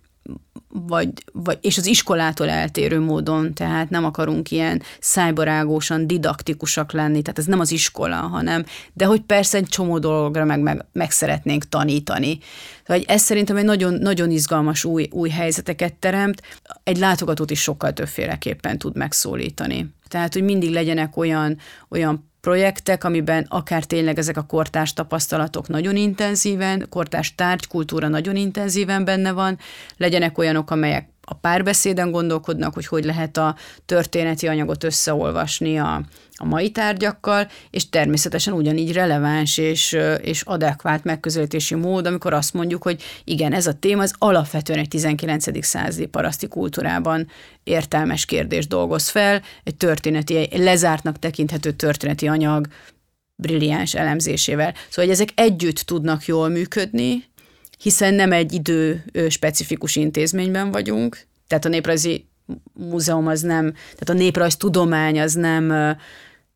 vagy, 0.69 1.09
vagy, 1.33 1.59
és 1.61 1.79
az 1.79 1.87
iskolától 1.87 2.49
eltérő 2.49 3.01
módon, 3.01 3.55
tehát 3.55 3.91
nem 3.91 4.05
akarunk 4.05 4.51
ilyen 4.51 4.83
szájbarágósan, 5.01 6.07
didaktikusak 6.07 6.93
lenni, 6.93 7.23
tehát 7.23 7.39
ez 7.39 7.45
nem 7.45 7.61
az 7.61 7.73
iskola, 7.73 8.17
hanem, 8.17 8.65
de 8.93 9.05
hogy 9.05 9.21
persze 9.21 9.59
egy 9.59 9.67
csomó 9.69 9.99
dologra 9.99 10.45
meg, 10.45 10.61
meg, 10.61 10.85
meg 10.93 11.11
szeretnénk 11.11 11.69
tanítani. 11.69 12.39
Vagy 12.87 13.05
ez 13.09 13.23
szerintem 13.23 13.57
egy 13.57 13.65
nagyon, 13.65 13.95
nagyon 13.95 14.31
izgalmas 14.31 14.85
új, 14.85 15.09
új 15.11 15.29
helyzeteket 15.29 15.95
teremt, 15.95 16.43
egy 16.85 16.99
látogatót 16.99 17.51
is 17.51 17.61
sokkal 17.61 17.93
többféleképpen 17.93 18.79
tud 18.79 18.97
megszólítani. 18.97 19.95
Tehát, 20.09 20.33
hogy 20.33 20.43
mindig 20.43 20.71
legyenek 20.71 21.17
olyan, 21.17 21.59
olyan 21.89 22.31
projektek, 22.47 23.05
amiben 23.05 23.47
akár 23.49 23.85
tényleg 23.85 24.19
ezek 24.19 24.37
a 24.37 24.43
kortárs 24.43 24.93
tapasztalatok 24.93 25.69
nagyon 25.69 25.97
intenzíven, 25.97 26.87
kortárs 26.89 27.35
tárgykultúra 27.35 28.09
nagyon 28.09 28.37
intenzíven 28.37 29.05
benne 29.05 29.33
van, 29.33 29.59
legyenek 29.97 30.39
olyanok, 30.39 30.71
amelyek 30.71 31.09
a 31.29 31.35
párbeszéden 31.35 32.11
gondolkodnak, 32.11 32.75
hogy 32.75 32.87
hogy 32.87 33.05
lehet 33.05 33.37
a 33.37 33.57
történeti 33.87 34.47
anyagot 34.47 34.85
összeolvasni 34.85 35.79
a, 35.79 36.03
a 36.37 36.45
mai 36.45 36.71
tárgyakkal, 36.71 37.49
és 37.71 37.89
természetesen 37.89 38.53
ugyanígy 38.53 38.93
releváns 38.93 39.59
és, 39.59 39.99
és 40.21 40.43
adekvát 40.43 41.05
megközelítési 41.05 41.75
mód, 41.75 42.07
amikor 42.07 42.33
azt 42.33 42.55
mondjuk, 42.55 42.83
hogy 42.83 43.03
igen, 43.25 43.53
ez 43.53 43.67
a 43.67 43.73
téma 43.73 44.03
az 44.03 44.15
alapvetően 44.19 44.79
egy 44.79 44.89
19. 44.89 45.65
századi 45.65 46.07
paraszti 46.07 46.49
kultúrában 46.49 47.29
értelmes 47.65 48.25
kérdés 48.25 48.67
dolgoz 48.67 49.09
fel, 49.09 49.43
egy 49.65 49.77
történeti, 49.77 50.37
egy 50.37 50.59
lezártnak 50.59 51.19
tekinthető 51.19 51.71
történeti 51.71 52.29
anyag 52.29 52.67
brilliáns 53.37 53.95
elemzésével. 53.95 54.75
Szóval, 54.75 55.05
hogy 55.05 55.11
ezek 55.11 55.29
együtt 55.35 55.79
tudnak 55.79 56.25
jól 56.25 56.49
működni, 56.49 57.25
hiszen 57.79 58.15
nem 58.15 58.33
egy 58.33 58.53
idő 58.53 59.05
specifikus 59.29 59.97
intézményben 59.97 60.71
vagyunk, 60.71 61.19
tehát 61.49 61.65
a 61.65 61.69
néprajzi 61.69 62.27
múzeum 62.73 63.27
az 63.27 63.41
nem, 63.41 63.73
tehát 63.73 64.09
a 64.09 64.13
néprajz 64.13 64.57
tudomány 64.57 65.21
az 65.21 65.33
nem 65.33 65.97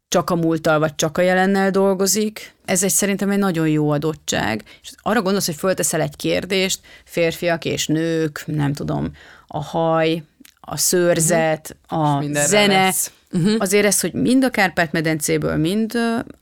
csak 0.09 0.31
a 0.31 0.35
múlttal 0.35 0.79
vagy 0.79 0.95
csak 0.95 1.19
a 1.19 1.23
jelennel 1.23 1.71
dolgozik. 1.71 2.55
Ez 2.65 2.83
egy 2.83 2.91
szerintem 2.91 3.31
egy 3.31 3.39
nagyon 3.39 3.69
jó 3.69 3.91
adottság. 3.91 4.65
És 4.83 4.91
arra 5.03 5.23
gondolsz, 5.23 5.47
hogy 5.47 5.55
fölteszel 5.55 6.01
egy 6.01 6.17
kérdést, 6.17 6.81
férfiak 7.05 7.65
és 7.65 7.87
nők, 7.87 8.43
nem 8.47 8.73
tudom, 8.73 9.11
a 9.47 9.63
haj, 9.63 10.23
a 10.61 10.77
szőrzet, 10.77 11.77
uh-huh. 11.91 12.37
a 12.37 12.47
zene, 12.47 12.93
Uh-huh. 13.33 13.55
Azért 13.59 13.87
ez, 13.87 14.01
hogy 14.01 14.13
mind 14.13 14.45
a 14.45 14.51
Kárpát-medencéből, 14.51 15.57
mind 15.57 15.95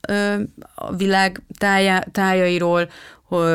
ö, 0.08 0.34
a 0.74 0.96
világ 0.96 1.42
tájá, 1.58 1.98
tájairól, 2.12 2.90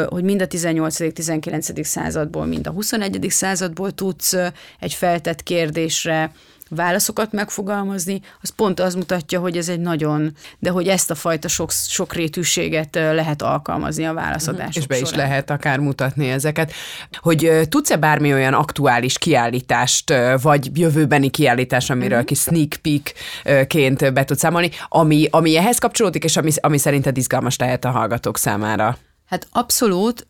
hogy 0.10 0.24
mind 0.24 0.42
a 0.42 0.48
18.-19. 0.48 1.84
századból, 1.84 2.46
mind 2.46 2.68
a 2.68 2.72
21. 2.72 3.26
századból 3.30 3.92
tudsz 3.92 4.36
egy 4.80 4.94
feltett 4.94 5.44
kérdésre 5.44 6.32
válaszokat 6.70 7.32
megfogalmazni, 7.32 8.22
az 8.42 8.50
pont 8.50 8.80
az 8.80 8.96
mutatja, 8.96 9.40
hogy 9.40 9.58
ez 9.58 9.70
egy 9.70 9.80
nagyon, 9.80 10.36
de 10.60 10.70
hogy 10.70 10.88
ezt 10.88 11.12
a 11.12 11.16
fajta 11.16 11.48
sok, 11.48 11.72
sokrétűséget 11.72 12.96
lehet 12.96 13.42
alkalmazni 13.42 14.06
a 14.06 14.14
válaszadások 14.14 14.76
És 14.76 14.88
be 14.88 14.96
során. 14.96 15.12
is 15.12 15.18
lehet 15.18 15.50
akár 15.50 15.80
mutatni 15.80 16.30
ezeket. 16.30 16.72
Hogy 17.14 17.52
tudsz-e 17.70 17.96
bármi 17.96 18.34
olyan 18.34 18.54
aktuális 18.54 19.18
kiállítást, 19.18 20.14
vagy 20.42 20.80
jövőbeni 20.80 21.30
kiállítás, 21.30 21.90
amiről 21.90 22.10
uh-huh. 22.12 22.26
kis 22.26 22.40
sneak 22.40 22.74
peek-ként 22.82 24.14
be 24.14 24.26
tudsz 24.26 24.40
számolni, 24.40 24.70
ami, 24.88 25.28
ami 25.32 25.58
ehhez 25.58 25.78
kapcsolódik, 25.78 26.24
és 26.24 26.38
ami, 26.38 26.52
ami 26.62 26.78
szerinted 26.78 27.18
izgalmas 27.18 27.58
lehet 27.58 27.86
a 27.86 27.90
hallgatók 27.90 28.38
számára? 28.38 28.98
Hát 29.26 29.48
abszolút. 29.52 30.26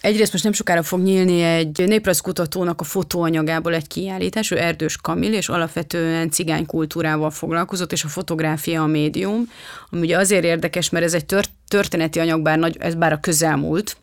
Egyrészt 0.00 0.32
most 0.32 0.44
nem 0.44 0.52
sokára 0.52 0.82
fog 0.82 1.00
nyílni 1.00 1.42
egy 1.42 1.84
néprajzkutatónak 1.86 2.80
a 2.80 2.84
fotóanyagából 2.84 3.74
egy 3.74 3.86
kiállítás, 3.86 4.50
ő 4.50 4.58
Erdős 4.58 4.96
Kamil, 4.96 5.32
és 5.32 5.48
alapvetően 5.48 6.30
cigány 6.30 6.66
kultúrával 6.66 7.30
foglalkozott, 7.30 7.92
és 7.92 8.04
a 8.04 8.08
fotográfia 8.08 8.82
a 8.82 8.86
médium, 8.86 9.50
ami 9.90 10.00
ugye 10.00 10.18
azért 10.18 10.44
érdekes, 10.44 10.90
mert 10.90 11.04
ez 11.04 11.14
egy 11.14 11.26
tört, 11.26 11.50
történeti 11.68 12.18
anyag, 12.18 12.42
bár, 12.42 12.58
nagy, 12.58 12.76
ez 12.80 12.94
bár 12.94 13.12
a 13.12 13.20
közelmúlt, 13.20 13.96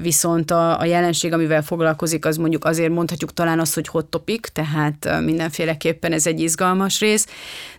viszont 0.00 0.50
a, 0.50 0.80
a 0.80 0.84
jelenség, 0.84 1.32
amivel 1.32 1.62
foglalkozik, 1.62 2.24
az 2.24 2.36
mondjuk 2.36 2.64
azért 2.64 2.90
mondhatjuk 2.90 3.32
talán 3.32 3.60
azt, 3.60 3.74
hogy 3.74 3.88
hot 3.88 4.06
topic, 4.06 4.52
tehát 4.52 5.20
mindenféleképpen 5.20 6.12
ez 6.12 6.26
egy 6.26 6.40
izgalmas 6.40 7.00
rész, 7.00 7.26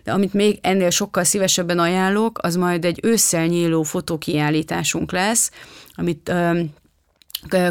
de 0.04 0.12
amit 0.12 0.34
még 0.34 0.58
ennél 0.62 0.90
sokkal 0.90 1.24
szívesebben 1.24 1.78
ajánlok, 1.78 2.38
az 2.42 2.56
majd 2.56 2.84
egy 2.84 3.00
ősszel 3.02 3.46
nyíló 3.46 3.82
fotókiállításunk 3.82 5.12
lesz, 5.12 5.50
amit 5.94 6.32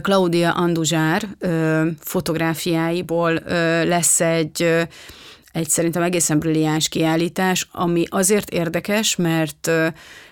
Claudia 0.02 0.52
Anduzsár 0.52 1.28
fotográfiáiból 2.00 3.34
lesz 3.84 4.20
egy 4.22 4.88
egy 5.52 5.70
szerintem 5.70 6.02
egészen 6.02 6.40
brilliáns 6.40 6.90
kiállítás, 6.90 7.68
ami 7.72 8.06
azért 8.10 8.50
érdekes, 8.50 9.16
mert 9.16 9.72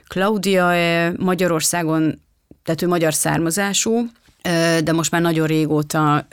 Claudia 0.07 0.73
Magyarországon, 1.17 2.21
tehát 2.63 2.81
ő 2.81 2.87
magyar 2.87 3.13
származású, 3.13 4.09
de 4.83 4.91
most 4.91 5.11
már 5.11 5.21
nagyon 5.21 5.47
régóta 5.47 6.27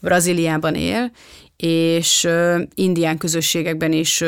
Brazíliában 0.00 0.74
él, 0.74 1.10
és 1.56 2.28
indián 2.74 3.18
közösségekben 3.18 3.92
is 3.92 4.24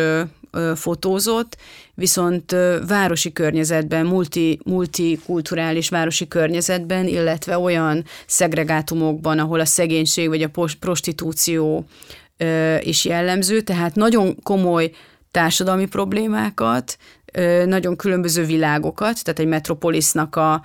fotózott, 0.74 1.56
viszont 1.94 2.56
városi 2.86 3.32
környezetben, 3.32 4.06
multi, 4.06 4.58
multikulturális 4.64 5.88
városi 5.88 6.28
környezetben, 6.28 7.06
illetve 7.06 7.58
olyan 7.58 8.04
szegregátumokban, 8.26 9.38
ahol 9.38 9.60
a 9.60 9.64
szegénység 9.64 10.28
vagy 10.28 10.42
a 10.42 10.50
prostitúció 10.80 11.86
is 12.80 13.04
jellemző, 13.04 13.60
tehát 13.60 13.94
nagyon 13.94 14.42
komoly 14.42 14.90
társadalmi 15.30 15.86
problémákat, 15.86 16.98
nagyon 17.66 17.96
különböző 17.96 18.44
világokat, 18.44 19.24
tehát 19.24 19.38
egy 19.38 19.46
metropolisnak 19.46 20.36
a 20.36 20.62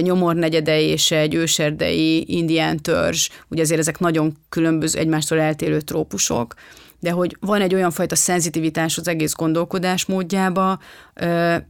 nyomornegyedei 0.00 0.86
és 0.86 1.10
egy 1.10 1.34
őserdei 1.34 2.24
indián 2.36 2.76
törzs, 2.76 3.28
ugye 3.48 3.62
azért 3.62 3.80
ezek 3.80 3.98
nagyon 3.98 4.36
különböző, 4.48 4.98
egymástól 4.98 5.40
eltérő 5.40 5.80
trópusok, 5.80 6.54
de 7.00 7.10
hogy 7.10 7.36
van 7.40 7.60
egy 7.60 7.74
olyan 7.74 7.90
fajta 7.90 8.14
szenzitivitás 8.14 8.98
az 8.98 9.08
egész 9.08 9.34
gondolkodás 9.34 10.04
módjába, 10.04 10.78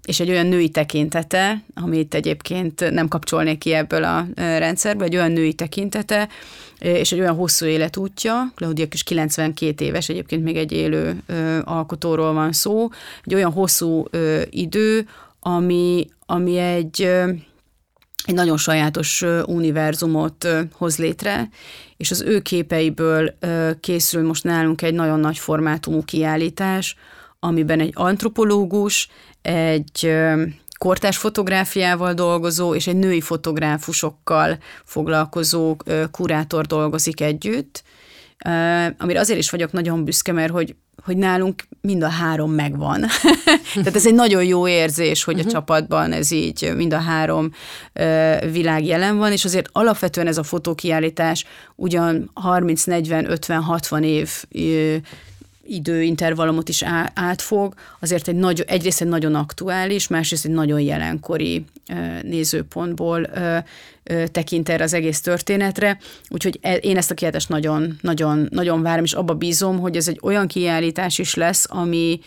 és 0.05 0.21
egy 0.21 0.31
olyan 0.31 0.47
női 0.47 0.69
tekintete, 0.69 1.63
amit 1.75 2.15
egyébként 2.15 2.91
nem 2.91 3.09
kapcsolnék 3.09 3.59
ki 3.59 3.73
ebből 3.73 4.05
a 4.05 4.27
rendszerből, 4.35 5.07
egy 5.07 5.17
olyan 5.17 5.33
női 5.33 5.53
tekintete, 5.53 6.29
és 6.79 7.13
egy 7.13 7.21
olyan 7.21 7.35
hosszú 7.35 7.67
életútja, 7.67 8.53
Claudia 8.55 8.87
is 8.91 9.03
92 9.03 9.85
éves, 9.85 10.09
egyébként 10.09 10.45
még 10.45 10.57
egy 10.57 10.73
élő 10.73 11.23
alkotóról 11.65 12.33
van 12.33 12.53
szó, 12.53 12.89
egy 13.25 13.35
olyan 13.35 13.53
hosszú 13.53 14.05
idő, 14.51 15.07
ami, 15.41 16.07
ami 16.27 16.57
egy 16.59 17.09
egy 18.25 18.35
nagyon 18.35 18.57
sajátos 18.57 19.25
univerzumot 19.45 20.49
hoz 20.73 20.99
létre, 20.99 21.49
és 21.97 22.11
az 22.11 22.21
ő 22.21 22.41
képeiből 22.41 23.35
készül 23.81 24.27
most 24.27 24.45
nálunk 24.45 24.83
egy 24.83 24.95
nagyon 24.95 25.21
nagy 25.21 25.39
formátumú 25.39 26.05
kiállítás, 26.05 26.97
amiben 27.41 27.81
egy 27.81 27.93
antropológus, 27.95 29.09
egy 29.43 30.15
kortás 30.79 31.17
fotográfiával 31.17 32.15
dolgozó 32.15 32.75
és 32.75 32.87
egy 32.87 32.97
női 32.97 33.21
fotográfusokkal 33.21 34.59
foglalkozó 34.85 35.77
kurátor 36.11 36.67
dolgozik 36.67 37.21
együtt, 37.21 37.83
amire 38.99 39.21
azért 39.21 39.39
is 39.39 39.51
vagyok 39.51 39.73
nagyon 39.73 40.05
büszke, 40.05 40.33
mert 40.33 40.53
hogy 40.53 40.77
hogy 41.05 41.17
nálunk 41.17 41.63
mind 41.81 42.03
a 42.03 42.09
három 42.09 42.53
megvan. 42.53 43.01
Tehát 43.75 43.95
ez 43.95 44.07
egy 44.07 44.15
nagyon 44.15 44.45
jó 44.45 44.69
érzés, 44.69 45.25
hogy 45.25 45.35
a 45.35 45.39
uh-huh. 45.39 45.53
csapatban 45.53 46.13
ez 46.13 46.31
így 46.31 46.73
mind 46.77 46.93
a 46.93 46.99
három 46.99 47.51
uh, 47.95 48.51
világ 48.51 48.85
jelen 48.85 49.17
van, 49.17 49.33
és 49.33 49.45
azért 49.45 49.69
alapvetően 49.73 50.27
ez 50.27 50.39
a 50.39 50.43
fotókiállítás 50.43 51.45
ugyan 51.75 52.31
30, 52.35 52.85
40, 52.85 53.31
50, 53.31 53.63
60 53.63 54.03
év 54.03 54.45
uh, 54.51 54.97
időintervallumot 55.67 56.69
is 56.69 56.83
átfog, 57.15 57.75
azért 58.01 58.29
egy 58.29 58.35
nagy, 58.35 58.65
egyrészt 58.67 59.01
egy 59.01 59.09
nagyon 59.09 59.35
aktuális, 59.35 60.09
másrészt 60.09 60.45
egy 60.45 60.51
nagyon 60.51 60.81
jelenkori 60.81 61.65
nézőpontból 62.23 63.27
tekint 64.27 64.69
erre 64.69 64.85
az 64.85 64.93
egész 64.93 65.21
történetre, 65.21 65.99
úgyhogy 66.29 66.59
e, 66.63 66.75
én 66.75 66.97
ezt 66.97 67.11
a 67.11 67.15
kiállítást 67.15 67.49
nagyon, 67.49 67.99
nagyon, 68.01 68.49
nagyon 68.51 68.83
várom, 68.83 69.05
és 69.05 69.13
abba 69.13 69.35
bízom, 69.35 69.79
hogy 69.79 69.97
ez 69.97 70.09
egy 70.09 70.19
olyan 70.23 70.47
kiállítás 70.47 71.19
is 71.19 71.35
lesz, 71.35 71.67
ami 71.69 72.21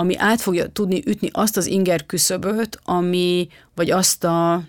ami 0.00 0.16
át 0.16 0.40
fogja 0.40 0.66
tudni 0.68 1.02
ütni 1.06 1.28
azt 1.32 1.56
az 1.56 1.66
inger 1.66 2.06
küszöböt, 2.06 2.80
ami, 2.84 3.48
vagy 3.74 3.90
azt 3.90 4.24
a 4.24 4.62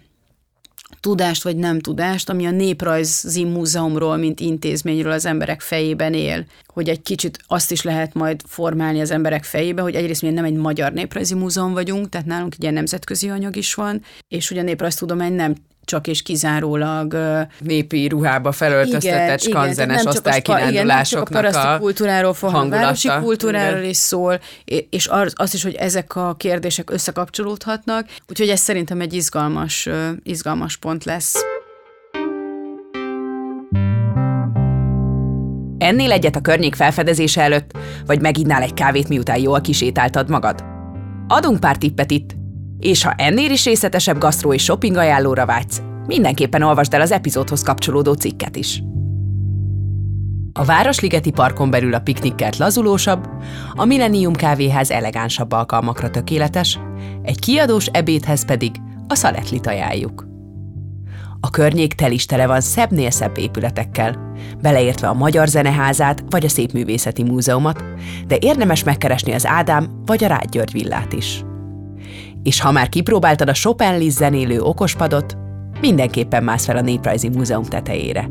tudást 0.99 1.43
vagy 1.43 1.55
nem 1.55 1.79
tudást, 1.79 2.29
ami 2.29 2.45
a 2.45 2.51
Néprajzi 2.51 3.43
Múzeumról, 3.43 4.17
mint 4.17 4.39
intézményről 4.39 5.11
az 5.11 5.25
emberek 5.25 5.61
fejében 5.61 6.13
él. 6.13 6.45
Hogy 6.65 6.89
egy 6.89 7.01
kicsit 7.01 7.39
azt 7.47 7.71
is 7.71 7.81
lehet 7.81 8.13
majd 8.13 8.41
formálni 8.45 9.01
az 9.01 9.11
emberek 9.11 9.43
fejébe, 9.43 9.81
hogy 9.81 9.95
egyrészt 9.95 10.21
mi 10.21 10.29
nem 10.29 10.45
egy 10.45 10.53
magyar 10.53 10.91
néprajzi 10.91 11.33
múzeum 11.33 11.73
vagyunk, 11.73 12.09
tehát 12.09 12.27
nálunk 12.27 12.53
egy 12.53 12.61
ilyen 12.61 12.73
nemzetközi 12.73 13.29
anyag 13.29 13.55
is 13.55 13.73
van, 13.73 14.01
és 14.27 14.47
hogy 14.47 14.57
a 14.57 14.63
néprajztudomány 14.63 15.33
nem 15.33 15.55
csak 15.89 16.07
és 16.07 16.21
kizárólag 16.21 17.17
népi 17.59 18.07
ruhába 18.07 18.51
felöltöztetett 18.51 19.41
skanzenes 19.41 20.05
osztálykirándulásoknak 20.05 21.55
a, 21.55 21.73
a 21.73 21.79
kultúráról 21.79 22.33
fog, 22.33 22.69
városi 22.69 23.09
kultúráról 23.21 23.83
is 23.83 23.97
szól, 23.97 24.39
és 24.89 25.09
az 25.33 25.53
is, 25.53 25.63
hogy 25.63 25.75
ezek 25.75 26.15
a 26.15 26.35
kérdések 26.35 26.89
összekapcsolódhatnak, 26.89 28.07
úgyhogy 28.27 28.49
ez 28.49 28.59
szerintem 28.59 29.01
egy 29.01 29.13
izgalmas, 29.13 29.89
izgalmas 30.23 30.77
pont 30.77 31.03
lesz. 31.03 31.35
Ennél 35.77 36.11
egyet 36.11 36.35
a 36.35 36.41
környék 36.41 36.75
felfedezése 36.75 37.41
előtt, 37.41 37.71
vagy 38.05 38.21
meginnál 38.21 38.61
egy 38.61 38.73
kávét, 38.73 39.07
miután 39.07 39.39
jól 39.39 39.61
kisétáltad 39.61 40.29
magad? 40.29 40.63
Adunk 41.27 41.59
pár 41.59 41.77
tippet 41.77 42.11
itt, 42.11 42.38
és 42.80 43.03
ha 43.03 43.13
ennél 43.17 43.51
is 43.51 43.65
részletesebb 43.65 44.17
gasztró 44.17 44.53
és 44.53 44.63
shopping 44.63 44.95
ajánlóra 44.95 45.45
vágysz, 45.45 45.82
mindenképpen 46.05 46.61
olvasd 46.61 46.93
el 46.93 47.01
az 47.01 47.11
epizódhoz 47.11 47.61
kapcsolódó 47.61 48.13
cikket 48.13 48.55
is. 48.55 48.84
A 50.53 50.63
Városligeti 50.63 51.32
Parkon 51.32 51.69
belül 51.69 51.93
a 51.93 51.99
piknikkert 51.99 52.57
lazulósabb, 52.57 53.27
a 53.73 53.86
Millennium 53.86 54.34
kávéház 54.34 54.91
elegánsabb 54.91 55.51
alkalmakra 55.51 56.09
tökéletes, 56.09 56.80
egy 57.21 57.39
kiadós 57.39 57.86
ebédhez 57.86 58.45
pedig 58.45 58.71
a 59.07 59.15
szaletlit 59.15 59.67
ajánljuk. 59.67 60.27
A 61.39 61.49
környék 61.49 61.93
tel 61.93 62.11
is 62.11 62.25
tele 62.25 62.47
van 62.47 62.61
szebbnél 62.61 63.09
szebb 63.09 63.38
épületekkel, 63.38 64.34
beleértve 64.61 65.07
a 65.07 65.13
Magyar 65.13 65.47
Zeneházát 65.47 66.23
vagy 66.30 66.45
a 66.45 66.49
Szépművészeti 66.49 67.23
Múzeumot, 67.23 67.84
de 68.27 68.38
érdemes 68.39 68.84
megkeresni 68.84 69.34
az 69.34 69.45
Ádám 69.45 70.01
vagy 70.05 70.23
a 70.23 70.27
Rád 70.27 70.49
György 70.49 70.71
villát 70.71 71.13
is 71.13 71.43
és 72.43 72.61
ha 72.61 72.71
már 72.71 72.89
kipróbáltad 72.89 73.49
a 73.49 73.53
Chopin 73.53 74.09
zenélő 74.09 74.61
okospadot, 74.61 75.37
mindenképpen 75.81 76.43
mász 76.43 76.65
fel 76.65 76.77
a 76.77 76.81
Néprajzi 76.81 77.29
Múzeum 77.29 77.63
tetejére. 77.63 78.29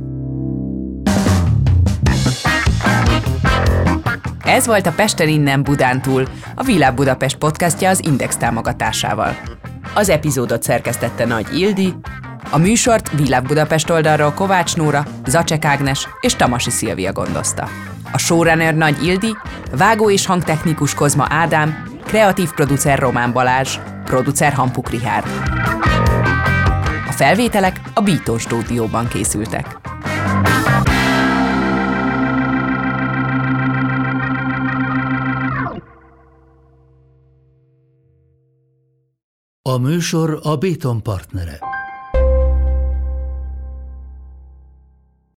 Ez 4.44 4.66
volt 4.66 4.86
a 4.86 4.92
Pesten 4.92 5.28
innen 5.28 5.62
Budán 5.62 6.02
túl, 6.02 6.26
a 6.54 6.62
Világ 6.62 6.94
Budapest 6.94 7.36
podcastja 7.36 7.88
az 7.88 8.04
Index 8.04 8.36
támogatásával. 8.36 9.36
Az 9.94 10.08
epizódot 10.08 10.62
szerkesztette 10.62 11.24
Nagy 11.24 11.58
Ildi, 11.58 11.94
a 12.50 12.58
műsort 12.58 13.10
Világ 13.10 13.42
Budapest 13.42 13.90
oldalról 13.90 14.32
Kovács 14.32 14.76
Nóra, 14.76 15.06
Zacek 15.26 15.64
Ágnes 15.64 16.08
és 16.20 16.34
Tamasi 16.34 16.70
Szilvia 16.70 17.12
gondozta. 17.12 17.68
A 18.12 18.18
showrunner 18.18 18.74
Nagy 18.74 19.04
Ildi, 19.04 19.36
vágó 19.76 20.10
és 20.10 20.26
hangtechnikus 20.26 20.94
Kozma 20.94 21.26
Ádám, 21.28 21.84
kreatív 22.06 22.50
producer 22.50 22.98
Román 22.98 23.32
Balázs, 23.32 23.78
producer 24.08 24.52
Hampuk 24.52 24.90
Rihárd. 24.90 25.26
A 27.08 27.12
felvételek 27.12 27.80
a 27.94 28.00
Bító 28.00 28.38
stúdióban 28.38 29.08
készültek. 29.08 29.76
A 39.62 39.76
műsor 39.78 40.40
a 40.42 40.56
Béton 40.56 41.02
partnere. 41.02 41.58